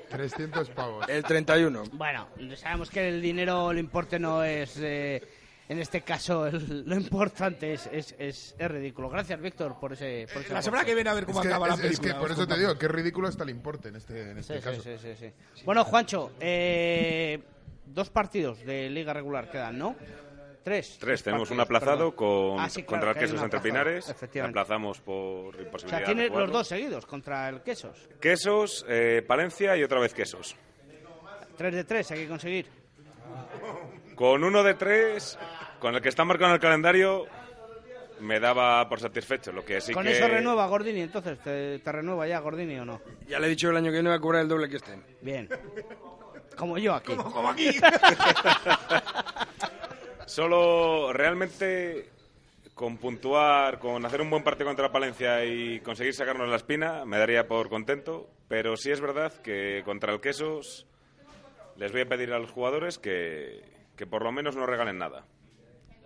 300 0.09 0.69
pavos. 0.69 1.09
El 1.09 1.23
31. 1.23 1.83
Bueno, 1.93 2.27
sabemos 2.55 2.89
que 2.89 3.07
el 3.07 3.21
dinero, 3.21 3.71
el 3.71 3.79
importe 3.79 4.17
no 4.17 4.43
es, 4.43 4.77
eh, 4.77 5.21
en 5.67 5.79
este 5.79 6.01
caso, 6.01 6.45
el- 6.47 6.83
lo 6.87 6.95
importante 6.95 7.73
es, 7.73 7.89
es, 7.91 8.15
es, 8.19 8.55
es 8.57 8.71
ridículo. 8.71 9.09
Gracias, 9.09 9.39
Víctor, 9.41 9.79
por 9.79 9.93
ese, 9.93 10.27
por 10.31 10.41
ese 10.43 10.53
La 10.53 10.61
semana 10.61 10.85
que 10.85 10.93
viene 10.95 11.09
a 11.09 11.13
ver 11.13 11.25
cómo 11.25 11.39
Es 11.39 11.47
que, 11.47 11.53
acaba 11.53 11.67
la 11.67 11.73
es- 11.73 11.79
es 11.79 11.85
película. 11.87 12.13
que 12.13 12.19
por 12.19 12.31
eso 12.31 12.47
te 12.47 12.57
digo, 12.57 12.77
qué 12.77 12.87
ridículo 12.87 13.27
está 13.29 13.43
el 13.43 13.49
importe 13.49 13.89
en 13.89 13.95
este, 13.95 14.31
en 14.31 14.37
este 14.37 14.57
Sí, 14.57 14.61
caso. 14.63 14.81
sí, 14.81 14.97
sí, 15.01 15.15
sí, 15.19 15.31
sí. 15.55 15.63
Bueno, 15.65 15.83
Juancho, 15.83 16.31
eh, 16.39 17.41
dos 17.85 18.09
partidos 18.09 18.63
de 18.65 18.89
liga 18.89 19.13
regular 19.13 19.49
quedan, 19.49 19.77
¿no? 19.77 19.95
Tres. 20.63 20.97
Tres, 20.99 21.21
tenemos 21.21 21.51
un 21.51 21.57
partidos, 21.57 21.77
aplazado 21.83 22.11
perdón. 22.15 22.55
con, 22.55 22.59
Ah, 22.59 22.69
sí, 22.69 22.81
claro, 22.81 22.89
contra 22.89 23.09
el 23.09 23.13
que 23.13 23.19
Quesos 23.19 23.37
un 23.39 23.43
entre 23.45 23.59
aplazado, 23.59 23.83
Pinares. 23.85 24.09
efectivamente. 24.09 24.59
Aplazamos 24.59 24.99
por 24.99 25.15
O 25.15 25.51
sea, 25.53 25.61
imposibilidad. 25.61 25.99
de 25.99 26.05
tiene 26.05 26.29
los 26.29 26.51
dos 26.51 26.67
seguidos 26.67 27.05
contra 27.05 27.49
el 27.49 27.61
Quesos. 27.61 28.09
Quesos, 28.19 28.83
eh, 28.89 29.23
Palencia 29.27 29.77
y 29.77 29.83
otra 29.83 29.99
vez 29.99 30.13
Quesos. 30.15 30.55
Tres 31.55 31.73
de 31.75 31.83
tres 31.83 32.09
hay 32.11 32.19
que 32.21 32.27
conseguir. 32.27 32.65
Con 34.15 34.43
uno 34.43 34.63
de 34.63 34.73
tres, 34.75 35.37
con 35.79 35.95
el 35.95 36.01
que 36.01 36.09
está 36.09 36.23
marcado 36.23 36.51
en 36.51 36.55
el 36.55 36.61
calendario, 36.61 37.25
me 38.19 38.39
daba 38.39 38.87
por 38.87 38.99
satisfecho. 38.99 39.51
Lo 39.51 39.63
que 39.65 39.81
sí 39.81 39.93
Con 39.93 40.05
que... 40.05 40.13
eso 40.13 40.27
renueva 40.27 40.67
Gordini, 40.67 41.01
entonces, 41.01 41.39
¿te, 41.39 41.79
te 41.79 41.91
renueva 41.91 42.27
ya 42.27 42.39
Gordini 42.39 42.79
o 42.79 42.85
no? 42.85 43.01
Ya 43.27 43.39
le 43.39 43.47
he 43.47 43.49
dicho 43.49 43.67
que 43.67 43.71
el 43.71 43.77
año 43.77 43.87
que 43.87 43.97
viene 43.97 44.09
va 44.09 44.15
a 44.15 44.19
cobrar 44.19 44.41
el 44.41 44.47
doble 44.47 44.69
que 44.69 44.77
este. 44.77 44.97
Bien. 45.21 45.49
Como 46.55 46.77
yo 46.77 46.93
aquí. 46.93 47.15
Como 47.15 47.49
aquí. 47.49 47.69
Solo 50.25 51.13
realmente 51.13 52.09
con 52.73 52.97
puntuar, 52.97 53.79
con 53.79 54.05
hacer 54.05 54.21
un 54.21 54.29
buen 54.29 54.43
partido 54.43 54.67
contra 54.67 54.91
Palencia 54.91 55.45
y 55.45 55.79
conseguir 55.79 56.13
sacarnos 56.13 56.49
la 56.49 56.57
espina, 56.57 57.05
me 57.05 57.17
daría 57.17 57.47
por 57.47 57.69
contento. 57.69 58.29
Pero 58.47 58.77
sí 58.77 58.91
es 58.91 59.01
verdad 59.01 59.33
que 59.41 59.81
contra 59.85 60.13
el 60.13 60.21
Quesos 60.21 60.85
les 61.77 61.91
voy 61.91 62.01
a 62.01 62.05
pedir 62.07 62.31
a 62.31 62.39
los 62.39 62.51
jugadores 62.51 62.99
que, 62.99 63.63
que 63.95 64.05
por 64.07 64.23
lo 64.23 64.31
menos 64.31 64.55
no 64.55 64.65
regalen 64.65 64.97
nada. 64.97 65.25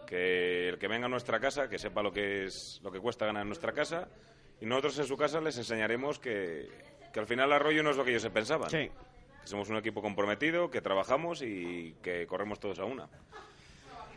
Que 0.08 0.70
el 0.70 0.78
que 0.80 0.88
venga 0.88 1.06
a 1.06 1.10
nuestra 1.10 1.40
casa, 1.40 1.70
que 1.70 1.78
sepa 1.78 2.02
lo 2.02 2.12
que 2.12 2.46
es 2.46 2.80
lo 2.84 2.92
que 2.92 3.00
cuesta 3.00 3.26
ganar 3.26 3.44
en 3.44 3.50
nuestra 3.50 3.74
casa, 3.74 4.08
y 4.60 4.66
nosotros 4.66 4.98
en 5.00 5.06
su 5.06 5.18
casa 5.18 5.40
les 5.40 5.58
enseñaremos 5.58 6.20
que, 6.20 6.68
que 7.14 7.20
al 7.20 7.28
final 7.28 7.52
Arroyo 7.54 7.84
no 7.84 7.92
es 7.92 7.98
lo 7.98 8.04
que 8.04 8.12
ellos 8.12 8.24
se 8.24 8.32
pensaban. 8.32 8.70
Sí. 8.70 8.90
Que 9.42 9.48
somos 9.48 9.70
un 9.70 9.78
equipo 9.78 10.02
comprometido, 10.02 10.70
que 10.70 10.82
trabajamos 10.82 11.42
y 11.42 11.96
que 12.02 12.26
corremos 12.28 12.60
todos 12.60 12.80
a 12.80 12.86
una. 12.86 13.08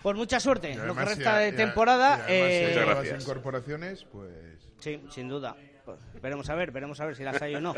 Pues 0.02 0.16
mucha 0.16 0.40
suerte. 0.40 0.70
Y 0.72 0.74
Lo 0.74 0.96
que 0.96 1.04
resta 1.04 1.42
y 1.42 1.50
de 1.50 1.52
y 1.52 1.56
temporada. 1.56 2.24
y 2.28 2.32
eh, 2.32 2.64
si 2.66 2.74
Muchas 2.78 2.94
gracias. 2.96 3.22
incorporaciones, 3.22 4.04
pues... 4.04 4.68
Sí, 4.80 5.00
sin 5.10 5.28
duda. 5.28 5.54
Pues, 5.84 5.98
veremos 6.20 6.48
a 6.50 6.54
ver, 6.56 6.72
veremos 6.72 6.98
a 7.00 7.06
ver 7.06 7.14
si 7.14 7.22
las 7.22 7.40
hay 7.40 7.54
o 7.54 7.60
no. 7.60 7.74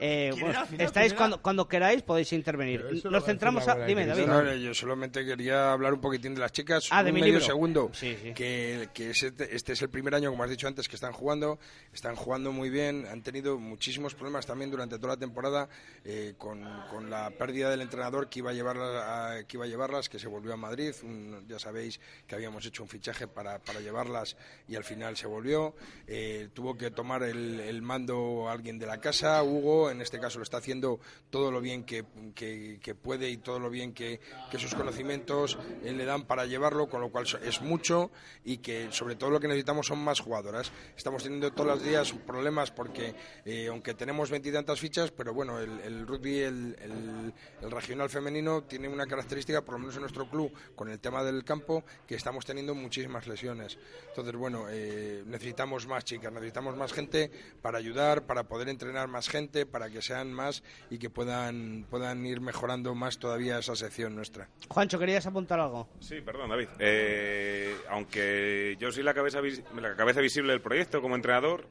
Eh, 0.00 0.30
¿Quién 0.32 0.44
bueno, 0.46 0.66
final? 0.66 0.86
estáis 0.86 1.14
cuando, 1.14 1.40
cuando 1.40 1.68
queráis, 1.68 2.02
podéis 2.02 2.32
intervenir. 2.32 2.84
Nos 3.04 3.24
centramos 3.24 3.66
a... 3.68 3.74
de 3.76 3.86
Dime. 3.86 4.06
David. 4.06 4.26
No, 4.26 4.42
no, 4.42 4.54
yo 4.54 4.74
solamente 4.74 5.24
quería 5.24 5.72
hablar 5.72 5.94
un 5.94 6.00
poquitín 6.00 6.34
de 6.34 6.40
las 6.40 6.52
chicas. 6.52 6.88
Ah, 6.90 7.02
de 7.02 7.10
un 7.10 7.14
mi 7.14 7.20
medio 7.20 7.34
libro. 7.34 7.46
segundo. 7.46 7.90
Sí, 7.92 8.16
sí. 8.22 8.32
Que, 8.34 8.88
que 8.92 9.10
este, 9.10 9.54
este 9.54 9.72
es 9.72 9.82
el 9.82 9.88
primer 9.90 10.14
año, 10.14 10.30
como 10.30 10.42
has 10.44 10.50
dicho 10.50 10.66
antes, 10.66 10.88
que 10.88 10.96
están 10.96 11.12
jugando. 11.12 11.58
Están 11.92 12.16
jugando 12.16 12.50
muy 12.52 12.70
bien. 12.70 13.06
Han 13.10 13.22
tenido 13.22 13.58
muchísimos 13.58 14.14
problemas 14.14 14.46
también 14.46 14.70
durante 14.70 14.96
toda 14.98 15.14
la 15.14 15.18
temporada 15.20 15.68
eh, 16.04 16.34
con, 16.38 16.62
con 16.90 17.08
la 17.10 17.30
pérdida 17.30 17.70
del 17.70 17.80
entrenador 17.80 18.28
que 18.28 18.40
iba 18.40 18.50
a, 18.50 18.54
llevarlas, 18.54 18.90
a- 19.04 19.44
que 19.46 19.56
iba 19.56 19.64
a 19.64 19.68
llevarlas, 19.68 20.08
que 20.08 20.18
se 20.18 20.26
volvió 20.28 20.52
a 20.52 20.56
Madrid. 20.56 20.92
Un- 21.02 21.44
ya 21.48 21.58
sabéis 21.58 22.00
que 22.26 22.34
habíamos 22.34 22.66
hecho 22.66 22.82
un 22.82 22.88
fichaje 22.88 23.26
para, 23.28 23.58
para 23.60 23.80
llevarlas 23.80 24.36
y 24.68 24.74
al 24.76 24.84
final 24.84 25.16
se 25.16 25.26
volvió. 25.26 25.74
Eh, 26.06 26.48
tuvo 26.52 26.76
que 26.76 26.90
tomar 26.90 27.22
el, 27.22 27.60
el 27.60 27.80
mando 27.82 28.48
alguien 28.48 28.78
de 28.78 28.86
la 28.86 28.98
casa, 28.98 29.42
Hugo, 29.42 29.83
en 29.90 30.00
este 30.00 30.18
caso 30.20 30.38
lo 30.38 30.42
está 30.42 30.58
haciendo 30.58 31.00
todo 31.30 31.50
lo 31.50 31.60
bien 31.60 31.84
que, 31.84 32.04
que- 32.34 32.94
puede 32.94 33.28
y 33.30 33.36
todo 33.38 33.58
lo 33.58 33.70
bien 33.70 33.92
que, 33.92 34.20
que 34.50 34.58
sus 34.58 34.74
conocimientos 34.74 35.58
eh, 35.82 35.92
le 35.92 36.04
dan 36.04 36.24
para 36.26 36.46
llevarlo, 36.46 36.88
con 36.88 37.00
lo 37.00 37.10
cual 37.10 37.26
es 37.42 37.60
mucho 37.60 38.10
y 38.44 38.58
que 38.58 38.92
sobre 38.92 39.16
todo 39.16 39.30
lo 39.30 39.40
que 39.40 39.48
necesitamos 39.48 39.86
son 39.86 39.98
más 39.98 40.20
jugadoras. 40.20 40.70
Estamos 40.96 41.22
teniendo 41.22 41.50
todos 41.52 41.66
los 41.66 41.82
días 41.82 42.12
problemas 42.26 42.70
porque 42.70 43.14
eh, 43.44 43.66
aunque 43.68 43.94
tenemos 43.94 44.30
veintitantas 44.30 44.78
fichas, 44.80 45.10
pero 45.10 45.34
bueno, 45.34 45.58
el, 45.58 46.06
rugby, 46.06 46.38
el, 46.40 46.76
el- 46.80 47.34
el 47.62 47.70
regional 47.70 48.08
femenino 48.10 48.62
tiene 48.62 48.88
una 48.88 49.06
característica, 49.06 49.62
por 49.62 49.74
lo 49.74 49.80
menos 49.80 49.94
en 49.96 50.02
nuestro 50.02 50.28
club, 50.28 50.52
con 50.76 50.88
el 50.88 51.00
tema 51.00 51.24
del 51.24 51.44
campo, 51.44 51.84
que 52.06 52.14
estamos 52.14 52.44
teniendo 52.44 52.74
muchísimas 52.74 53.26
lesiones. 53.26 53.78
Entonces, 54.08 54.34
bueno, 54.36 54.66
eh, 54.70 55.22
necesitamos 55.26 55.86
más 55.86 56.04
chicas, 56.04 56.32
necesitamos 56.32 56.76
más 56.76 56.92
gente 56.92 57.30
para 57.60 57.78
ayudar, 57.78 58.26
para 58.26 58.44
poder 58.44 58.68
entrenar 58.68 59.08
más 59.08 59.28
gente, 59.28 59.66
para 59.74 59.90
que 59.90 60.00
sean 60.00 60.32
más 60.32 60.62
y 60.88 60.98
que 60.98 61.10
puedan, 61.10 61.84
puedan 61.90 62.24
ir 62.24 62.40
mejorando 62.40 62.94
más 62.94 63.18
todavía 63.18 63.58
esa 63.58 63.74
sección 63.74 64.14
nuestra. 64.14 64.48
Juancho, 64.68 65.00
¿querías 65.00 65.26
apuntar 65.26 65.58
algo? 65.58 65.88
Sí, 65.98 66.20
perdón, 66.20 66.50
David. 66.50 66.68
Eh, 66.78 67.76
aunque 67.90 68.76
yo 68.78 68.92
soy 68.92 69.02
la 69.02 69.14
cabeza, 69.14 69.40
la 69.42 69.96
cabeza 69.96 70.20
visible 70.20 70.52
del 70.52 70.60
proyecto 70.60 71.02
como 71.02 71.16
entrenador, 71.16 71.66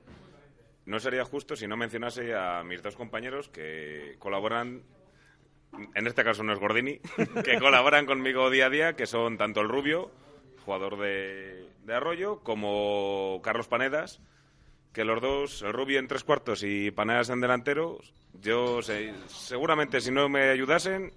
no 0.86 0.99
sería 0.99 1.24
justo 1.24 1.56
si 1.56 1.66
no 1.66 1.78
mencionase 1.78 2.36
a 2.36 2.62
mis 2.66 2.84
dos 2.84 2.97
compañeros 2.97 3.47
que 3.47 4.18
colaboran, 4.20 4.84
en 5.95 6.06
este 6.06 6.26
caso 6.26 6.43
no 6.43 6.51
es 6.51 6.60
Gordini, 6.60 6.99
que 7.45 7.58
colaboran 7.58 8.06
conmigo 8.06 8.49
día 8.49 8.66
a 8.66 8.70
día, 8.70 8.93
que 8.97 9.06
son 9.06 9.38
tanto 9.38 9.62
el 9.62 9.70
Rubio, 9.70 10.12
jugador 10.66 10.99
de, 10.99 11.70
de 11.86 11.93
Arroyo, 11.93 12.41
como 12.41 13.39
Carlos 13.45 13.70
Panedas, 13.70 14.20
que 14.93 15.03
los 15.03 15.21
dos, 15.21 15.61
el 15.63 15.73
Rubio 15.73 15.99
en 15.99 16.07
tres 16.07 16.23
cuartos 16.23 16.63
y 16.63 16.91
Panedas 16.91 17.29
en 17.29 17.41
delanteros, 17.41 18.13
yo 18.41 18.81
sé- 18.81 19.13
seguramente 19.27 19.99
si 20.01 20.11
no 20.11 20.29
me 20.29 20.49
ayudasen 20.49 21.11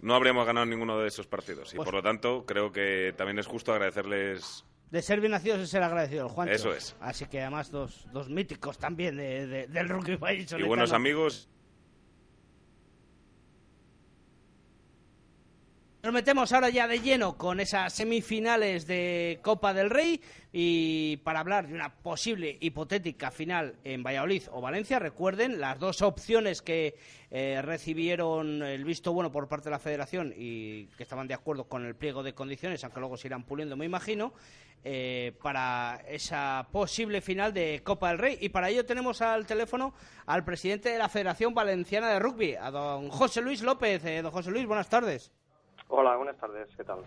no 0.00 0.14
habríamos 0.14 0.46
ganado 0.46 0.66
ninguno 0.66 0.98
de 0.98 1.08
esos 1.08 1.26
partidos. 1.26 1.72
Y 1.72 1.76
Pues- 1.76 1.86
por 1.86 1.94
lo 1.94 2.02
tanto, 2.02 2.44
creo 2.46 2.70
que 2.70 3.12
también 3.16 3.38
es 3.38 3.46
justo 3.46 3.72
agradecerles. 3.72 4.64
De 4.90 5.02
ser 5.02 5.20
bien 5.20 5.32
nacidos 5.32 5.58
es 5.60 5.70
ser 5.70 5.82
agradecido, 5.82 6.28
Juancho. 6.28 6.54
Eso 6.54 6.72
es. 6.72 6.94
Así 7.00 7.26
que 7.26 7.40
además 7.40 7.70
dos, 7.72 8.06
dos 8.12 8.28
míticos 8.28 8.78
también 8.78 9.16
de, 9.16 9.46
de- 9.46 9.66
del 9.66 9.88
rugby. 9.88 10.16
Y 10.58 10.62
buenos 10.62 10.92
amigos. 10.92 11.48
Nos 16.06 16.12
metemos 16.12 16.52
ahora 16.52 16.70
ya 16.70 16.86
de 16.86 17.00
lleno 17.00 17.36
con 17.36 17.58
esas 17.58 17.92
semifinales 17.92 18.86
de 18.86 19.40
Copa 19.42 19.74
del 19.74 19.90
Rey 19.90 20.20
y 20.52 21.16
para 21.16 21.40
hablar 21.40 21.66
de 21.66 21.74
una 21.74 21.96
posible 21.96 22.58
hipotética 22.60 23.32
final 23.32 23.74
en 23.82 24.04
Valladolid 24.04 24.44
o 24.52 24.60
Valencia, 24.60 25.00
recuerden 25.00 25.58
las 25.60 25.80
dos 25.80 26.02
opciones 26.02 26.62
que 26.62 26.94
eh, 27.32 27.60
recibieron 27.60 28.62
el 28.62 28.84
visto 28.84 29.12
bueno 29.12 29.32
por 29.32 29.48
parte 29.48 29.64
de 29.64 29.72
la 29.72 29.80
Federación 29.80 30.32
y 30.36 30.84
que 30.96 31.02
estaban 31.02 31.26
de 31.26 31.34
acuerdo 31.34 31.64
con 31.64 31.84
el 31.84 31.96
pliego 31.96 32.22
de 32.22 32.34
condiciones, 32.34 32.84
aunque 32.84 33.00
luego 33.00 33.16
se 33.16 33.26
irán 33.26 33.42
puliendo, 33.42 33.76
me 33.76 33.84
imagino, 33.84 34.32
eh, 34.84 35.32
para 35.42 36.04
esa 36.08 36.68
posible 36.70 37.20
final 37.20 37.52
de 37.52 37.80
Copa 37.82 38.10
del 38.10 38.18
Rey. 38.18 38.38
Y 38.40 38.50
para 38.50 38.70
ello 38.70 38.86
tenemos 38.86 39.22
al 39.22 39.44
teléfono 39.44 39.92
al 40.26 40.44
presidente 40.44 40.88
de 40.88 40.98
la 40.98 41.08
Federación 41.08 41.52
Valenciana 41.52 42.10
de 42.10 42.20
Rugby, 42.20 42.54
a 42.54 42.70
don 42.70 43.10
José 43.10 43.42
Luis 43.42 43.60
López. 43.62 44.04
Eh, 44.04 44.22
don 44.22 44.30
José 44.30 44.52
Luis, 44.52 44.66
buenas 44.66 44.88
tardes. 44.88 45.32
Hola, 45.88 46.16
buenas 46.16 46.36
tardes, 46.38 46.68
¿qué 46.76 46.84
tal? 46.84 46.98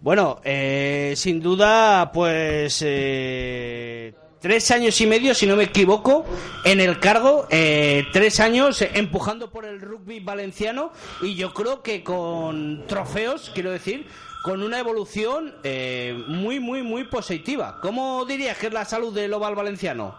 Bueno, 0.00 0.40
eh, 0.44 1.12
sin 1.16 1.40
duda, 1.40 2.10
pues 2.12 2.82
eh, 2.86 4.14
tres 4.40 4.70
años 4.70 4.98
y 5.00 5.06
medio, 5.06 5.34
si 5.34 5.46
no 5.46 5.56
me 5.56 5.64
equivoco, 5.64 6.24
en 6.64 6.80
el 6.80 6.98
cargo, 7.00 7.46
eh, 7.50 8.04
tres 8.12 8.40
años 8.40 8.80
empujando 8.82 9.50
por 9.50 9.64
el 9.64 9.80
rugby 9.80 10.20
valenciano 10.20 10.92
y 11.20 11.34
yo 11.36 11.52
creo 11.52 11.82
que 11.82 12.02
con 12.02 12.86
trofeos, 12.86 13.50
quiero 13.54 13.70
decir, 13.70 14.06
con 14.42 14.62
una 14.62 14.78
evolución 14.78 15.54
eh, 15.64 16.14
muy, 16.28 16.60
muy, 16.60 16.82
muy 16.82 17.04
positiva. 17.04 17.78
¿Cómo 17.82 18.24
dirías 18.24 18.58
que 18.58 18.68
es 18.68 18.72
la 18.72 18.86
salud 18.86 19.14
del 19.14 19.32
oval 19.34 19.54
valenciano? 19.54 20.14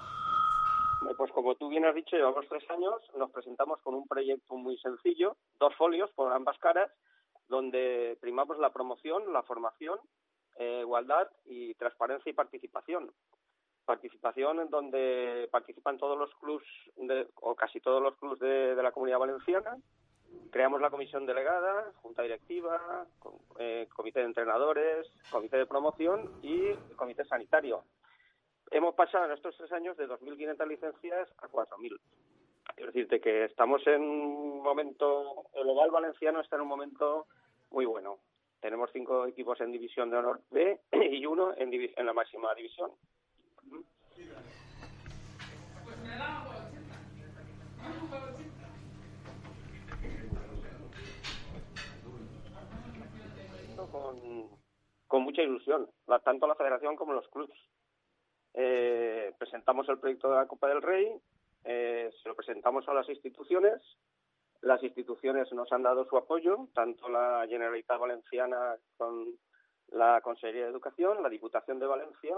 Eh, 1.10 1.14
Pues 1.18 1.32
como 1.32 1.56
tú 1.56 1.70
bien 1.70 1.86
has 1.86 1.96
dicho, 1.96 2.16
llevamos 2.16 2.46
tres 2.48 2.64
años, 2.70 2.94
nos 3.18 3.32
presentamos 3.32 3.80
con 3.82 3.96
un 3.96 4.08
proyecto 4.08 4.56
muy 4.58 4.78
sencillo, 4.78 5.36
dos 5.60 5.74
folios 5.76 6.12
por 6.12 6.32
ambas 6.32 6.58
caras, 6.60 6.92
donde 7.52 8.18
primamos 8.20 8.58
la 8.58 8.72
promoción, 8.72 9.32
la 9.32 9.44
formación, 9.44 10.00
eh, 10.56 10.80
igualdad 10.80 11.30
y 11.46 11.76
transparencia 11.76 12.30
y 12.30 12.34
participación. 12.34 13.12
Participación 13.86 14.62
en 14.62 14.70
donde 14.70 15.50
participan 15.52 15.98
todos 15.98 16.18
los 16.18 16.34
clubs, 16.36 16.66
o 17.42 17.56
casi 17.56 17.82
todos 17.82 18.02
los 18.02 18.16
clubs 18.16 18.40
de, 18.40 18.74
la 18.76 18.92
comunidad 18.92 19.20
valenciana. 19.20 19.78
Creamos 20.50 20.80
la 20.80 20.90
comisión 20.90 21.26
delegada, 21.26 21.92
junta 22.02 22.22
directiva, 22.22 23.06
eh, 23.60 23.88
comité 23.94 24.22
de 24.22 24.28
entrenadores, 24.28 25.12
comité 25.30 25.58
de 25.58 25.66
promoción 25.66 26.40
y 26.42 26.74
comité 26.96 27.26
sanitario. 27.26 27.84
Hemos 28.72 28.96
pasado 28.96 29.26
en 29.26 29.32
estos 29.34 29.58
tres 29.58 29.72
años 29.74 29.98
de 29.98 30.08
2.500 30.08 30.68
licencias 30.68 31.30
a 31.40 31.50
4.000. 31.50 32.00
Es 32.78 32.86
decirte 32.86 33.20
que 33.20 33.46
estamos 33.46 33.86
en 33.88 34.02
un 34.02 34.64
momento, 34.64 35.48
el 35.54 35.68
oval 35.68 35.92
valenciano 35.92 36.40
está 36.40 36.56
en 36.56 36.62
un 36.62 36.70
momento 36.70 37.28
muy 37.72 37.86
bueno. 37.86 38.20
Tenemos 38.60 38.90
cinco 38.94 39.26
equipos 39.26 39.60
en 39.62 39.72
división 39.72 40.10
de 40.12 40.18
honor 40.18 40.42
B 40.52 40.80
y 41.12 41.26
uno 41.26 41.54
en, 41.58 41.74
en 41.74 42.06
la 42.06 42.14
máxima 42.14 42.54
división. 42.54 42.92
Con, 53.92 54.48
con 55.08 55.24
mucha 55.24 55.42
ilusión, 55.42 55.90
tanto 56.24 56.48
la 56.48 56.56
federación 56.56 56.96
como 56.96 57.14
los 57.14 57.28
clubs. 57.30 57.58
Eh, 58.54 59.34
presentamos 59.38 59.90
el 59.90 59.98
proyecto 59.98 60.30
de 60.30 60.36
la 60.36 60.48
Copa 60.48 60.68
del 60.68 60.82
Rey, 60.82 61.20
eh, 61.64 62.12
se 62.22 62.30
lo 62.30 62.36
presentamos 62.36 62.88
a 62.88 62.94
las 62.94 63.10
instituciones, 63.10 63.82
las 64.62 64.82
instituciones 64.84 65.52
nos 65.54 65.72
han 65.72 65.84
dado 65.84 66.06
su 66.06 66.18
apoyo, 66.18 66.68
tanto 66.74 67.10
la 67.10 67.46
Generalitat 67.50 68.00
Valenciana 68.00 68.76
con 68.98 69.26
la 69.90 70.22
Consejería 70.22 70.66
de 70.66 70.72
Educación, 70.72 71.22
la 71.24 71.30
Diputación 71.30 71.80
de 71.80 71.88
Valencia 71.88 72.36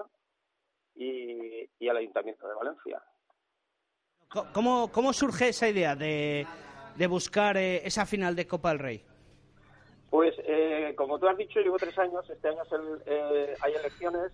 y, 0.95 1.69
y 1.79 1.87
el 1.87 1.97
Ayuntamiento 1.97 2.47
de 2.47 2.55
Valencia. 2.55 3.01
¿Cómo, 4.53 4.91
cómo 4.91 5.13
surge 5.13 5.49
esa 5.49 5.69
idea 5.69 5.95
de, 5.95 6.47
de 6.95 7.07
buscar 7.07 7.55
eh, 7.57 7.85
esa 7.85 8.05
final 8.05 8.35
de 8.35 8.47
Copa 8.47 8.69
del 8.69 8.79
Rey? 8.79 9.05
Pues, 10.09 10.33
eh, 10.39 10.93
como 10.97 11.19
tú 11.19 11.27
has 11.27 11.37
dicho, 11.37 11.59
llevo 11.59 11.77
tres 11.77 11.97
años, 11.99 12.27
este 12.29 12.47
año 12.47 12.63
es 12.63 12.71
el- 12.71 13.01
eh, 13.05 13.53
hay 13.61 13.73
elecciones. 13.73 14.31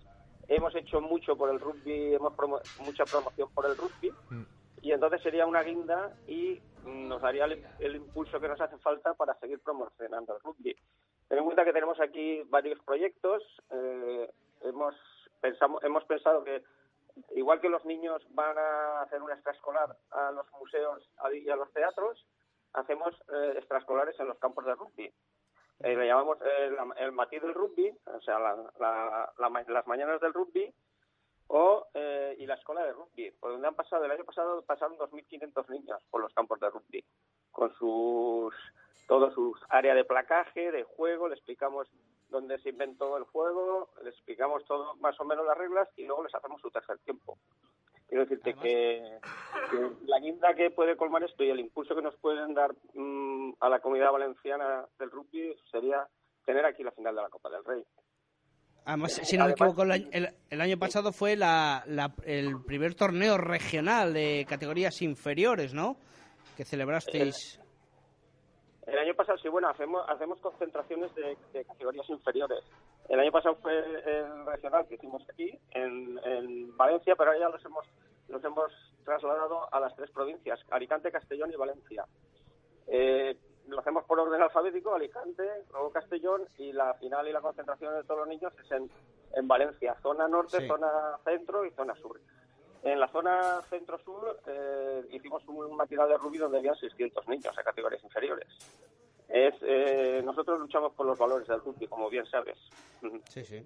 hemos 0.48 0.74
hecho 0.76 1.00
mucho 1.00 1.36
por 1.38 1.52
el 1.52 1.60
rugby, 1.60 2.16
hemos 2.16 2.34
promo 2.34 2.60
mucha 2.84 3.04
promoción 3.06 3.50
por 3.54 3.68
el 3.68 3.78
rugby, 3.78 4.12
Mm. 4.32 4.44
y 4.82 4.92
entonces 4.94 5.22
sería 5.22 5.46
una 5.46 5.62
guinda 5.62 6.12
y 6.28 6.60
nos 6.84 7.22
daría 7.22 7.46
el, 7.46 7.66
el 7.80 7.96
impulso 7.96 8.40
que 8.40 8.48
nos 8.48 8.60
hace 8.62 8.78
falta 8.80 9.14
para 9.14 9.34
seguir 9.36 9.60
promocionando 9.62 10.36
el 10.36 10.42
rugby. 10.42 10.76
Ten 11.28 11.38
en 11.38 11.44
cuenta 11.46 11.66
que 11.66 11.74
tenemos 11.74 12.00
aquí 12.00 12.42
varios 12.48 12.80
proyectos, 12.84 13.44
eh, 13.72 14.30
hemos, 14.62 14.96
pensamos, 15.42 15.84
hemos 15.84 16.04
pensado 16.06 16.44
que 16.44 16.64
igual 17.36 17.60
que 17.62 17.70
los 17.70 17.84
niños 17.86 18.22
van 18.34 18.58
a 18.58 19.02
hacer 19.02 19.22
una 19.22 19.34
extraescolar 19.34 19.96
a 20.12 20.32
los 20.32 20.50
museos 20.54 21.08
y 21.34 21.50
a 21.50 21.56
los 21.56 21.72
teatros, 21.74 22.26
hacemos 22.74 23.14
eh, 23.34 23.54
extraescolares 23.58 24.20
en 24.20 24.28
los 24.28 24.40
campos 24.40 24.66
de 24.66 24.76
rugby. 24.76 25.14
Eh, 25.82 25.96
le 25.96 26.08
llamamos 26.08 26.38
eh, 26.42 26.72
la- 26.72 26.94
el 26.98 27.12
matiz 27.12 27.42
del 27.42 27.54
rugby, 27.54 27.96
o 28.06 28.22
sea, 28.22 28.40
la- 28.40 28.72
la- 28.80 29.34
las 29.68 29.88
mañanas 29.88 30.20
del 30.22 30.34
rugby, 30.34 30.74
o 31.50 31.88
eh, 31.96 32.36
y 32.38 32.46
la 32.46 32.54
escuela 32.54 32.84
de 32.86 32.94
rugby, 32.94 33.32
por 33.32 33.52
donde 33.52 33.68
han 33.68 33.76
pasado, 33.76 34.06
el 34.06 34.12
año 34.12 34.24
pasado 34.24 34.62
pasaron 34.62 34.98
2.500 34.98 35.70
niños 35.70 36.02
por 36.12 36.22
los 36.22 36.34
campos 36.34 36.60
de 36.60 36.70
rugby, 36.70 37.04
con 37.52 37.74
sus 37.76 38.54
todos 39.08 39.34
sus 39.34 39.60
áreas 39.70 39.96
de 39.96 40.06
placaje, 40.06 40.72
de 40.72 40.84
juego, 40.84 41.28
le 41.28 41.34
explicamos 41.34 41.88
dónde 42.30 42.60
se 42.60 42.70
inventó 42.70 43.18
el 43.18 43.24
juego, 43.24 43.90
les 44.04 44.14
explicamos 44.14 44.64
todo 44.66 44.96
más 44.98 45.20
o 45.20 45.26
menos 45.26 45.44
las 45.48 45.58
reglas 45.58 45.90
y 45.98 46.06
luego 46.06 46.24
les 46.24 46.36
hacemos 46.36 46.62
su 46.62 46.70
tercer 46.70 47.00
tiempo. 47.00 47.40
Quiero 48.08 48.26
decirte 48.26 48.54
que, 48.54 49.20
que 49.72 49.92
la 50.06 50.20
guinda 50.20 50.54
que 50.54 50.70
puede 50.70 50.96
colmar 50.96 51.24
esto 51.24 51.44
y 51.44 51.50
el 51.50 51.60
impulso 51.60 51.96
que 51.96 52.04
nos 52.04 52.16
pueden 52.18 52.54
dar 52.54 52.76
mm, 52.94 53.54
a 53.60 53.70
la 53.70 53.80
comunidad 53.80 54.12
valenciana 54.12 54.86
del 55.00 55.10
rugby 55.10 55.56
sería 55.72 56.08
tener 56.46 56.66
aquí 56.66 56.84
la 56.84 56.92
final 56.92 57.16
de 57.16 57.22
la 57.24 57.30
Copa 57.30 57.50
del 57.50 57.66
Rey. 57.66 57.84
Además, 58.86 59.14
si 59.24 59.38
no 59.38 59.46
me 59.46 59.52
equivoco, 59.52 59.84
el, 59.84 59.92
año- 59.92 60.08
el- 60.50 60.62
año 60.62 60.78
pasado 60.80 61.12
fue 61.12 61.36
la, 61.36 61.84
la- 61.88 62.14
el 62.26 62.62
primer 62.66 62.96
torneo 62.96 63.38
regional 63.38 64.14
de 64.14 64.46
categorías 64.50 65.02
inferiores, 65.02 65.74
¿no? 65.74 65.98
Que 66.58 66.66
celebrasteis. 66.66 67.60
El 68.88 68.98
año 68.98 69.14
pasado, 69.14 69.38
sí, 69.38 69.48
bueno, 69.50 69.70
hacemos, 69.70 70.04
hacemos 70.10 70.40
concentraciones 70.40 71.14
de, 71.14 71.38
de 71.54 71.64
categorías 71.66 72.10
inferiores. 72.10 72.60
El 73.08 73.20
año 73.20 73.32
pasado 73.32 73.56
fue 73.62 73.78
el 73.78 74.46
regional 74.48 74.88
que 74.88 74.96
hicimos 74.96 75.22
aquí, 75.32 75.52
en, 75.72 76.20
en 76.26 76.76
Valencia, 76.76 77.16
pero 77.16 77.30
ahora 77.32 77.40
ya 77.42 77.50
los 77.50 77.64
hemos, 77.64 77.86
los 78.30 78.44
hemos 78.44 78.72
trasladado 79.06 79.72
a 79.72 79.80
las 79.80 79.96
tres 79.96 80.10
provincias, 80.10 80.60
Alicante, 80.72 81.12
Castellón 81.12 81.52
y 81.54 81.56
Valencia. 81.56 82.06
Eh, 82.88 83.38
lo 83.70 83.80
hacemos 83.80 84.04
por 84.06 84.20
orden 84.20 84.42
alfabético, 84.42 84.94
Alicante, 84.96 85.44
luego 85.72 85.92
Castellón, 85.92 86.48
y 86.58 86.72
la 86.74 86.94
final 86.96 87.28
y 87.28 87.32
la 87.32 87.42
concentración 87.42 87.96
de 87.96 88.04
todos 88.04 88.20
los 88.22 88.28
niños 88.30 88.54
es 88.64 88.72
en, 88.72 88.90
en 89.36 89.48
Valencia, 89.48 89.96
zona 90.02 90.28
norte, 90.28 90.60
Sí. 90.60 90.68
zona 90.68 91.18
centro 91.24 91.66
y 91.66 91.72
zona 91.72 91.96
sur. 91.96 92.20
En 92.84 93.00
la 93.00 93.10
zona 93.10 93.62
centro-sur 93.70 94.40
eh, 94.48 95.04
hicimos 95.12 95.46
un 95.48 95.76
matinal 95.76 96.08
de 96.08 96.18
rugby 96.18 96.38
donde 96.38 96.60
había 96.60 96.74
600 96.76 97.28
niños 97.28 97.58
a 97.58 97.64
categorías 97.64 98.02
inferiores. 98.04 98.48
Es, 99.28 99.54
eh, 99.62 100.22
nosotros 100.24 100.60
luchamos 100.60 100.94
por 100.94 101.06
los 101.06 101.18
valores 101.20 101.48
del 101.48 101.60
rugby, 101.62 101.88
como 101.88 102.10
bien 102.10 102.26
sabes. 102.26 102.58
Sí, 103.30 103.44
sí. 103.44 103.66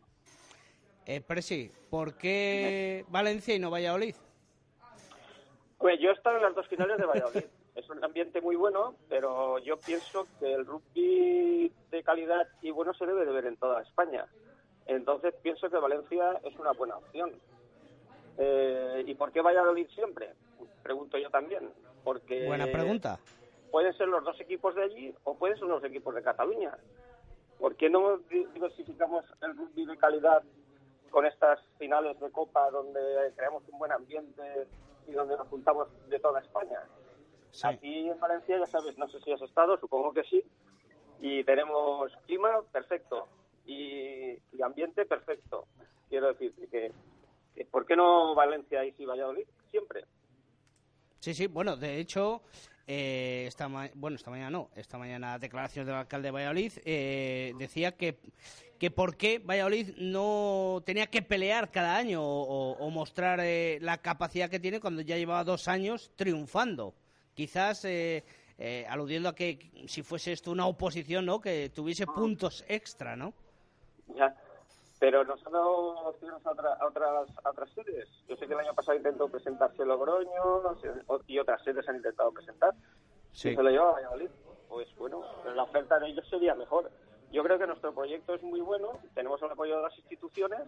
Eh, 1.06 1.22
Presi, 1.22 1.70
¿por 1.90 2.16
qué 2.18 3.06
Valencia 3.10 3.54
y 3.54 3.60
no 3.60 3.70
Valladolid? 3.70 4.16
Pues 5.78 6.00
yo 6.00 6.10
he 6.10 6.14
estado 6.14 6.38
en 6.38 6.44
las 6.44 6.56
dos 6.56 6.68
finales 6.68 6.98
de 6.98 7.06
Valladolid. 7.06 7.44
Es 7.76 7.90
un 7.90 8.04
ambiente 8.04 8.40
muy 8.42 8.56
bueno, 8.56 8.96
pero 9.10 9.58
yo 9.60 9.78
pienso 9.78 10.28
que 10.40 10.54
el 10.54 10.66
rugby 10.66 11.74
de 11.90 12.04
calidad 12.04 12.48
y 12.62 12.70
bueno 12.72 12.94
se 12.94 13.06
debe 13.06 13.26
de 13.26 13.32
ver 13.32 13.46
en 13.48 13.58
toda 13.58 13.82
España. 13.82 14.28
Entonces 14.86 15.34
pienso 15.42 15.70
que 15.70 15.78
Valencia 15.78 16.40
es 16.44 16.56
una 16.60 16.72
buena 16.74 16.98
opción. 16.98 17.32
Eh, 18.38 19.04
¿Y 19.08 19.16
por 19.16 19.32
qué 19.32 19.42
Valladolid 19.42 19.88
siempre? 19.90 20.34
Pregunto 20.84 21.18
yo 21.18 21.30
también. 21.30 21.72
Porque 22.04 22.46
Buena 22.46 22.66
pregunta. 22.68 23.18
pueden 23.72 23.94
ser 23.98 24.08
los 24.08 24.24
dos 24.24 24.40
equipos 24.42 24.76
de 24.76 24.84
allí 24.84 25.16
o 25.24 25.36
pueden 25.38 25.58
ser 25.58 25.68
los 25.68 25.84
equipos 25.84 26.14
de 26.14 26.22
Cataluña. 26.22 26.78
¿Por 27.58 27.76
qué 27.76 27.90
no 27.90 28.18
di- 28.30 28.46
diversificamos 28.54 29.24
el 29.42 29.56
rugby 29.58 29.86
de 29.86 29.98
calidad 29.98 30.44
con 31.10 31.26
estas 31.26 31.60
finales 31.78 32.20
de 32.20 32.30
Copa 32.32 32.70
donde 32.72 33.00
creamos 33.36 33.64
un 33.72 33.80
buen 33.80 33.92
ambiente 33.92 34.68
y 35.08 35.12
donde 35.14 35.38
nos 35.38 35.48
juntamos 35.48 35.88
de 36.10 36.20
toda 36.20 36.40
España? 36.42 36.80
Aquí 37.62 38.10
en 38.10 38.20
Valencia, 38.20 38.58
ya 38.58 38.66
sabes, 38.66 38.98
no 38.98 39.08
sé 39.10 39.20
si 39.22 39.32
has 39.32 39.42
estado, 39.42 39.78
supongo 39.80 40.12
que 40.14 40.24
sí, 40.24 40.44
y 41.22 41.44
tenemos 41.44 42.12
clima 42.26 42.62
perfecto 42.72 43.28
y, 43.66 44.32
y 44.52 44.62
ambiente 44.64 45.06
perfecto. 45.06 45.68
Quiero 46.10 46.28
decir 46.34 46.54
que, 46.72 46.92
que 47.56 47.66
¿por 47.66 47.86
qué 47.86 47.96
no 47.96 48.34
Valencia 48.36 48.84
y 48.86 48.92
sí 48.94 49.06
Valladolid? 49.06 49.46
Siempre. 49.70 50.06
Sí, 51.20 51.34
sí, 51.34 51.48
bueno, 51.48 51.78
de 51.78 52.00
hecho, 52.00 52.42
eh, 52.86 53.46
esta 53.48 53.70
ma- 53.70 53.90
bueno, 53.94 54.16
esta 54.16 54.30
mañana 54.30 54.50
no, 54.50 54.70
esta 54.76 54.98
mañana 54.98 55.40
declaraciones 55.40 55.88
del 55.88 55.96
alcalde 55.96 56.28
de 56.28 56.32
Valladolid 56.32 56.74
eh, 56.84 57.54
decía 57.58 57.94
que, 57.96 58.20
que 58.78 58.92
por 58.92 59.16
qué 59.16 59.40
Valladolid 59.40 59.96
no 59.98 60.82
tenía 60.86 61.08
que 61.08 61.22
pelear 61.22 61.72
cada 61.72 61.96
año 61.96 62.22
o, 62.22 62.72
o 62.74 62.90
mostrar 62.90 63.40
eh, 63.42 63.78
la 63.82 64.00
capacidad 64.00 64.50
que 64.50 64.60
tiene 64.60 64.82
cuando 64.82 65.02
ya 65.02 65.16
llevaba 65.16 65.46
dos 65.46 65.68
años 65.70 66.12
triunfando. 66.16 66.94
Quizás 67.34 67.84
eh, 67.86 68.24
eh, 68.58 68.86
aludiendo 68.90 69.30
a 69.30 69.36
que 69.36 69.72
si 69.88 70.04
fuese 70.04 70.32
esto 70.32 70.52
una 70.52 70.68
oposición, 70.68 71.26
¿no? 71.26 71.40
Que 71.42 71.70
tuviese 71.70 72.06
puntos 72.06 72.64
extra, 72.68 73.16
¿no? 73.16 73.34
Ya. 74.16 74.36
Pero 75.00 75.24
nos 75.26 75.46
han 75.46 75.52
dado 75.52 76.08
opciones 76.08 76.46
a, 76.46 76.52
otra- 76.52 76.76
a 76.76 76.86
otras, 76.88 77.28
a 77.44 77.50
otras 77.50 77.70
sedes. 77.72 78.08
Yo 78.28 78.38
sé 78.38 78.48
que 78.48 78.54
el 78.54 78.60
año 78.60 78.74
pasado 78.74 78.98
intentó 78.98 79.28
presentarse 79.28 79.84
Logroño 79.86 80.78
y 81.28 81.40
otras 81.40 81.62
sedes 81.64 81.88
han 81.90 81.98
intentado 81.98 82.32
presentar. 82.32 82.74
Sí. 83.34 83.50
Y 83.50 83.56
se 83.56 83.64
lo 83.64 83.70
lleva 83.70 83.90
a 83.90 83.94
Valladolid. 83.94 84.30
Pues 84.70 84.88
bueno, 84.98 85.24
la 85.56 85.64
oferta 85.64 86.00
de 86.00 86.08
ellos 86.10 86.26
sería 86.30 86.56
mejor. 86.56 86.90
Yo 87.32 87.44
creo 87.44 87.58
que 87.60 87.68
nuestro 87.68 87.94
proyecto 87.94 88.36
es 88.36 88.44
muy 88.44 88.62
bueno. 88.62 89.00
Tenemos 89.14 89.42
el 89.42 89.52
apoyo 89.52 89.78
de 89.78 89.84
las 89.84 89.98
instituciones. 89.98 90.60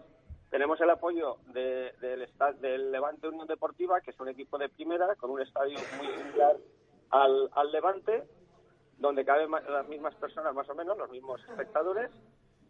Tenemos 0.50 0.80
el 0.80 0.90
apoyo 0.90 1.36
de- 1.52 1.92
del, 2.00 2.28
del 2.60 2.92
Levante 2.92 3.28
Unión 3.28 3.46
Deportiva, 3.46 4.00
que 4.00 4.10
es 4.12 4.20
un 4.20 4.28
equipo 4.28 4.58
de 4.58 4.68
primera, 4.68 5.14
con 5.16 5.30
un 5.30 5.40
estadio 5.42 5.78
muy 5.98 6.06
similar 6.08 6.56
al, 7.10 7.50
al 7.52 7.72
Levante, 7.72 8.24
donde 8.98 9.24
caben 9.24 9.50
las 9.50 9.88
mismas 9.88 10.14
personas 10.14 10.54
más 10.54 10.68
o 10.70 10.74
menos, 10.74 10.96
los 10.96 11.10
mismos 11.10 11.40
espectadores, 11.48 12.10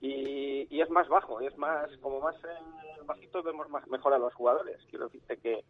y, 0.00 0.66
y 0.74 0.80
es 0.80 0.90
más 0.90 1.08
bajo, 1.08 1.40
y 1.40 1.46
es 1.46 1.56
más, 1.58 1.88
como 2.02 2.20
más 2.20 2.34
eh, 2.36 3.00
bajito 3.04 3.42
vemos 3.42 3.68
más, 3.70 3.86
mejor 3.88 4.12
a 4.14 4.18
los 4.18 4.34
jugadores. 4.34 4.78
Quiero 4.90 5.06
decirte 5.06 5.36
que, 5.38 5.64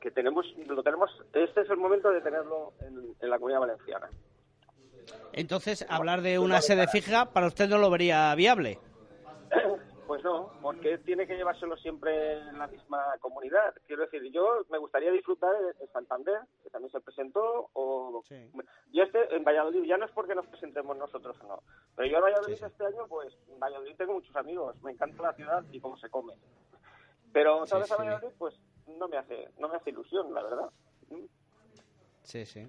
que 0.00 0.10
tenemos, 0.10 0.46
lo 0.66 0.82
tenemos, 0.82 1.10
este 1.32 1.62
es 1.62 1.70
el 1.70 1.76
momento 1.78 2.10
de 2.10 2.20
tenerlo 2.20 2.72
en, 2.80 3.14
en 3.20 3.30
la 3.30 3.36
comunidad 3.38 3.60
valenciana. 3.60 4.08
Entonces, 5.32 5.86
hablar 5.88 6.22
de 6.22 6.38
una 6.38 6.60
sede 6.60 6.86
fija 6.88 7.26
para 7.26 7.46
usted 7.46 7.68
no 7.68 7.78
lo 7.78 7.90
vería 7.90 8.34
viable. 8.34 8.78
Pues 10.06 10.22
no, 10.22 10.52
porque 10.62 10.98
tiene 10.98 11.26
que 11.26 11.36
llevárselo 11.36 11.76
siempre 11.78 12.38
en 12.38 12.58
la 12.58 12.68
misma 12.68 13.02
comunidad. 13.20 13.74
Quiero 13.86 14.02
decir, 14.02 14.22
yo 14.30 14.64
me 14.68 14.78
gustaría 14.78 15.10
disfrutar 15.10 15.52
de 15.58 15.72
de 15.72 15.88
Santander, 15.88 16.42
que 16.62 16.70
también 16.70 16.92
se 16.92 17.00
presentó, 17.00 17.70
o... 17.72 18.22
Yo 18.92 19.02
este, 19.02 19.34
en 19.34 19.42
Valladolid, 19.42 19.82
ya 19.84 19.96
no 19.96 20.06
es 20.06 20.12
porque 20.12 20.34
nos 20.34 20.46
presentemos 20.46 20.96
nosotros 20.96 21.36
o 21.42 21.46
no, 21.48 21.62
pero 21.96 22.08
yo 22.08 22.18
en 22.18 22.22
Valladolid 22.22 22.62
este 22.62 22.86
año, 22.86 23.06
pues, 23.08 23.36
en 23.48 23.58
Valladolid 23.58 23.96
tengo 23.96 24.14
muchos 24.14 24.34
amigos, 24.36 24.80
me 24.82 24.92
encanta 24.92 25.22
la 25.22 25.32
ciudad 25.32 25.64
y 25.72 25.80
cómo 25.80 25.96
se 25.96 26.08
come. 26.08 26.34
Pero 27.32 27.66
Sí, 27.66 27.74
vez 27.74 27.90
a 27.90 27.96
sí. 27.96 28.02
Valladolid, 28.02 28.34
pues, 28.38 28.60
no 28.86 29.08
me 29.08 29.16
hace, 29.16 29.48
no 29.58 29.68
me 29.68 29.76
hace 29.76 29.90
ilusión, 29.90 30.32
la 30.32 30.42
verdad. 30.42 30.70
Sí, 32.22 32.46
sí. 32.46 32.66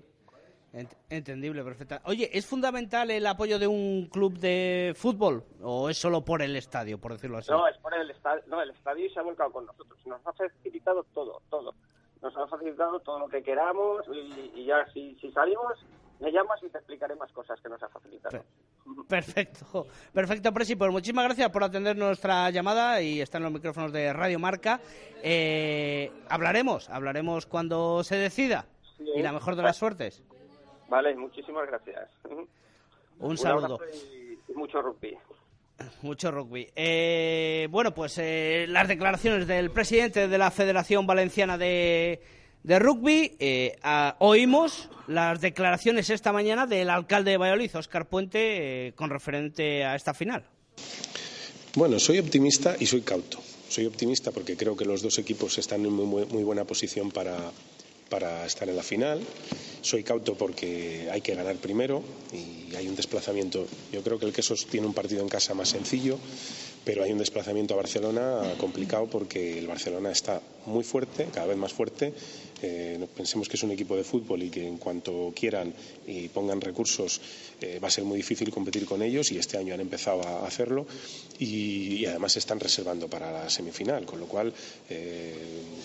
Ent- 0.74 0.96
entendible, 1.10 1.64
perfecta. 1.64 2.02
Oye, 2.06 2.30
¿es 2.34 2.46
fundamental 2.46 3.10
el 3.10 3.26
apoyo 3.26 3.58
de 3.58 3.68
un 3.68 4.08
club 4.12 4.38
de 4.38 4.94
fútbol 4.96 5.44
o 5.64 5.90
es 5.90 5.98
solo 5.98 6.24
por 6.26 6.42
el 6.42 6.56
estadio, 6.56 7.00
por 7.00 7.14
decirlo 7.14 7.38
así? 7.38 7.52
No, 7.52 7.68
es 7.68 7.78
por 7.78 7.94
el 7.96 8.10
estadio, 8.12 8.44
no, 8.48 8.62
el 8.62 8.70
estadio 8.72 9.10
se 9.12 9.20
ha 9.20 9.24
volcado 9.24 9.52
con 9.52 9.66
nosotros, 9.66 10.00
nos 10.06 10.20
ha 10.28 10.34
facilitado 10.34 11.04
todo, 11.14 11.42
todo. 11.50 11.74
Nos 12.22 12.36
ha 12.36 12.48
facilitado 12.48 13.00
todo 13.00 13.20
lo 13.20 13.28
que 13.30 13.42
queramos 13.44 14.04
y, 14.12 14.52
y 14.60 14.66
ya 14.66 14.86
si, 14.94 15.16
si 15.22 15.32
salimos, 15.32 15.74
me 16.20 16.32
llamas 16.32 16.60
y 16.64 16.70
te 16.70 16.80
explicaré 16.80 17.16
más 17.16 17.32
cosas 17.32 17.60
que 17.62 17.70
nos 17.70 17.82
ha 17.82 17.88
facilitado. 17.90 18.44
Perfecto, 19.08 19.88
perfecto, 20.14 20.52
Presi. 20.54 20.76
Pues 20.76 20.92
muchísimas 20.92 21.26
gracias 21.26 21.50
por 21.52 21.64
atender 21.64 21.96
nuestra 21.98 22.50
llamada 22.50 23.02
y 23.02 23.22
estar 23.22 23.40
en 23.40 23.44
los 23.44 23.54
micrófonos 23.54 23.92
de 23.92 24.12
Radio 24.14 24.40
Marca. 24.40 24.80
Eh, 25.24 26.12
hablaremos, 26.30 26.90
hablaremos 26.90 27.46
cuando 27.46 28.04
se 28.04 28.16
decida 28.16 28.66
y 29.00 29.22
la 29.22 29.32
mejor 29.32 29.56
de 29.56 29.64
las 29.64 29.78
suertes. 29.78 30.24
Vale, 30.90 31.16
muchísimas 31.16 31.68
gracias. 31.68 32.10
Un 33.20 33.38
saludo. 33.38 33.80
y, 33.94 34.54
mucho 34.54 34.82
rugby. 34.82 35.18
Mucho 36.02 36.32
rugby. 36.32 36.68
Eh, 36.76 37.68
bueno, 37.70 37.94
pues 37.94 38.18
eh, 38.18 38.66
las 38.68 38.88
declaraciones 38.88 39.46
del 39.48 39.70
presidente 39.70 40.28
de 40.28 40.38
la 40.40 40.50
Federación 40.50 41.06
Valenciana 41.06 41.56
de, 41.56 42.20
de 42.64 42.80
Rugby. 42.80 43.36
eh, 43.40 43.78
oímos 44.20 44.90
las 45.08 45.40
declaraciones 45.40 46.10
esta 46.10 46.34
mañana 46.34 46.68
del 46.68 46.90
alcalde 46.90 47.32
de 47.32 47.38
Valladolid, 47.38 47.76
Óscar 47.76 48.08
Puente, 48.08 48.88
eh, 48.88 48.94
con 48.94 49.10
referente 49.10 49.86
a 49.86 49.96
esta 49.96 50.14
final. 50.14 50.44
Bueno, 51.76 52.00
soy 52.00 52.20
optimista 52.20 52.76
y 52.80 52.86
soy 52.86 53.02
cauto. 53.02 53.40
soy 53.70 53.86
optimista 53.86 54.32
porque 54.32 54.58
creo 54.58 54.76
que 54.76 54.86
los 54.86 55.02
dos 55.02 55.18
equipos 55.20 55.58
están 55.58 55.86
en 55.86 55.94
muy, 55.94 56.26
muy 56.26 56.44
buena 56.44 56.66
posición 56.66 57.12
para, 57.12 57.38
para 58.10 58.46
estar 58.46 58.68
en 58.70 58.76
la 58.76 58.84
final. 58.84 59.22
Soy 59.82 60.04
cauto 60.04 60.36
porque 60.36 61.10
hay 61.12 61.22
que 61.22 61.36
ganar 61.36 61.56
primero 61.58 62.04
y 62.34 62.76
hay 62.76 62.88
un 62.88 62.96
desplazamiento. 62.96 63.66
Yo 63.92 64.02
creo 64.04 64.20
que 64.20 64.26
el 64.26 64.34
Quesos 64.34 64.68
tiene 64.68 64.88
un 64.88 64.94
partido 64.94 65.22
en 65.22 65.30
casa 65.30 65.54
más 65.54 65.70
sencillo, 65.70 66.18
pero 66.84 67.04
hay 67.04 67.12
un 67.12 67.18
desplazamiento 67.20 67.74
a 67.74 67.78
Barcelona 67.78 68.42
complicado 68.58 69.08
porque 69.08 69.60
el 69.60 69.68
Barcelona 69.68 70.12
está 70.12 70.42
muy 70.66 70.84
fuerte, 70.84 71.28
cada 71.34 71.48
vez 71.48 71.58
más 71.58 71.74
fuerte. 71.74 72.14
Eh, 72.62 73.06
pensemos 73.16 73.48
que 73.48 73.56
es 73.56 73.64
un 73.64 73.72
equipo 73.72 73.96
de 73.96 74.04
fútbol 74.04 74.44
y 74.44 74.50
que 74.50 74.68
en 74.68 74.78
cuanto 74.78 75.32
quieran 75.36 75.74
y 76.08 76.28
pongan 76.30 76.62
recursos 76.62 77.22
eh, 77.62 77.80
va 77.80 77.88
a 77.88 77.92
ser 77.92 78.04
muy 78.04 78.18
difícil 78.18 78.50
competir 78.50 78.86
con 78.86 79.02
ellos 79.02 79.32
y 79.32 79.38
este 79.38 79.58
año 79.58 79.74
han 79.74 79.82
empezado 79.82 80.22
a 80.24 80.46
hacerlo 80.46 80.88
y, 81.40 82.06
además 82.06 82.34
se 82.34 82.40
están 82.40 82.60
reservando 82.60 83.08
para 83.08 83.32
la 83.32 83.50
semifinal, 83.50 84.06
con 84.06 84.20
lo 84.20 84.28
cual, 84.28 84.54
eh, 84.90 85.36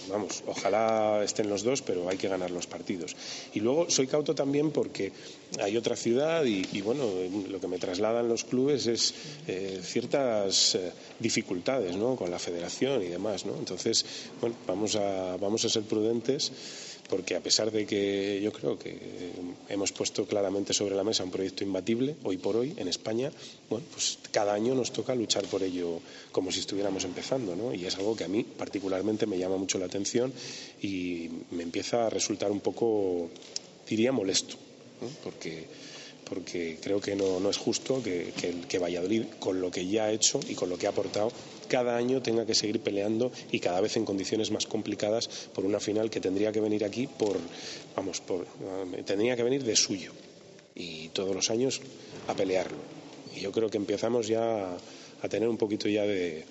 vamos, 0.09 0.43
ojalá 0.47 1.23
estén 1.25 1.49
los 1.49 1.63
dos, 1.63 1.83
pero 1.83 2.09
hay 2.09 2.17
que 2.17 2.29
ganar 2.29 2.51
los 2.51 2.67
partidos. 2.67 3.17
Y 3.55 3.61
luego 3.61 3.91
soy 3.91 4.07
cauto 4.07 4.35
también 4.35 4.71
porque 4.71 5.13
hay 5.61 5.77
otra 5.77 5.97
ciudad 5.97 6.45
y, 6.45 6.67
y 6.73 6.81
bueno, 6.81 7.07
lo 7.49 7.61
que 7.61 7.69
me 7.69 7.79
trasladan 7.79 8.29
los 8.29 8.45
clubes 8.45 8.87
es 8.87 9.15
eh, 9.47 9.81
ciertas 9.83 10.75
eh, 10.75 10.93
dificultades 11.19 11.97
¿no? 11.97 12.17
con 12.17 12.31
la 12.31 12.39
federación 12.39 13.03
y 13.03 13.07
demás. 13.07 13.45
¿no? 13.45 13.57
Entonces, 13.57 14.05
bueno, 14.41 14.57
vamos 14.67 14.97
a, 14.97 15.37
vamos 15.37 15.65
a 15.65 15.69
ser 15.69 15.83
prudentes 15.83 16.53
porque 17.13 17.37
a 17.37 17.43
pesar 17.45 17.71
de 17.71 17.85
que 17.85 18.41
yo 18.43 18.51
creo 18.51 18.79
que 18.79 18.97
hemos 19.69 19.93
puesto 19.93 20.25
claramente 20.25 20.73
sobre 20.73 20.95
la 20.97 21.05
mesa 21.05 21.23
un 21.23 21.31
proyecto 21.31 21.63
imbatible 21.63 22.17
hoy 22.25 22.39
por 22.39 22.57
hoy 22.57 22.73
en 22.79 22.89
España, 22.89 23.31
bueno, 23.69 23.85
pues 23.93 24.19
cada 24.31 24.55
año 24.55 24.75
nos 24.75 24.95
toca 24.95 25.15
luchar 25.15 25.45
por 25.45 25.63
ello 25.63 26.01
como 26.33 26.51
si 26.51 26.61
estuviéramos 26.61 27.05
empezando, 27.05 27.55
¿no? 27.55 27.75
Y 27.75 27.85
es 27.85 27.97
algo 27.97 28.17
que 28.17 28.25
a 28.25 28.29
mí 28.29 28.45
particularmente 28.45 29.27
me 29.27 29.37
llama 29.37 29.59
mucho 29.59 29.77
la 29.79 29.85
atención 29.85 30.33
y 30.81 31.29
me 31.51 31.65
empieza 31.65 32.07
a 32.07 32.09
resultar 32.09 32.51
un 32.51 32.61
poco, 32.61 33.29
diría, 33.87 34.11
molesto, 34.11 34.57
porque 35.23 35.67
porque 36.25 36.79
creo 36.81 36.99
que 36.99 37.15
no, 37.15 37.41
no 37.41 37.51
es 37.51 37.59
justo 37.59 38.03
que, 38.03 38.33
que, 38.41 38.55
que, 38.67 38.79
Valladolid, 38.79 39.25
con 39.39 39.61
lo 39.61 39.71
que 39.71 39.87
ya 39.87 40.05
ha 40.05 40.13
hecho 40.13 40.41
y 40.49 40.55
con 40.55 40.71
lo 40.71 40.79
que 40.79 40.87
ha 40.87 40.91
aportado, 40.91 41.31
cada 41.73 41.97
año 41.97 42.21
tenga 42.21 42.45
que 42.45 42.55
seguir 42.55 42.81
peleando 42.81 43.33
y 43.51 43.59
cada 43.59 43.81
vez 43.81 43.97
en 43.97 44.05
condiciones 44.05 44.51
más 44.51 44.67
complicadas 44.67 45.27
por 45.55 45.65
una 45.65 45.81
final 45.81 46.11
que 46.11 46.21
tendría 46.21 46.53
que 46.53 46.61
venir 46.61 46.85
aquí 46.85 47.07
por, 47.07 47.39
vamos, 47.97 48.21
por, 48.21 48.43
uh, 48.43 49.03
tendría 49.07 49.37
que 49.37 49.43
venir 49.43 49.65
de 49.65 49.75
suyo 49.75 50.13
y 50.75 51.09
todos 51.17 51.35
los 51.35 51.49
años 51.49 51.81
a 52.29 52.35
pelearlo. 52.35 52.77
Y 53.35 53.41
yo 53.41 53.53
creo 53.53 53.71
que 53.71 53.79
empezamos 53.79 54.29
ya 54.29 54.77
a, 55.23 55.29
tener 55.31 55.49
un 55.49 55.57
poquito 55.57 55.89
ya 55.89 56.03
de 56.03 56.45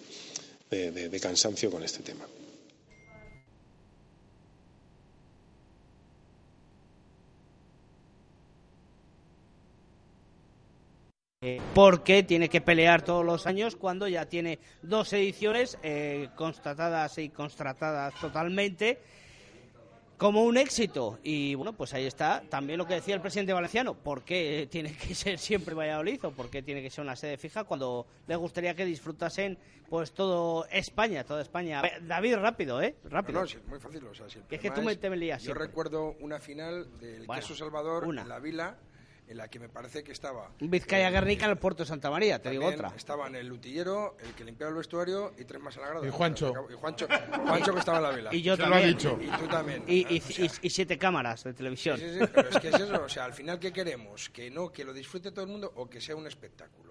cansancio 1.21 1.69
con 1.69 1.83
este 1.83 2.01
tema. 2.01 2.25
¿Por 11.73 12.03
qué 12.03 12.21
tiene 12.21 12.49
que 12.49 12.61
pelear 12.61 13.01
todos 13.01 13.25
los 13.25 13.47
años 13.47 13.75
cuando 13.75 14.07
ya 14.07 14.27
tiene 14.27 14.59
dos 14.83 15.11
ediciones 15.11 15.75
eh, 15.81 16.29
constatadas 16.35 17.17
y 17.17 17.29
constatadas 17.29 18.13
totalmente 18.21 18.99
como 20.17 20.43
un 20.43 20.55
éxito. 20.55 21.17
Y 21.23 21.55
bueno, 21.55 21.73
pues 21.73 21.95
ahí 21.95 22.05
está 22.05 22.43
también 22.47 22.77
lo 22.77 22.85
que 22.85 22.93
decía 22.93 23.15
el 23.15 23.21
presidente 23.21 23.53
valenciano. 23.53 23.95
¿Por 23.95 24.21
qué 24.21 24.67
tiene 24.69 24.93
que 24.95 25.15
ser 25.15 25.39
siempre 25.39 25.73
Valladolid 25.73 26.23
o 26.25 26.31
por 26.31 26.51
qué 26.51 26.61
tiene 26.61 26.83
que 26.83 26.91
ser 26.91 27.03
una 27.03 27.15
sede 27.15 27.37
fija 27.37 27.63
cuando 27.63 28.05
le 28.27 28.35
gustaría 28.35 28.75
que 28.75 28.85
disfrutasen 28.85 29.57
pues 29.89 30.11
todo 30.11 30.67
España, 30.69 31.23
toda 31.23 31.41
España? 31.41 31.81
David, 32.03 32.35
rápido, 32.35 32.79
¿eh? 32.83 32.97
Rápido. 33.05 33.39
No, 33.39 33.45
no 33.45 33.47
sí, 33.47 33.57
muy 33.65 33.79
fácil. 33.79 34.05
O 34.05 34.13
sea, 34.13 34.29
si 34.29 34.37
es 34.47 34.59
que 34.59 34.69
tú 34.69 34.83
me, 34.83 34.95
te 34.95 35.09
me 35.09 35.17
lías 35.17 35.41
Yo 35.41 35.45
siempre. 35.45 35.65
recuerdo 35.65 36.15
una 36.19 36.39
final 36.39 36.99
del 36.99 37.25
Bueno, 37.25 37.41
Queso 37.41 37.55
Salvador 37.55 38.03
una. 38.05 38.21
en 38.21 38.29
la 38.29 38.37
Vila 38.37 38.77
en 39.27 39.37
la 39.37 39.47
que 39.47 39.59
me 39.59 39.69
parece 39.69 40.03
que 40.03 40.11
estaba 40.11 40.51
Vizcaya 40.59 41.09
Guernica 41.09 41.45
en 41.45 41.51
el 41.51 41.57
puerto 41.57 41.83
de 41.83 41.87
Santa 41.87 42.09
María, 42.11 42.41
te 42.41 42.49
digo 42.49 42.63
También 42.63 42.85
otra. 42.85 42.97
Estaban 42.97 43.33
el 43.35 43.47
lutillero, 43.47 44.17
el 44.23 44.33
que 44.33 44.43
limpiaba 44.43 44.71
el 44.71 44.77
vestuario 44.77 45.33
y 45.37 45.45
tres 45.45 45.61
más 45.61 45.77
a 45.77 45.81
la 45.81 45.87
grada. 45.89 46.05
Y 46.07 46.09
Juancho. 46.09 46.53
Y 46.69 46.73
Juancho, 46.73 47.07
Juancho 47.47 47.73
que 47.73 47.79
estaba 47.79 47.97
en 47.99 48.03
la 48.03 48.09
vela. 48.11 48.35
Y 48.35 48.41
yo 48.41 48.55
Se 48.57 48.61
lo 48.63 48.67
ha 48.67 48.71
también. 48.71 48.97
dicho. 48.97 49.19
Y 49.21 49.27
tú 49.39 49.47
también. 49.47 49.83
Y, 49.87 50.13
y- 50.15 50.19
O 50.19 50.21
sea, 50.21 50.45
y- 50.45 50.51
y 50.67 50.69
siete 50.69 50.97
cámaras 50.97 51.43
de 51.45 51.53
televisión. 51.53 51.97
Sí, 51.97 52.09
sí, 52.09 52.19
sí, 52.19 52.25
pero 52.33 52.49
es 52.49 52.57
que 52.59 52.67
es 52.69 52.75
eso, 52.75 53.03
o 53.03 53.09
sea, 53.09 53.23
al 53.25 53.33
final, 53.33 53.57
¿qué 53.59 53.71
queremos? 53.71 54.29
¿Que 54.29 54.51
no, 54.51 54.69
que 54.71 54.83
lo 54.83 54.91
disfrute 54.93 55.31
todo 55.31 55.45
el 55.45 55.51
mundo 55.51 55.71
o 55.75 55.89
que 55.89 56.01
sea 56.01 56.15
un 56.15 56.27
espectáculo? 56.27 56.89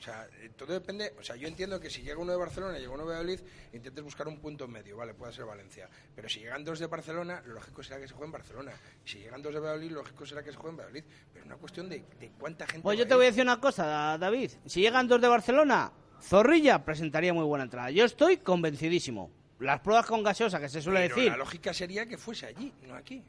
O 0.00 0.02
sea, 0.02 0.26
eh, 0.40 0.50
todo 0.56 0.72
depende, 0.72 1.12
o 1.20 1.22
sea, 1.22 1.36
yo 1.36 1.46
entiendo 1.46 1.78
que 1.78 1.90
si 1.90 2.00
llega 2.00 2.18
uno 2.18 2.32
de 2.32 2.38
Barcelona 2.38 2.78
y 2.78 2.80
llega 2.80 2.92
uno 2.94 3.02
de 3.02 3.08
Valladolid, 3.10 3.40
intentes 3.74 4.02
buscar 4.02 4.26
un 4.28 4.38
punto 4.40 4.66
medio, 4.66 4.96
vale, 4.96 5.12
puede 5.12 5.30
ser 5.34 5.44
Valencia. 5.44 5.90
Pero 6.16 6.26
si 6.26 6.40
llegan 6.40 6.64
dos 6.64 6.78
de 6.78 6.86
Barcelona, 6.86 7.42
lo 7.44 7.52
lógico 7.52 7.82
será 7.82 8.00
que 8.00 8.08
se 8.08 8.14
juegue 8.14 8.24
en 8.28 8.32
Barcelona. 8.32 8.72
Si 9.04 9.18
llegan 9.18 9.42
dos 9.42 9.52
de 9.52 9.60
Valladolid, 9.60 9.90
lo 9.90 9.96
lógico 10.00 10.24
será 10.24 10.42
que 10.42 10.52
se 10.52 10.56
juegue 10.56 10.70
en 10.70 10.76
Valladolid. 10.78 11.04
Pero 11.34 11.40
es 11.44 11.46
una 11.46 11.56
cuestión 11.58 11.88
de, 11.90 12.02
de 12.18 12.30
cuánta 12.38 12.66
gente 12.66 12.82
Pues 12.82 12.98
yo 12.98 13.06
te 13.06 13.14
voy 13.14 13.24
a 13.24 13.28
ir. 13.28 13.32
decir 13.34 13.42
una 13.42 13.60
cosa, 13.60 14.16
David. 14.16 14.52
Si 14.64 14.80
llegan 14.80 15.06
dos 15.06 15.20
de 15.20 15.28
Barcelona, 15.28 15.92
Zorrilla 16.22 16.82
presentaría 16.82 17.34
muy 17.34 17.44
buena 17.44 17.64
entrada. 17.64 17.90
Yo 17.90 18.06
estoy 18.06 18.38
convencidísimo. 18.38 19.30
Las 19.58 19.80
pruebas 19.80 20.06
con 20.06 20.22
gaseosa, 20.22 20.58
que 20.60 20.70
se 20.70 20.80
suele 20.80 21.00
Pero 21.00 21.16
decir. 21.16 21.30
la 21.32 21.36
lógica 21.36 21.74
sería 21.74 22.06
que 22.06 22.16
fuese 22.16 22.46
allí, 22.46 22.72
no 22.86 22.94
aquí. 22.94 23.22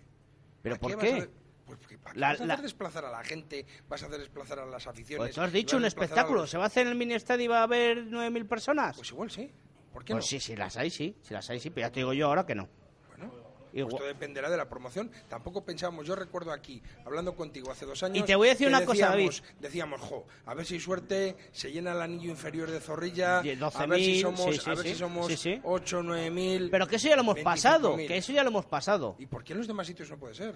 ¿Pero 0.61 0.75
¿A 0.75 0.79
por 0.79 0.97
qué? 0.97 1.29
Pues 1.71 1.79
porque 1.79 1.97
¿para 1.97 2.13
qué 2.13 2.19
La- 2.19 2.27
vas 2.29 2.41
a 2.41 2.45
la- 2.45 2.53
hacer 2.55 2.63
desplazar 2.63 3.05
a 3.05 3.11
la 3.11 3.23
gente? 3.23 3.65
¿Vas 3.87 4.03
a 4.03 4.07
hacer 4.07 4.19
desplazar 4.19 4.59
a 4.59 4.65
las 4.65 4.87
aficiones? 4.87 5.17
Pues 5.27 5.35
tú 5.35 5.41
has 5.41 5.51
dicho 5.53 5.75
¿Vas 5.77 5.81
un 5.81 5.85
espectáculo. 5.85 6.41
los- 6.41 6.49
¿Se 6.49 6.57
va 6.57 6.63
a 6.65 6.67
hacer 6.67 6.83
en 6.85 6.91
el 6.93 6.97
mini 6.97 7.13
estadio 7.13 7.45
y 7.45 7.47
va 7.47 7.59
a 7.59 7.63
haber 7.63 8.05
9.000 8.05 8.45
personas? 8.45 8.95
Pues 8.95 9.09
igual 9.11 9.31
sí. 9.31 9.49
¿Por 9.93 10.03
qué 10.05 10.13
Pues 10.13 10.25
no? 10.25 10.29
sí, 10.29 10.39
si 10.39 10.55
las 10.55 10.77
hay, 10.77 10.89
sí. 10.89 11.15
Si 11.21 11.33
las 11.33 11.49
hay, 11.49 11.59
sí. 11.59 11.69
Pero 11.69 11.87
ya 11.87 11.91
te 11.91 11.99
digo 12.01 12.13
yo 12.13 12.27
ahora 12.27 12.45
que 12.45 12.55
no. 12.55 12.69
Bueno, 13.09 13.31
Igual- 13.73 13.89
Pues 13.91 13.99
todo 13.99 14.07
dependerá 14.09 14.49
de 14.49 14.57
la 14.57 14.67
promoción. 14.67 15.09
Tampoco 15.29 15.63
pensábamos, 15.63 16.05
yo 16.05 16.13
recuerdo 16.13 16.51
aquí, 16.51 16.81
hablando 17.05 17.35
contigo 17.37 17.71
hace 17.71 17.85
dos 17.85 18.03
años. 18.03 18.17
Y 18.17 18.23
te 18.23 18.35
voy 18.35 18.49
a 18.49 18.51
decir 18.51 18.67
una 18.67 18.83
cosa, 18.83 19.11
decíamos- 19.11 19.43
Decíamos, 19.61 20.01
jo, 20.01 20.27
a 20.45 20.53
ver 20.53 20.65
si 20.65 20.77
suerte 20.79 21.37
se 21.53 21.71
llena 21.71 21.93
el 21.93 22.01
anillo 22.01 22.29
inferior 22.31 22.69
de 22.69 22.81
Zorrilla. 22.81 23.39
Y 23.45 23.55
12.000, 23.55 23.83
a 23.83 23.85
ver 23.87 23.99
si 24.01 24.19
somos, 24.21 24.41
sí, 24.55 24.59
sí, 24.61 24.69
a 24.69 24.73
ver 24.73 24.83
sí, 24.83 24.89
si 24.89 24.95
somos 24.95 25.27
sí, 25.27 25.37
sí. 25.37 25.61
8, 25.63 26.03
9 26.03 26.29
mil. 26.31 26.69
Pero 26.69 26.85
que 26.85 26.97
eso 26.97 27.07
ya 27.07 27.15
lo 27.15 27.21
hemos 27.21 27.35
25.000. 27.35 27.43
pasado. 27.43 27.95
Que 27.95 28.17
eso 28.17 28.33
ya 28.33 28.43
lo 28.43 28.49
hemos 28.49 28.65
pasado. 28.65 29.15
¿Y 29.19 29.25
por 29.27 29.41
qué 29.45 29.53
en 29.53 29.59
los 29.59 29.67
demás 29.67 29.87
sitios 29.87 30.09
no 30.09 30.17
puede 30.17 30.33
ser? 30.33 30.53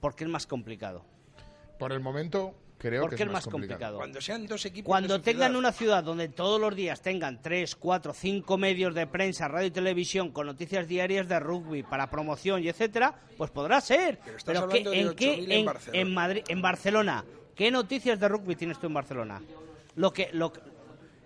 Porque 0.00 0.24
es 0.24 0.30
más 0.30 0.46
complicado. 0.46 1.04
Por 1.78 1.92
el 1.92 2.00
momento, 2.00 2.54
creo 2.78 3.02
Porque 3.02 3.16
que 3.16 3.22
es 3.24 3.30
más 3.30 3.46
complicado. 3.46 3.98
Cuando 3.98 4.20
sean 4.20 4.46
dos 4.46 4.64
equipos. 4.66 4.86
Cuando 4.88 5.20
tengan 5.20 5.48
ciudad. 5.50 5.58
una 5.58 5.72
ciudad 5.72 6.04
donde 6.04 6.28
todos 6.28 6.60
los 6.60 6.74
días 6.74 7.00
tengan 7.02 7.40
tres, 7.42 7.76
cuatro, 7.76 8.12
cinco 8.12 8.58
medios 8.58 8.94
de 8.94 9.06
prensa, 9.06 9.46
radio 9.48 9.68
y 9.68 9.70
televisión 9.70 10.30
con 10.32 10.46
noticias 10.46 10.86
diarias 10.88 11.28
de 11.28 11.38
rugby 11.40 11.82
para 11.82 12.10
promoción 12.10 12.62
y 12.62 12.68
etcétera, 12.68 13.14
pues 13.36 13.50
podrá 13.50 13.80
ser. 13.80 14.18
Pero 14.24 14.36
estás 14.36 14.54
Pero 14.54 14.68
¿qué- 14.68 14.78
hablando 14.78 14.90
de 14.90 15.00
¿en 15.00 15.14
qué 15.14 15.36
8.000 15.38 15.44
en 15.44 15.52
en, 15.52 15.64
Barcelona. 15.66 16.00
en 16.02 16.14
Madrid, 16.14 16.42
en 16.48 16.62
Barcelona, 16.62 17.24
qué 17.54 17.70
noticias 17.70 18.18
de 18.20 18.28
rugby 18.28 18.56
tienes 18.56 18.78
tú 18.80 18.86
en 18.88 18.94
Barcelona? 18.94 19.40
Lo 19.96 20.12
que, 20.12 20.30
lo 20.32 20.52
que- 20.52 20.60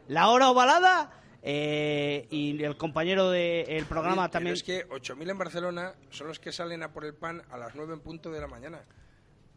la 0.08 0.28
hora 0.28 0.50
ovalada 0.50 1.21
eh, 1.42 2.26
y 2.30 2.62
el 2.62 2.76
compañero 2.76 3.30
del 3.30 3.84
programa 3.86 4.22
Pero 4.28 4.30
también. 4.32 4.54
es 4.54 4.62
que 4.62 4.86
8.000 4.88 5.30
en 5.30 5.38
Barcelona 5.38 5.94
son 6.10 6.28
los 6.28 6.38
que 6.38 6.52
salen 6.52 6.82
a 6.82 6.92
por 6.92 7.04
el 7.04 7.14
pan 7.14 7.42
a 7.50 7.58
las 7.58 7.74
9 7.74 7.94
en 7.94 8.00
punto 8.00 8.30
de 8.30 8.40
la 8.40 8.46
mañana. 8.46 8.80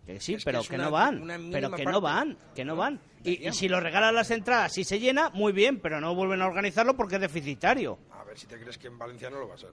Que 0.05 0.19
sí, 0.19 0.35
Es 0.35 0.43
pero 0.45 0.61
que, 0.63 0.75
una- 0.75 0.83
no 0.85 0.91
van. 0.91 1.27
Pero 1.51 1.69
que 1.71 1.83
parte. 1.83 1.85
no 1.91 2.01
van, 2.01 2.37
que 2.55 2.65
no 2.65 2.75
van. 2.75 2.99
Y, 3.23 3.51
si 3.53 3.67
lo 3.67 3.79
regalan 3.79 4.13
las 4.13 4.29
entradas 4.29 4.77
y 4.77 4.83
se 4.83 4.99
llena, 4.99 5.29
muy 5.31 5.51
bien, 5.51 5.79
pero 5.79 5.99
no 5.99 6.13
vuelven 6.13 6.41
a 6.43 6.47
organizarlo 6.47 6.95
porque 6.95 7.15
es 7.15 7.21
deficitario. 7.21 7.97
A 8.11 8.23
ver 8.23 8.37
si 8.37 8.45
te 8.45 8.59
crees 8.59 8.77
que 8.77 8.87
en 8.87 8.99
Valencia 8.99 9.29
no 9.31 9.39
lo 9.39 9.47
va 9.47 9.55
a 9.55 9.57
ser. 9.57 9.71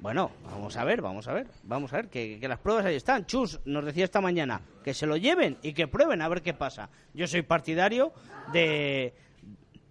Bueno, 0.00 0.32
vamos 0.44 0.76
a 0.76 0.84
ver, 0.84 1.00
vamos 1.02 1.28
a 1.28 1.32
ver, 1.34 1.46
vamos 1.62 1.92
a 1.92 1.96
ver, 1.96 2.08
que, 2.08 2.40
que 2.40 2.48
las 2.48 2.58
pruebas 2.58 2.84
ahí 2.86 2.96
están. 2.96 3.24
Chus 3.26 3.60
nos 3.66 3.84
decía 3.84 4.04
esta 4.04 4.20
mañana 4.20 4.60
que 4.82 4.94
se 4.94 5.06
lo 5.06 5.16
lleven 5.16 5.58
y 5.62 5.74
que 5.74 5.86
prueben 5.86 6.22
a 6.22 6.28
ver 6.28 6.42
qué 6.42 6.54
pasa. 6.54 6.88
Yo 7.14 7.26
soy 7.28 7.42
partidario 7.42 8.12
de, 8.52 9.14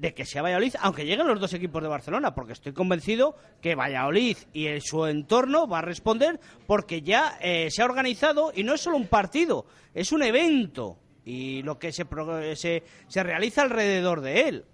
de 0.01 0.15
que 0.15 0.25
sea 0.25 0.41
Valladolid, 0.41 0.73
aunque 0.81 1.05
lleguen 1.05 1.27
los 1.27 1.39
dos 1.39 1.53
equipos 1.53 1.81
de 1.83 1.87
Barcelona, 1.87 2.33
porque 2.33 2.53
estoy 2.53 2.73
convencido 2.73 3.35
que 3.61 3.75
Valladolid 3.75 4.35
y 4.51 4.65
el- 4.65 4.81
su 4.81 5.05
entorno 5.05 5.67
va 5.67 5.77
a 5.77 5.81
responder 5.83 6.39
porque 6.65 7.03
ya 7.03 7.37
eh, 7.39 7.69
se 7.69 7.83
ha 7.83 7.85
organizado 7.85 8.51
y 8.55 8.63
no 8.63 8.73
es 8.73 8.81
solo 8.81 8.97
un 8.97 9.05
partido, 9.05 9.67
es 9.93 10.11
un 10.11 10.23
evento 10.23 10.97
y 11.23 11.61
lo 11.61 11.77
que 11.77 11.91
se, 11.91 12.05
pro- 12.05 12.55
se, 12.55 12.83
se 13.07 13.21
realiza 13.23 13.61
alrededor 13.61 14.21
de 14.21 14.41
él. 14.49 14.65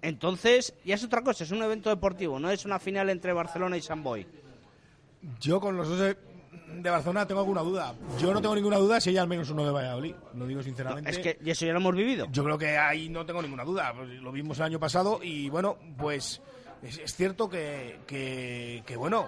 Entonces, 0.00 0.72
ya 0.84 0.94
es 0.94 1.04
otra 1.04 1.22
cosa, 1.22 1.44
es 1.44 1.50
un 1.50 1.62
evento 1.62 1.90
deportivo, 1.90 2.38
no 2.38 2.50
es 2.50 2.64
una 2.64 2.78
final 2.78 3.10
entre 3.10 3.34
Barcelona 3.34 3.76
y 3.76 3.82
San 3.82 4.02
Boy. 4.02 4.26
Yo 5.40 5.60
con 5.60 5.76
los 5.76 5.88
dos 5.88 6.16
de, 6.82 6.90
Barcelona 6.90 7.26
tengo 7.26 7.40
alguna 7.40 7.62
duda. 7.62 7.94
Yo 8.18 8.32
no 8.32 8.40
tengo 8.40 8.54
ninguna 8.54 8.76
duda 8.76 9.00
si 9.00 9.10
hay 9.10 9.18
al 9.18 9.28
menos 9.28 9.50
uno 9.50 9.64
de 9.64 9.70
Valladolid. 9.70 10.14
Lo 10.34 10.46
digo 10.46 10.62
sinceramente. 10.62 11.10
Es 11.10 11.18
que 11.18 11.38
y 11.44 11.50
eso 11.50 11.66
ya 11.66 11.72
lo 11.72 11.78
hemos 11.78 11.94
vivido. 11.94 12.26
Yo 12.30 12.44
creo 12.44 12.58
que 12.58 12.76
ahí 12.76 13.08
no 13.08 13.24
tengo 13.26 13.42
ninguna 13.42 13.64
duda. 13.64 13.92
Pues 13.94 14.08
lo 14.08 14.32
vimos 14.32 14.58
el 14.58 14.64
año 14.64 14.80
pasado 14.80 15.20
y 15.22 15.48
bueno, 15.48 15.76
pues 15.96 16.40
es, 16.82 16.98
es 16.98 17.14
cierto 17.14 17.48
que, 17.48 18.00
que, 18.06 18.82
que, 18.86 18.96
bueno, 18.96 19.26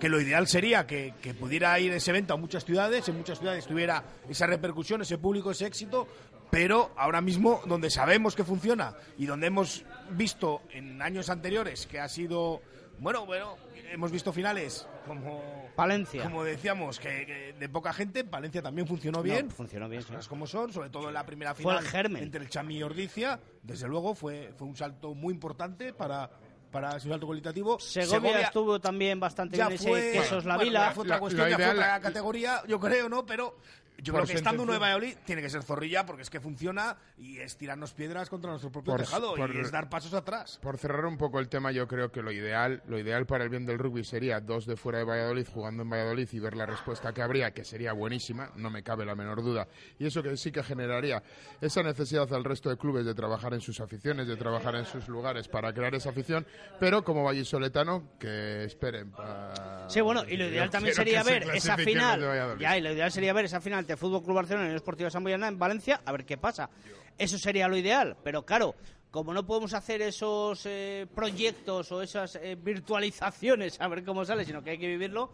que 0.00 0.08
lo 0.08 0.20
ideal 0.20 0.46
sería 0.46 0.86
que, 0.86 1.14
que 1.22 1.34
pudiera 1.34 1.78
ir 1.80 1.92
ese 1.92 2.10
evento 2.10 2.34
a 2.34 2.36
muchas 2.36 2.64
ciudades, 2.64 3.08
en 3.08 3.16
muchas 3.16 3.38
ciudades 3.38 3.66
tuviera 3.66 4.04
esa 4.28 4.46
repercusión, 4.46 5.02
ese 5.02 5.18
público, 5.18 5.50
ese 5.50 5.66
éxito, 5.66 6.06
pero 6.50 6.90
ahora 6.96 7.20
mismo 7.20 7.60
donde 7.66 7.90
sabemos 7.90 8.34
que 8.34 8.44
funciona 8.44 8.94
y 9.18 9.26
donde 9.26 9.48
hemos 9.48 9.84
visto 10.10 10.62
en 10.70 11.02
años 11.02 11.28
anteriores 11.30 11.86
que 11.86 12.00
ha 12.00 12.08
sido, 12.08 12.60
bueno, 12.98 13.26
bueno, 13.26 13.56
hemos 13.90 14.10
visto 14.10 14.32
finales 14.32 14.86
como 15.08 15.68
Palencia. 15.74 16.22
como 16.22 16.44
decíamos, 16.44 17.00
que, 17.00 17.26
que 17.26 17.54
de 17.58 17.68
poca 17.68 17.92
gente, 17.92 18.22
Palencia 18.24 18.62
también 18.62 18.86
funcionó 18.86 19.22
bien. 19.22 19.46
No, 19.48 19.54
funcionó 19.54 19.88
bien, 19.88 20.00
Las 20.00 20.06
sí. 20.06 20.12
cosas 20.12 20.28
como 20.28 20.46
son, 20.46 20.72
sobre 20.72 20.90
todo 20.90 21.08
en 21.08 21.14
la 21.14 21.24
primera 21.26 21.54
Fue 21.54 21.62
final 21.72 21.84
el 21.84 21.90
germen. 21.90 22.22
entre 22.22 22.42
el 22.42 22.48
Chami 22.48 22.76
y 22.76 22.82
Ordicia, 22.82 23.40
desde 23.62 23.88
luego 23.88 24.14
fue, 24.14 24.52
fue 24.56 24.66
un 24.68 24.76
salto 24.76 25.14
muy 25.14 25.34
importante 25.34 25.92
para, 25.92 26.30
para 26.70 26.96
ese 26.96 27.08
salto 27.08 27.26
cualitativo. 27.26 27.78
Segovia, 27.80 28.40
estuvo 28.42 28.80
también 28.80 29.18
bastante 29.18 29.56
ya 29.56 29.68
bien 29.68 29.80
ese 29.80 29.88
fue, 29.88 30.12
quesos 30.12 30.44
la 30.44 30.56
bueno, 30.56 30.70
vila. 30.70 30.88
ya 30.88 30.92
fue 30.92 31.02
otra 31.04 31.16
La- 31.16 31.20
cuestión, 31.20 31.44
lo 31.50 31.50
ya 31.50 31.56
fue 31.64 31.70
otra 31.74 32.00
categoría, 32.00 32.62
yo 32.68 32.78
creo, 32.80 33.08
¿no? 33.08 33.24
Pero 33.26 33.56
yo 33.98 34.12
creo 34.14 34.24
que 34.26 34.32
estando 34.34 34.62
sentencia- 34.62 34.66
Nueva 34.66 34.78
Valladolid 34.78 35.16
tiene 35.24 35.42
que 35.42 35.50
ser 35.50 35.62
zorrilla 35.62 36.06
porque 36.06 36.22
es 36.22 36.30
que 36.30 36.40
funciona 36.40 36.96
y 37.18 37.38
es 37.38 37.56
tirarnos 37.56 37.92
piedras 37.92 38.28
contra 38.30 38.50
nuestro 38.50 38.70
propio 38.70 38.92
Por- 38.92 39.00
tejado 39.00 39.34
por- 39.34 39.54
y 39.54 39.58
es 39.60 39.70
dar 39.70 39.88
pasos 39.90 40.14
atrás. 40.14 40.58
Por 40.62 40.78
cerrar 40.78 41.04
un 41.06 41.18
poco 41.18 41.40
el 41.40 41.48
tema, 41.48 41.72
yo 41.72 41.86
creo 41.88 42.10
que 42.12 42.22
lo 42.22 42.30
ideal, 42.32 42.82
lo 42.86 42.98
ideal 42.98 43.26
para 43.26 43.44
el 43.44 43.50
bien 43.50 43.66
del 43.66 43.78
rugby 43.78 44.04
sería 44.04 44.40
dos 44.40 44.66
de 44.66 44.76
fuera 44.76 44.98
de 44.98 45.04
Valladolid 45.04 45.46
jugando 45.52 45.82
en 45.82 45.90
Valladolid 45.90 46.28
y 46.32 46.38
ver 46.38 46.56
la 46.56 46.66
respuesta 46.66 47.12
que 47.12 47.22
habría, 47.22 47.52
que 47.52 47.64
sería 47.64 47.92
buenísima, 47.92 48.52
no 48.56 48.70
me 48.70 48.82
cabe 48.82 49.04
la 49.04 49.14
menor 49.14 49.42
duda. 49.42 49.66
Y 49.98 50.06
eso 50.06 50.22
que 50.22 50.36
sí 50.36 50.52
que 50.52 50.62
generaría 50.62 51.22
esa 51.60 51.82
necesidad 51.82 52.32
al 52.32 52.44
resto 52.44 52.70
de 52.70 52.76
clubes 52.76 53.04
de 53.04 53.14
trabajar 53.14 53.52
en 53.54 53.60
sus 53.60 53.80
aficiones, 53.80 54.26
de 54.28 54.36
trabajar 54.36 54.76
en 54.76 54.84
sus 54.86 55.08
lugares 55.08 55.48
para 55.48 55.72
crear 55.72 55.94
esa 55.94 56.10
afición, 56.10 56.46
pero 56.78 57.02
como 57.02 57.24
vallisoletano, 57.24 58.12
que 58.18 58.64
esperen. 58.64 59.10
pa- 59.10 59.86
Sí, 59.88 60.00
bueno, 60.00 60.22
y 60.28 60.36
lo 60.36 60.44
yo 60.44 60.50
ideal 60.50 60.70
también 60.70 60.94
quiero 60.94 61.10
sería 61.10 61.22
ver 61.24 61.56
esa 61.56 61.76
final. 61.76 62.20
de. 62.20 62.56
Ya, 62.60 62.76
y 62.76 62.80
lo 62.80 62.92
ideal 62.92 63.10
sería 63.10 63.32
ver 63.32 63.46
esa 63.46 63.60
final 63.60 63.86
de 63.88 63.96
Fútbol 63.96 64.22
Club 64.22 64.36
Barcelona 64.36 64.64
y 64.64 64.66
Unión 64.66 64.76
Esportiva 64.76 65.10
San 65.10 65.24
Boyana 65.24 65.48
en 65.48 65.58
Valencia, 65.58 66.02
a 66.04 66.12
ver 66.12 66.24
qué 66.24 66.36
pasa. 66.36 66.70
Eso 67.16 67.38
sería 67.38 67.66
lo 67.66 67.76
ideal, 67.76 68.16
pero 68.22 68.44
claro, 68.44 68.74
como 69.10 69.32
no 69.32 69.46
podemos 69.46 69.72
hacer 69.72 70.02
esos 70.02 70.64
eh, 70.66 71.06
proyectos 71.14 71.90
o 71.90 72.02
esas 72.02 72.36
eh, 72.36 72.56
virtualizaciones 72.56 73.80
a 73.80 73.88
ver 73.88 74.04
cómo 74.04 74.24
sale, 74.24 74.44
sino 74.44 74.62
que 74.62 74.70
hay 74.70 74.78
que 74.78 74.86
vivirlo, 74.86 75.32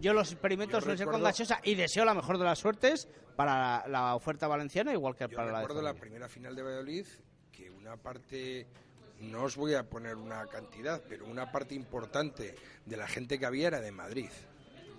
yo 0.00 0.12
los 0.12 0.32
experimentos 0.32 0.80
yo 0.80 0.80
suelen 0.80 0.98
ser 0.98 1.06
con 1.06 1.22
gaseosa 1.22 1.60
y 1.62 1.76
deseo 1.76 2.04
la 2.04 2.14
mejor 2.14 2.36
de 2.38 2.44
las 2.44 2.58
suertes 2.58 3.08
para 3.36 3.54
la, 3.54 3.88
la 3.88 4.14
oferta 4.16 4.48
valenciana, 4.48 4.92
igual 4.92 5.14
que 5.14 5.28
Yo 5.28 5.36
para 5.36 5.52
la 5.52 5.58
de 5.58 5.64
recuerdo 5.64 5.82
la 5.82 5.94
primera 5.94 6.28
final 6.28 6.56
de 6.56 6.62
Valladolid 6.62 7.06
que 7.52 7.70
una 7.70 7.96
parte, 7.96 8.66
no 9.20 9.44
os 9.44 9.56
voy 9.56 9.74
a 9.74 9.88
poner 9.88 10.16
una 10.16 10.44
cantidad, 10.46 11.02
pero 11.08 11.26
una 11.26 11.52
parte 11.52 11.74
importante 11.74 12.56
de 12.84 12.96
la 12.96 13.06
gente 13.06 13.38
que 13.38 13.46
había 13.46 13.68
era 13.68 13.80
de 13.80 13.92
Madrid. 13.92 14.30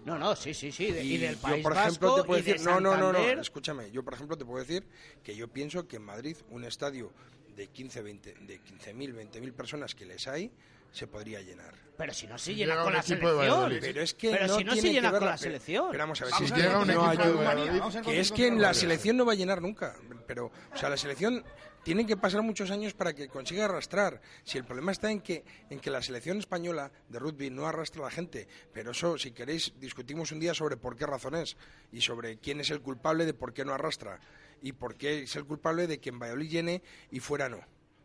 No, 0.05 0.17
no, 0.19 0.35
sí, 0.35 0.53
sí, 0.53 0.71
sí, 0.71 0.91
de- 0.91 1.03
y, 1.03 1.17
del 1.17 1.35
yo, 1.35 1.41
País 1.41 1.63
por 1.63 1.73
ejemplo, 1.73 2.07
Vasco 2.09 2.21
te 2.21 2.27
puedo 2.27 2.39
y 2.39 2.43
de 2.43 2.51
decir, 2.53 2.65
no, 2.67 2.79
no, 2.81 2.97
no, 2.97 3.13
no, 3.13 3.41
escúchame, 3.41 3.89
yo, 3.91 4.03
por 4.03 4.13
ejemplo, 4.13 4.37
te 4.37 4.43
puedo 4.45 4.59
decir 4.59 4.85
que 5.23 5.35
yo 5.35 5.47
pienso 5.47 5.87
que 5.87 5.95
en 5.97 6.03
Madrid 6.03 6.35
un 6.49 6.65
estadio 6.65 7.11
de 7.55 7.67
15, 7.67 8.01
20, 8.01 8.33
de 8.41 8.59
15.000, 8.61 9.13
20.000 9.13 9.53
personas 9.53 9.95
que 9.95 10.05
les 10.05 10.27
hay, 10.27 10.51
se 10.93 11.07
podría 11.07 11.41
llenar. 11.41 11.73
Pero 11.97 12.13
si 12.13 12.25
no 12.25 12.37
se 12.37 12.45
Si 12.45 12.55
llena 12.55 12.73
llega 12.73 12.83
con 12.83 12.93
la 12.93 12.99
equipo 12.99 13.33
de 13.33 13.49
selección. 13.49 13.79
Pero 13.81 14.01
es 14.01 14.13
que 14.13 14.31
Pero 14.31 14.47
no 14.47 14.57
si 14.57 14.63
no 14.63 14.71
se 14.73 14.81
tiene 14.81 14.87
que 14.89 14.93
llena 14.93 15.11
con 15.11 15.25
la 15.25 15.37
selección. 15.37 15.87
Pero 15.91 16.03
vamos 16.03 16.21
a 16.21 16.25
ver, 16.25 16.31
Vamos 16.33 16.49
si 16.49 16.55
llega 16.55 16.79
un 16.79 16.87
no 16.87 16.93
equipo 17.13 17.23
de 17.27 17.33
Valladolid. 17.45 18.01
Que 18.05 18.19
es 18.19 18.31
que 18.31 18.47
en 18.47 18.61
la 18.61 18.73
selección 18.73 19.17
no 19.17 19.25
va 19.25 19.33
a 19.33 19.35
llenar 19.35 19.61
nunca. 19.61 19.95
Pero, 20.25 20.51
o 20.73 20.77
sea, 20.77 20.89
la 20.89 20.97
selección 20.97 21.43
tiene 21.83 22.05
que 22.05 22.15
pasar 22.17 22.41
muchos 22.41 22.71
años 22.71 22.93
para 22.93 23.13
que 23.13 23.27
consiga 23.27 23.65
arrastrar. 23.65 24.21
Si 24.43 24.57
el 24.57 24.63
problema 24.63 24.91
está 24.91 25.11
en 25.11 25.21
que, 25.21 25.43
en 25.69 25.79
que 25.79 25.91
la 25.91 26.01
selección 26.01 26.37
española 26.39 26.91
de 27.09 27.19
rugby 27.19 27.49
no 27.49 27.67
arrastra 27.67 28.01
a 28.01 28.05
la 28.05 28.11
gente. 28.11 28.47
Pero 28.73 28.91
eso, 28.91 29.17
si 29.17 29.31
queréis, 29.31 29.73
discutimos 29.79 30.31
un 30.31 30.39
día 30.39 30.53
sobre 30.53 30.77
por 30.77 30.95
qué 30.95 31.05
razones 31.05 31.57
y 31.91 32.01
sobre 32.01 32.37
quién 32.37 32.59
es 32.61 32.69
el 32.71 32.81
culpable 32.81 33.25
de 33.25 33.33
por 33.33 33.53
qué 33.53 33.65
no 33.65 33.73
arrastra. 33.73 34.19
Y 34.61 34.71
por 34.73 34.95
qué 34.95 35.23
es 35.23 35.35
el 35.35 35.45
culpable 35.45 35.87
de 35.87 35.99
que 35.99 36.09
en 36.09 36.19
Valladolid 36.19 36.49
llene 36.49 36.81
y 37.11 37.19
fuera 37.19 37.49
no. 37.49 37.59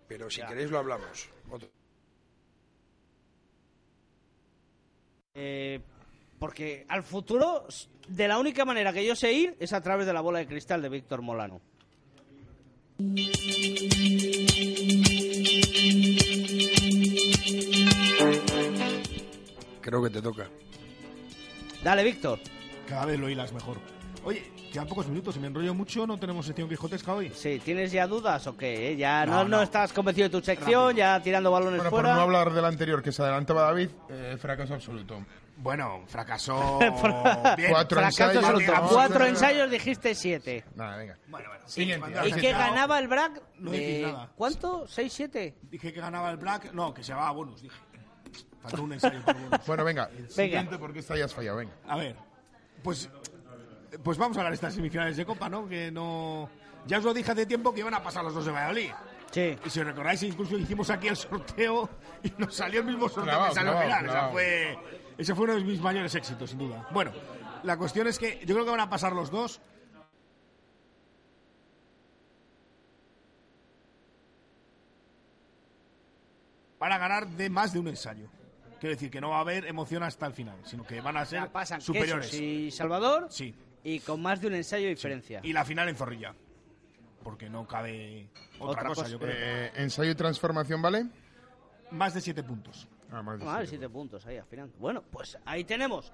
Pero 0.08 0.28
si 0.28 0.42
queréis 0.42 0.70
lo 0.70 0.78
hablamos. 0.78 1.28
Otro- 1.50 1.70
Eh, 5.40 5.80
porque 6.40 6.84
al 6.88 7.04
futuro, 7.04 7.64
de 8.08 8.26
la 8.26 8.38
única 8.38 8.64
manera 8.64 8.92
que 8.92 9.06
yo 9.06 9.14
sé 9.14 9.32
ir 9.32 9.56
es 9.60 9.72
a 9.72 9.80
través 9.80 10.04
de 10.04 10.12
la 10.12 10.20
bola 10.20 10.40
de 10.40 10.48
cristal 10.48 10.82
de 10.82 10.88
Víctor 10.88 11.22
Molano. 11.22 11.60
Creo 19.80 20.02
que 20.02 20.10
te 20.10 20.20
toca. 20.20 20.50
Dale, 21.84 22.02
Víctor. 22.02 22.40
Cada 22.88 23.04
vez 23.06 23.20
lo 23.20 23.30
hilas 23.30 23.52
mejor. 23.52 23.76
Oye, 24.24 24.42
quedan 24.68 24.86
pocos 24.86 25.06
minutos, 25.08 25.34
si 25.34 25.40
me 25.40 25.46
enrollo 25.48 25.74
mucho, 25.74 26.06
no 26.06 26.18
tenemos 26.18 26.46
sección 26.46 26.68
quijotesca 26.68 27.12
hoy. 27.14 27.30
Sí, 27.34 27.60
¿tienes 27.64 27.92
ya 27.92 28.06
dudas 28.06 28.46
o 28.46 28.56
qué? 28.56 28.92
eh? 28.92 28.96
¿Ya 28.96 29.24
no, 29.26 29.32
No, 29.32 29.44
no, 29.44 29.56
no. 29.58 29.62
estás 29.62 29.92
convencido 29.92 30.28
de 30.28 30.38
tu 30.38 30.44
sección? 30.44 30.94
¿Ya 30.96 31.20
tirando 31.22 31.50
balones 31.50 31.78
Bueno, 31.78 31.90
por 31.90 32.00
fuera? 32.00 32.14
no 32.14 32.20
hablar 32.22 32.52
del 32.52 32.64
anterior 32.64 33.02
que 33.02 33.12
se 33.12 33.22
adelantaba 33.22 33.62
David, 33.62 33.90
eh, 34.08 34.36
fracaso 34.40 34.74
absoluto. 34.74 35.24
Bueno, 35.60 36.04
fracasó 36.06 36.78
bien. 37.56 37.70
Cuatro 37.70 37.98
Fracaso 37.98 38.24
ensayos, 38.30 38.44
absoluto. 38.44 38.72
Cuatro 38.92 39.24
ensayos 39.26 39.70
dijiste 39.70 40.14
siete. 40.14 40.64
Nada, 40.76 40.96
venga. 40.96 41.18
Bueno, 41.26 41.48
bueno. 41.48 41.64
¿Y, 41.66 41.70
Siguiente. 41.70 42.08
y 42.28 42.32
qué 42.34 42.52
ganaba 42.52 42.98
el 43.00 43.08
BRAC? 43.08 43.42
No 43.58 43.70
decís 43.72 44.02
nada. 44.06 44.30
¿Cuánto? 44.36 44.86
¿Seis, 44.86 45.12
siete? 45.12 45.56
Dije 45.62 45.92
que 45.92 46.00
ganaba 46.00 46.30
el 46.30 46.36
Black. 46.36 46.72
No, 46.72 46.94
que 46.94 47.02
se 47.02 47.12
va 47.12 47.26
a 47.26 47.32
bonus, 47.32 47.60
dije. 47.62 47.76
Faltó 48.62 48.82
un 48.84 48.92
ensayo 48.92 49.20
por 49.24 49.34
bonus. 49.34 49.66
Bueno, 49.66 49.84
venga. 49.84 50.08
Siguiente 50.28 50.78
porque 50.78 51.00
esta 51.00 51.16
ya 51.16 51.24
has 51.24 51.34
fallado, 51.34 51.56
venga. 51.56 51.72
A 51.88 51.96
ver, 51.96 52.14
pues, 52.84 53.10
pues 54.02 54.18
vamos 54.18 54.36
a 54.36 54.40
hablar 54.40 54.52
de 54.52 54.56
estas 54.56 54.74
semifinales 54.74 55.16
de 55.16 55.24
Copa, 55.24 55.48
¿no? 55.48 55.68
Que 55.68 55.90
no... 55.90 56.48
Ya 56.86 56.98
os 56.98 57.04
lo 57.04 57.12
dije 57.12 57.32
hace 57.32 57.46
tiempo 57.46 57.72
que 57.72 57.80
iban 57.80 57.94
a 57.94 58.02
pasar 58.02 58.24
los 58.24 58.34
dos 58.34 58.44
de 58.46 58.52
Valladolid. 58.52 58.90
Sí. 59.30 59.56
Y 59.64 59.70
si 59.70 59.80
os 59.80 59.86
recordáis, 59.86 60.22
incluso 60.22 60.56
hicimos 60.56 60.88
aquí 60.90 61.08
el 61.08 61.16
sorteo 61.16 61.88
y 62.22 62.32
nos 62.38 62.54
salió 62.54 62.80
el 62.80 62.86
mismo 62.86 63.08
sorteo 63.08 63.24
Clavado, 63.24 63.48
que 63.50 63.54
salió 63.54 63.78
al 63.78 63.84
clavado, 63.84 64.00
final. 64.00 64.16
Esa 64.16 64.28
fue, 64.30 64.78
ese 65.18 65.34
fue 65.34 65.44
uno 65.44 65.54
de 65.56 65.64
mis 65.64 65.80
mayores 65.80 66.14
éxitos, 66.14 66.50
sin 66.50 66.58
duda. 66.58 66.88
Bueno, 66.92 67.12
la 67.62 67.76
cuestión 67.76 68.06
es 68.06 68.18
que 68.18 68.40
yo 68.46 68.54
creo 68.54 68.64
que 68.64 68.70
van 68.70 68.80
a 68.80 68.88
pasar 68.88 69.12
los 69.12 69.30
dos. 69.30 69.60
Para 76.78 76.96
ganar 76.98 77.26
de 77.26 77.50
más 77.50 77.72
de 77.72 77.80
un 77.80 77.88
ensayo. 77.88 78.28
Quiero 78.78 78.94
decir 78.94 79.10
que 79.10 79.20
no 79.20 79.30
va 79.30 79.38
a 79.38 79.40
haber 79.40 79.66
emoción 79.66 80.04
hasta 80.04 80.26
el 80.26 80.32
final, 80.32 80.56
sino 80.64 80.86
que 80.86 81.00
van 81.00 81.16
a 81.16 81.24
ser 81.24 81.40
Ya 81.40 81.52
pasan 81.52 81.80
superiores. 81.80 82.30
Quesos 82.30 82.40
y 82.40 82.70
Salvador 82.70 83.26
Sí. 83.28 83.54
Y 83.84 84.00
con 84.00 84.20
más 84.20 84.40
de 84.40 84.46
un 84.48 84.54
ensayo 84.54 84.84
de 84.84 84.90
diferencia. 84.94 85.40
Y 85.42 85.52
la 85.52 85.64
final 85.64 85.88
en 85.88 85.96
Zorrilla. 85.96 86.34
Porque 87.22 87.48
no 87.50 87.66
cabe 87.66 88.28
otra, 88.58 88.70
Otra 88.80 88.88
cosa, 88.88 89.02
cosa. 89.02 89.12
yo 89.12 89.18
creo. 89.18 89.34
Eh, 89.36 89.72
ensayo 89.76 90.10
y 90.10 90.14
transformación, 90.14 90.80
¿vale? 90.80 91.06
Más 91.90 92.14
de 92.14 92.20
siete 92.20 92.42
puntos. 92.42 92.86
Ah, 93.10 93.22
más 93.22 93.38
de 93.38 93.44
siete. 93.46 93.66
siete 93.68 93.88
puntos 93.88 94.24
ahí 94.26 94.36
al 94.36 94.46
final. 94.46 94.70
Bueno, 94.78 95.02
pues 95.10 95.38
ahí 95.44 95.64
tenemos 95.64 96.12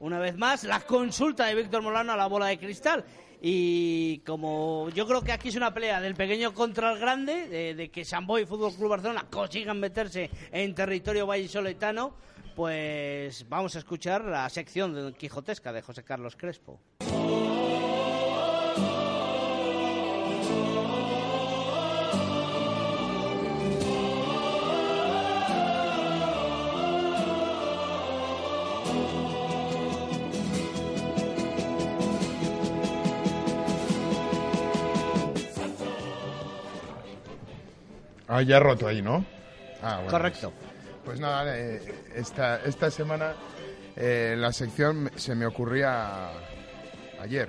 una 0.00 0.18
vez 0.18 0.36
más 0.36 0.64
la 0.64 0.80
consulta 0.80 1.46
de 1.46 1.54
Víctor 1.54 1.82
Molano 1.82 2.12
a 2.12 2.16
la 2.16 2.26
bola 2.26 2.46
de 2.46 2.58
cristal. 2.58 3.04
Y 3.42 4.18
como 4.26 4.90
yo 4.90 5.06
creo 5.06 5.22
que 5.22 5.32
aquí 5.32 5.48
es 5.48 5.56
una 5.56 5.72
pelea 5.72 6.00
del 6.00 6.14
pequeño 6.14 6.52
contra 6.52 6.92
el 6.92 6.98
grande, 6.98 7.48
de, 7.48 7.74
de 7.74 7.90
que 7.90 8.04
Samboy 8.04 8.42
y 8.42 8.46
Fútbol 8.46 8.74
Club 8.74 8.90
Barcelona 8.90 9.26
consigan 9.30 9.80
meterse 9.80 10.30
en 10.52 10.74
territorio 10.74 11.26
vallisoletano, 11.26 12.14
pues 12.54 13.48
vamos 13.48 13.76
a 13.76 13.78
escuchar 13.78 14.24
la 14.24 14.48
sección 14.48 14.94
de 14.94 15.12
Quijotesca 15.14 15.72
de 15.72 15.82
José 15.82 16.02
Carlos 16.04 16.36
Crespo. 16.36 16.80
Ah, 38.32 38.42
ya 38.42 38.60
roto 38.60 38.86
ahí, 38.86 39.02
¿no? 39.02 39.24
Ah, 39.82 39.96
bueno. 39.96 40.10
Correcto. 40.10 40.52
Pues 41.10 41.18
nada, 41.18 41.58
eh, 41.58 41.82
esta, 42.14 42.60
esta 42.64 42.88
semana 42.88 43.32
eh, 43.96 44.36
la 44.38 44.52
sección 44.52 45.02
me- 45.02 45.10
se 45.18 45.34
me 45.34 45.44
ocurría 45.44 46.28
ayer. 47.20 47.48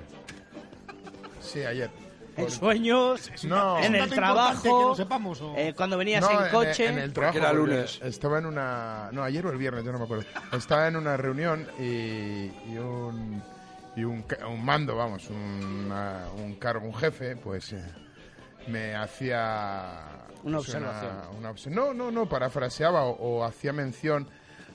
Sí, 1.40 1.60
ayer. 1.64 1.88
En 2.36 2.50
sueños, 2.50 3.30
No. 3.44 3.78
en 3.78 3.94
el 3.94 4.00
dato 4.00 4.14
importante 4.14 4.14
trabajo, 4.16 4.62
que 4.64 4.68
lo 4.68 4.94
sepamos, 4.96 5.40
o- 5.42 5.54
eh, 5.56 5.74
cuando 5.76 5.96
venías 5.96 6.22
No, 6.22 6.32
en 6.40 6.44
el- 6.46 6.50
coche. 6.50 6.86
En, 6.88 6.98
el 6.98 7.12
trabajo. 7.12 7.38
era 7.38 7.50
porque 7.50 7.60
lunes. 7.72 8.00
Estaba 8.02 8.38
en 8.40 8.46
una. 8.46 9.10
No, 9.12 9.22
ayer 9.22 9.46
o 9.46 9.50
el 9.52 9.58
viernes, 9.58 9.84
yo 9.84 9.92
no 9.92 9.98
me 10.00 10.04
acuerdo. 10.06 10.24
Estaba 10.52 10.88
en 10.88 10.96
una 10.96 11.16
reunión 11.16 11.68
y, 11.78 12.50
y 12.68 12.78
un. 12.78 13.40
Y 13.94 14.02
un, 14.02 14.22
ca- 14.24 14.44
un 14.48 14.64
mando, 14.64 14.96
vamos, 14.96 15.30
una- 15.30 16.26
un 16.36 16.56
cargo, 16.56 16.84
un 16.84 16.94
jefe, 16.96 17.36
pues 17.36 17.74
eh, 17.74 17.84
me 18.66 18.96
hacía. 18.96 20.00
Una 20.44 20.58
observación. 20.58 21.12
una 21.38 21.54
no, 21.70 21.94
no, 21.94 22.10
no, 22.10 22.28
parafraseaba 22.28 23.04
o, 23.04 23.10
o 23.40 23.44
hacía 23.44 23.72
mención 23.72 24.28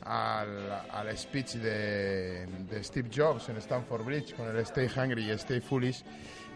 al, 0.03 0.71
al 0.91 1.17
speech 1.17 1.55
de, 1.55 2.45
de 2.69 2.83
Steve 2.83 3.09
Jobs 3.13 3.49
en 3.49 3.57
Stanford 3.57 4.03
Bridge 4.05 4.33
con 4.35 4.47
el 4.47 4.57
Stay 4.59 4.87
Hungry 4.95 5.25
y 5.25 5.31
Stay 5.31 5.59
Foolish 5.59 6.03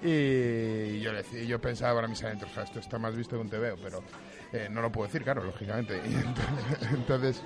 y 0.01 0.99
yo, 1.01 1.11
le 1.11 1.23
yo 1.45 1.59
pensaba 1.61 1.95
para 1.95 2.07
mis 2.07 2.23
adentros, 2.23 2.51
"Ja, 2.55 2.63
esto 2.63 2.79
está 2.79 2.97
más 2.97 3.15
visto 3.15 3.35
que 3.35 3.41
un 3.41 3.49
TVO, 3.49 3.75
pero 3.83 4.03
eh, 4.53 4.67
no 4.69 4.81
lo 4.81 4.91
puedo 4.91 5.07
decir, 5.07 5.23
claro, 5.23 5.43
lógicamente. 5.43 6.01
Y 6.05 6.13
entonces, 6.93 7.41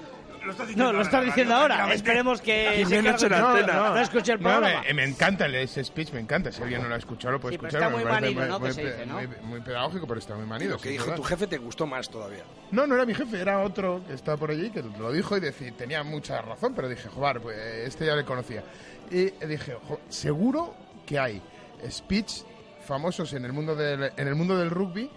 entonces- 0.46 0.78
No, 0.78 0.94
lo 0.94 1.02
estás 1.02 1.26
diciendo 1.26 1.56
ahora. 1.56 1.92
Esperemos 1.92 2.40
que 2.40 2.86
se 2.88 3.02
cargue- 3.02 3.30
no, 3.32 3.62
no, 3.66 3.96
no 3.96 4.00
escuche 4.00 4.34
el 4.34 4.40
No, 4.42 4.50
programa. 4.50 4.84
me, 4.84 4.94
me 4.94 5.04
encanta 5.06 5.48
ese 5.48 5.84
speech, 5.84 6.12
me 6.12 6.20
encanta. 6.20 6.52
Si 6.52 6.62
alguien 6.62 6.84
no 6.84 6.88
lo 6.88 6.94
ha 6.94 6.98
escuchado, 7.00 7.32
lo 7.34 7.40
puede 7.40 7.54
Sí, 7.56 7.58
pero 7.58 7.70
escuchar. 7.70 7.88
está 7.88 7.98
me 7.98 8.04
muy 8.04 8.12
parece 8.14 8.36
manido, 8.36 8.54
¿no? 8.54 8.60
muy, 8.60 8.68
Que 8.70 8.74
se 8.76 8.82
pe- 8.84 8.92
dice, 8.92 9.06
¿no? 9.08 9.14
muy- 9.16 9.28
muy 9.42 9.62
pedagógico, 9.62 10.06
pero 10.06 10.20
está 10.20 10.36
muy 10.36 10.46
manido. 10.46 10.72
Lo 10.74 10.78
que 10.80 10.90
dijo 10.90 11.12
tu 11.16 11.24
jefe 11.24 11.48
te 11.48 11.58
gustó 11.58 11.88
más 11.88 12.10
todavía. 12.12 12.44
No, 12.72 12.86
no 12.86 12.94
era 12.94 13.06
mi 13.08 13.16
jefe, 13.16 13.42
era 13.42 13.60
otro 13.64 14.02
que 14.08 14.14
estaba 14.14 14.38
por 14.38 14.52
allí, 14.52 14.70
que 14.70 14.84
lo 14.84 15.12
dijo 15.12 15.36
y 15.36 15.40
decía, 15.40 15.72
tenía 15.76 16.04
mucha 16.04 16.40
razón, 16.44 16.74
pero 16.76 16.88
dije, 16.90 17.10
joder, 17.10 17.42
pues 17.42 17.58
este 17.58 18.06
ya 18.06 18.16
le 18.16 18.24
conocía. 18.24 18.64
Y 19.10 19.32
dije, 19.48 19.76
"Jo, 19.88 20.00
seguro 20.10 20.76
que 21.08 21.18
hay 21.18 21.42
speech 21.90 22.44
famosos 22.86 23.34
en 23.34 23.46
el 23.46 23.52
mundo 23.54 23.76
del, 23.76 24.12
en 24.16 24.28
el 24.28 24.36
mundo 24.36 24.56
del 24.60 24.70
rugby, 24.70 25.10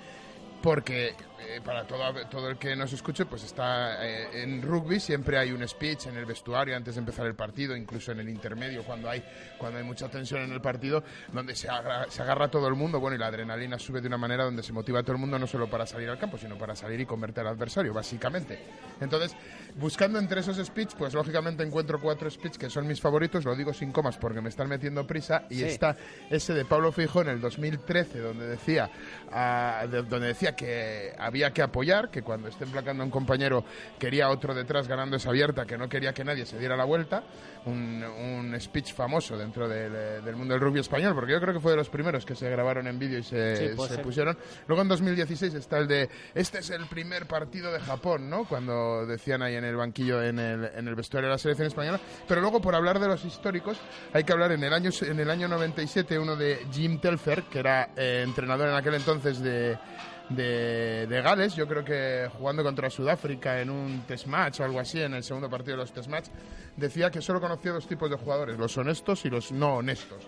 porque 0.62 1.14
eh, 1.40 1.60
para 1.64 1.86
todo, 1.86 2.02
todo 2.28 2.48
el 2.48 2.58
que 2.58 2.74
nos 2.74 2.92
escuche, 2.92 3.24
pues 3.26 3.44
está 3.44 4.04
eh, 4.04 4.42
en 4.42 4.60
rugby, 4.60 4.98
siempre 4.98 5.38
hay 5.38 5.52
un 5.52 5.66
speech 5.66 6.06
en 6.06 6.16
el 6.16 6.26
vestuario 6.26 6.76
antes 6.76 6.96
de 6.96 6.98
empezar 7.00 7.26
el 7.26 7.34
partido, 7.34 7.76
incluso 7.76 8.12
en 8.12 8.20
el 8.20 8.28
intermedio, 8.28 8.82
cuando 8.82 9.08
hay, 9.08 9.22
cuando 9.56 9.78
hay 9.78 9.84
mucha 9.84 10.08
tensión 10.08 10.42
en 10.42 10.52
el 10.52 10.60
partido, 10.60 11.04
donde 11.32 11.54
se 11.54 11.68
agarra, 11.68 12.10
se 12.10 12.22
agarra 12.22 12.48
todo 12.48 12.66
el 12.66 12.74
mundo, 12.74 12.98
bueno, 12.98 13.16
y 13.16 13.18
la 13.18 13.28
adrenalina 13.28 13.78
sube 13.78 14.00
de 14.00 14.08
una 14.08 14.18
manera 14.18 14.44
donde 14.44 14.62
se 14.62 14.72
motiva 14.72 15.00
a 15.00 15.02
todo 15.02 15.12
el 15.12 15.18
mundo 15.18 15.38
no 15.38 15.46
solo 15.46 15.68
para 15.70 15.86
salir 15.86 16.08
al 16.08 16.18
campo, 16.18 16.38
sino 16.38 16.58
para 16.58 16.74
salir 16.74 17.00
y 17.00 17.06
convertir 17.06 17.40
al 17.40 17.48
adversario, 17.48 17.94
básicamente. 17.94 18.58
Entonces, 19.00 19.36
buscando 19.78 20.18
entre 20.18 20.40
esos 20.40 20.56
speech, 20.58 20.94
pues 20.96 21.14
lógicamente 21.14 21.62
encuentro 21.62 22.00
cuatro 22.00 22.28
speech 22.30 22.56
que 22.56 22.68
son 22.70 22.86
mis 22.86 23.00
favoritos, 23.00 23.44
lo 23.44 23.54
digo 23.54 23.72
sin 23.72 23.92
comas 23.92 24.16
porque 24.16 24.40
me 24.40 24.48
están 24.48 24.68
metiendo 24.68 25.06
prisa, 25.06 25.44
y 25.50 25.56
Sí. 25.56 25.64
está 25.64 25.96
ese 26.30 26.52
de 26.54 26.64
Pablo 26.64 26.92
Fijo 26.92 27.20
en 27.22 27.28
el 27.28 27.40
2013, 27.40 28.18
donde 28.18 28.46
decía, 28.48 28.90
ah, 29.32 29.86
de- 29.90 30.02
donde 30.02 30.28
decía 30.28 30.54
que 30.56 31.14
había 31.18 31.52
que 31.52 31.62
apoyar, 31.62 32.10
que 32.10 32.22
cuando 32.22 32.48
esté 32.48 32.64
emplacando 32.64 33.02
a 33.02 33.06
un 33.06 33.10
compañero 33.12 33.64
quería 33.98 34.28
otro 34.30 34.54
detrás 34.54 34.88
ganando 34.88 35.16
esa 35.16 35.30
abierta, 35.30 35.64
que 35.66 35.78
no 35.78 35.88
quería 35.88 36.12
que 36.12 36.24
nadie 36.24 36.44
se 36.46 36.58
diera 36.58 36.76
la 36.76 36.84
vuelta, 36.84 37.22
un, 37.66 38.02
un 38.02 38.60
speech 38.60 38.94
famoso 38.94 39.36
dentro 39.36 39.68
del, 39.68 39.92
eh, 39.94 40.20
del 40.24 40.36
mundo 40.36 40.54
del 40.54 40.60
rugby 40.62 40.80
español, 40.80 41.14
porque 41.14 41.32
yo 41.32 41.40
creo 41.40 41.54
que 41.54 41.60
fue 41.60 41.72
de 41.72 41.76
los 41.76 41.88
primeros 41.88 42.24
que 42.24 42.34
se 42.34 42.48
grabaron 42.48 42.86
en 42.86 42.98
vídeo 42.98 43.18
y 43.18 43.22
se, 43.22 43.74
Sí, 43.74 43.82
se 43.88 43.98
pusieron. 43.98 44.36
Luego 44.66 44.82
en 44.82 44.88
2016 44.88 45.54
está 45.54 45.78
el 45.78 45.86
de, 45.88 46.08
este 46.34 46.58
es 46.58 46.70
el 46.70 46.86
primer 46.86 47.26
partido 47.26 47.70
de 47.72 47.80
Japón, 47.80 48.30
¿no? 48.30 48.44
Cuando 48.44 49.04
decían 49.06 49.42
ahí 49.42 49.54
en 49.56 49.64
el 49.64 49.67
banquillo, 49.76 50.22
en 50.22 50.38
el, 50.38 50.70
en 50.74 50.88
el 50.88 50.94
vestuario 50.94 51.28
de 51.28 51.34
la 51.34 51.38
selección 51.38 51.68
española. 51.68 52.00
Pero 52.26 52.40
luego, 52.40 52.60
por 52.60 52.74
hablar 52.74 52.98
de 52.98 53.08
los 53.08 53.24
históricos, 53.24 53.78
hay 54.12 54.24
que 54.24 54.32
hablar 54.32 54.52
en 54.52 54.62
el 54.64 54.72
año, 54.72 54.90
en 55.02 55.20
el 55.20 55.30
año 55.30 55.48
97, 55.48 56.18
uno 56.18 56.36
de 56.36 56.66
Jim 56.72 56.98
Telfer, 57.00 57.44
que 57.44 57.58
era 57.60 57.90
eh, 57.96 58.22
entrenador 58.24 58.68
en 58.68 58.74
aquel 58.74 58.94
entonces 58.94 59.40
de, 59.40 59.78
de, 60.28 61.06
de 61.06 61.22
Gales, 61.22 61.54
yo 61.54 61.66
creo 61.66 61.84
que 61.84 62.28
jugando 62.38 62.62
contra 62.62 62.90
Sudáfrica 62.90 63.60
en 63.60 63.70
un 63.70 64.04
test 64.06 64.26
match 64.26 64.60
o 64.60 64.64
algo 64.64 64.80
así, 64.80 65.00
en 65.00 65.14
el 65.14 65.24
segundo 65.24 65.48
partido 65.48 65.76
de 65.76 65.82
los 65.82 65.92
test 65.92 66.08
match, 66.08 66.26
decía 66.76 67.10
que 67.10 67.20
solo 67.20 67.40
conocía 67.40 67.72
dos 67.72 67.86
tipos 67.86 68.10
de 68.10 68.16
jugadores, 68.16 68.58
los 68.58 68.76
honestos 68.76 69.24
y 69.24 69.30
los 69.30 69.52
no 69.52 69.76
honestos. 69.76 70.26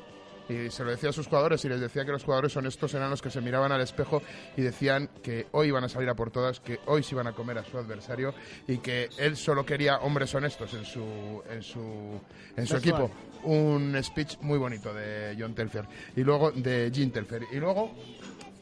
Y 0.50 0.70
se 0.70 0.82
lo 0.84 0.90
decía 0.90 1.10
a 1.10 1.12
sus 1.12 1.28
jugadores 1.28 1.64
y 1.64 1.68
les 1.68 1.80
decía 1.80 2.04
que 2.04 2.10
los 2.10 2.24
jugadores 2.24 2.56
honestos 2.56 2.92
eran 2.94 3.08
los 3.08 3.22
que 3.22 3.30
se 3.30 3.40
miraban 3.40 3.70
al 3.70 3.80
espejo 3.80 4.20
y 4.56 4.62
decían 4.62 5.08
que 5.22 5.46
hoy 5.52 5.68
iban 5.68 5.84
a 5.84 5.88
salir 5.88 6.08
a 6.08 6.14
por 6.14 6.30
todas, 6.30 6.58
que 6.60 6.80
hoy 6.86 7.02
se 7.04 7.14
iban 7.14 7.28
a 7.28 7.32
comer 7.32 7.58
a 7.58 7.64
su 7.64 7.78
adversario 7.78 8.34
y 8.66 8.78
que 8.78 9.08
él 9.18 9.36
solo 9.36 9.64
quería 9.64 9.98
hombres 9.98 10.34
honestos 10.34 10.74
en 10.74 10.84
su, 10.84 11.42
en 11.48 11.62
su, 11.62 12.20
en 12.56 12.66
su 12.66 12.76
equipo. 12.76 13.10
Un 13.44 13.96
speech 14.02 14.38
muy 14.40 14.58
bonito 14.58 14.92
de 14.92 15.36
John 15.38 15.54
Telfer 15.54 15.84
y 16.16 16.22
luego 16.22 16.50
de 16.50 16.90
Jim 16.92 17.10
Telfer. 17.12 17.44
Y 17.52 17.56
luego 17.56 17.94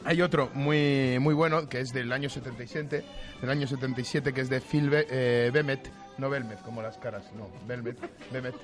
hay 0.05 0.21
otro 0.23 0.51
muy, 0.55 1.19
muy 1.21 1.33
bueno 1.35 1.69
que 1.69 1.81
es 1.81 1.93
del 1.93 2.13
año 2.13 2.29
77, 2.29 3.05
del 3.41 3.51
año 3.51 3.67
77 3.67 4.33
que 4.35 4.41
es 4.43 4.51
de 4.51 4.61
Phil 4.61 4.91
Be- 4.91 5.07
eh, 5.11 5.51
Bemet, 5.53 5.91
no 6.19 6.29
Belmet 6.29 6.61
como 6.63 6.83
las 6.83 6.99
caras, 6.99 7.25
no, 7.35 7.49
Belmet, 7.67 7.99
Bemet, 8.31 8.55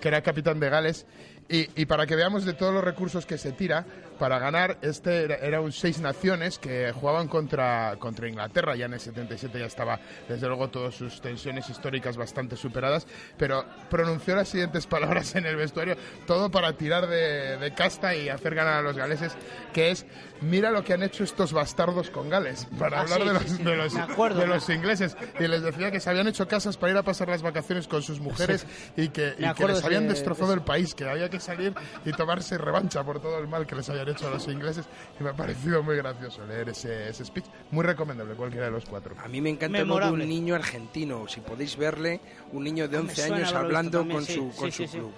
que 0.00 0.08
era 0.08 0.22
capitán 0.22 0.60
de 0.60 0.68
Gales. 0.70 1.06
Y, 1.46 1.68
y 1.78 1.84
para 1.84 2.06
que 2.06 2.16
veamos 2.16 2.46
de 2.46 2.54
todos 2.54 2.72
los 2.72 2.82
recursos 2.82 3.26
que 3.26 3.36
se 3.36 3.52
tira 3.52 3.84
para 4.18 4.38
ganar, 4.38 4.78
este 4.80 5.24
era, 5.24 5.34
era 5.34 5.60
un 5.60 5.72
seis 5.72 6.00
naciones 6.00 6.58
que 6.58 6.90
jugaban 6.92 7.28
contra, 7.28 7.96
contra 7.98 8.26
Inglaterra, 8.28 8.76
ya 8.76 8.86
en 8.86 8.94
el 8.94 9.00
77 9.00 9.58
ya 9.58 9.66
estaba 9.66 10.00
desde 10.26 10.46
luego 10.46 10.68
todas 10.70 10.94
sus 10.94 11.20
tensiones 11.20 11.68
históricas 11.68 12.16
bastante 12.16 12.56
superadas, 12.56 13.06
pero 13.36 13.66
pronunció 13.90 14.34
las 14.36 14.48
siguientes 14.48 14.86
palabras 14.86 15.34
en 15.34 15.44
el 15.44 15.56
vestuario, 15.56 15.96
todo 16.26 16.50
para 16.50 16.72
tirar 16.78 17.08
de, 17.08 17.58
de 17.58 17.74
casta 17.74 18.14
y 18.14 18.30
hacer 18.30 18.54
ganar 18.54 18.78
a 18.78 18.82
los 18.82 18.96
galeses, 18.96 19.32
que 19.74 19.90
es, 19.90 20.06
mira 20.40 20.70
lo 20.70 20.82
que 20.82 20.94
han 20.94 21.02
hecho 21.02 21.24
estos 21.24 21.52
bastardos 21.52 22.08
con 22.08 22.30
Gales, 22.30 22.68
para 22.78 23.00
Ah, 23.00 23.02
hablar 23.02 23.20
sí, 23.20 23.26
de, 23.26 23.32
los, 23.34 23.42
sí, 23.42 23.48
sí. 23.56 23.62
de, 23.64 23.76
los, 23.76 23.96
acuerdo, 23.96 24.40
de 24.40 24.46
los 24.46 24.66
ingleses, 24.70 25.14
y 25.38 25.46
les 25.46 25.60
decía 25.62 25.90
que 25.90 26.00
se 26.00 26.08
habían 26.08 26.28
hecho 26.28 26.48
casas 26.48 26.78
para 26.78 26.92
ir 26.92 26.98
a 26.98 27.02
pasar 27.02 27.28
las 27.28 27.42
vacaciones 27.42 27.86
con 27.86 28.00
sus 28.02 28.20
mujeres 28.20 28.64
y 28.96 29.08
que, 29.08 29.34
y 29.36 29.42
que 29.42 29.46
acuerdo 29.46 29.76
habían 29.86 30.02
de- 30.04 30.14
destrozado 30.14 30.52
el 30.54 30.62
país, 30.62 30.94
que 30.94 31.08
había 31.08 31.28
que 31.30 31.40
salir 31.40 31.74
y 32.04 32.12
tomarse 32.12 32.58
revancha 32.58 33.02
por 33.04 33.20
todo 33.20 33.38
el 33.38 33.48
mal 33.48 33.66
que 33.66 33.74
les 33.76 33.88
habían 33.90 34.08
hecho 34.08 34.26
a 34.28 34.30
los 34.30 34.46
ingleses, 34.48 34.86
y 35.18 35.22
me 35.24 35.30
ha 35.30 35.34
parecido 35.34 35.82
muy 35.82 35.96
gracioso 35.96 36.46
leer 36.46 36.68
ese, 36.70 37.08
ese 37.08 37.24
speech, 37.24 37.46
muy 37.70 37.84
recomendable 37.84 38.34
cualquiera 38.34 38.66
de 38.66 38.72
los 38.72 38.84
cuatro. 38.84 39.14
A 39.22 39.28
mí 39.28 39.40
me 39.40 39.50
encanta 39.50 39.78
el 39.78 39.86
modo 39.86 40.06
de 40.06 40.10
un 40.12 40.18
niño 40.28 40.54
argentino. 40.54 41.26
Si 41.28 41.40
podéis 41.40 41.76
verle, 41.76 42.20
un 42.52 42.64
niño 42.64 42.88
de 42.88 42.96
Ah, 42.96 43.00
me 43.02 43.08
11 43.10 43.14
suena 43.22 43.36
años 43.36 43.52
hablando 43.52 43.98
también, 43.98 44.16
con 44.18 44.26
sí, 44.26 44.34
su, 44.34 44.50
con 44.56 44.72
sí, 44.72 44.86
su 44.86 44.92
sí. 44.92 44.98
club. 44.98 45.12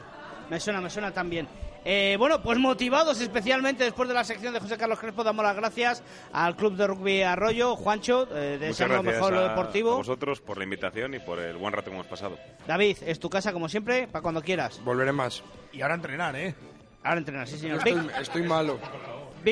Me 0.50 0.60
suena, 0.60 0.80
me 0.80 0.90
suena 0.90 1.12
también. 1.12 1.48
Eh, 1.88 2.16
bueno, 2.18 2.42
pues 2.42 2.58
motivados 2.58 3.20
especialmente 3.20 3.84
después 3.84 4.08
de 4.08 4.14
la 4.14 4.24
sección 4.24 4.52
de 4.52 4.58
José 4.58 4.76
Carlos 4.76 4.98
Crespo, 4.98 5.22
damos 5.22 5.44
las 5.44 5.54
gracias 5.54 6.02
al 6.32 6.56
Club 6.56 6.74
de 6.74 6.84
Rugby 6.88 7.22
Arroyo, 7.22 7.76
Juancho, 7.76 8.26
eh, 8.34 8.58
deseamos 8.58 8.96
lo 8.96 9.02
mejor 9.04 9.32
lo 9.32 9.48
deportivo. 9.48 9.92
a 9.92 9.96
vosotros 9.98 10.40
por 10.40 10.58
la 10.58 10.64
invitación 10.64 11.14
y 11.14 11.20
por 11.20 11.38
el 11.38 11.56
buen 11.56 11.72
rato 11.72 11.90
que 11.90 11.94
hemos 11.94 12.08
pasado. 12.08 12.40
David, 12.66 12.96
es 13.06 13.20
tu 13.20 13.30
casa 13.30 13.52
como 13.52 13.68
siempre, 13.68 14.08
para 14.08 14.20
cuando 14.20 14.42
quieras. 14.42 14.80
Volveré 14.84 15.12
más. 15.12 15.44
Y 15.72 15.80
ahora 15.80 15.94
entrenar, 15.94 16.34
¿eh? 16.34 16.56
Ahora 17.04 17.18
entrenar, 17.18 17.46
sí 17.46 17.56
señor. 17.56 17.78
Estoy, 17.78 18.10
estoy 18.20 18.42
malo. 18.42 18.80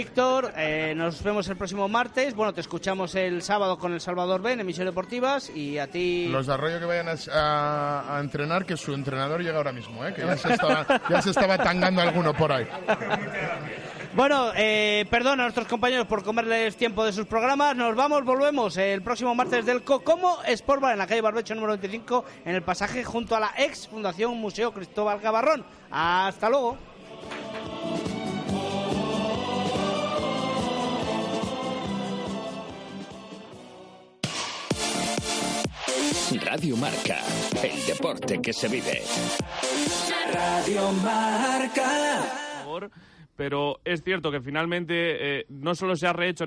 Víctor, 0.04 0.52
eh, 0.56 0.92
nos 0.96 1.22
vemos 1.22 1.48
el 1.48 1.56
próximo 1.56 1.88
martes. 1.88 2.34
Bueno, 2.34 2.52
te 2.52 2.60
escuchamos 2.60 3.14
el 3.14 3.42
sábado 3.42 3.78
con 3.78 3.92
El 3.92 4.00
Salvador 4.00 4.42
B 4.42 4.50
en 4.50 4.58
Emisiones 4.58 4.90
Deportivas 4.92 5.50
y 5.54 5.78
a 5.78 5.86
ti... 5.86 6.26
Los 6.26 6.48
de 6.48 6.54
Arroyo 6.54 6.80
que 6.80 6.84
vayan 6.84 7.06
a, 7.08 7.12
a- 7.32 8.16
a 8.16 8.20
entrenar, 8.20 8.66
que 8.66 8.76
su 8.76 8.92
entrenador 8.92 9.40
llega 9.40 9.56
ahora 9.56 9.70
mismo, 9.72 10.04
¿eh? 10.04 10.12
que 10.12 10.22
ya 10.26 10.36
se, 10.36 10.52
estaba, 10.52 10.84
ya 11.08 11.22
se 11.22 11.30
estaba 11.30 11.56
tangando 11.58 12.02
alguno 12.02 12.34
por 12.34 12.50
ahí. 12.50 12.66
Bueno, 14.16 14.50
eh, 14.56 15.06
perdón 15.10 15.38
a 15.38 15.44
nuestros 15.44 15.68
compañeros 15.68 16.08
por 16.08 16.24
comerles 16.24 16.76
tiempo 16.76 17.04
de 17.04 17.12
sus 17.12 17.26
programas. 17.26 17.76
Nos 17.76 17.94
vamos, 17.94 18.24
volvemos 18.24 18.76
el 18.76 19.00
próximo 19.00 19.32
martes 19.36 19.64
del 19.64 19.84
Cocomo 19.84 20.38
Sport 20.44 20.80
Bar 20.82 20.92
en 20.94 20.98
la 20.98 21.06
calle 21.06 21.20
Barbecho 21.20 21.54
número 21.54 21.74
25 21.74 22.24
en 22.46 22.56
el 22.56 22.62
pasaje 22.62 23.04
junto 23.04 23.36
a 23.36 23.40
la 23.40 23.52
ex 23.58 23.86
Fundación 23.86 24.36
Museo 24.38 24.72
Cristóbal 24.72 25.20
Gavarrón. 25.20 25.64
Hasta 25.92 26.50
luego. 26.50 26.78
Radio 36.44 36.76
Marca, 36.76 37.18
el 37.62 37.86
deporte 37.86 38.40
que 38.42 38.52
se 38.52 38.68
vive. 38.68 39.02
Radio 40.32 40.90
Marca. 40.92 42.22
Pero 43.36 43.80
es 43.84 44.02
cierto 44.02 44.30
que 44.30 44.40
finalmente 44.40 45.40
eh, 45.40 45.46
no 45.48 45.74
solo 45.74 45.96
se 45.96 46.06
ha 46.06 46.12
rehecho 46.12 46.42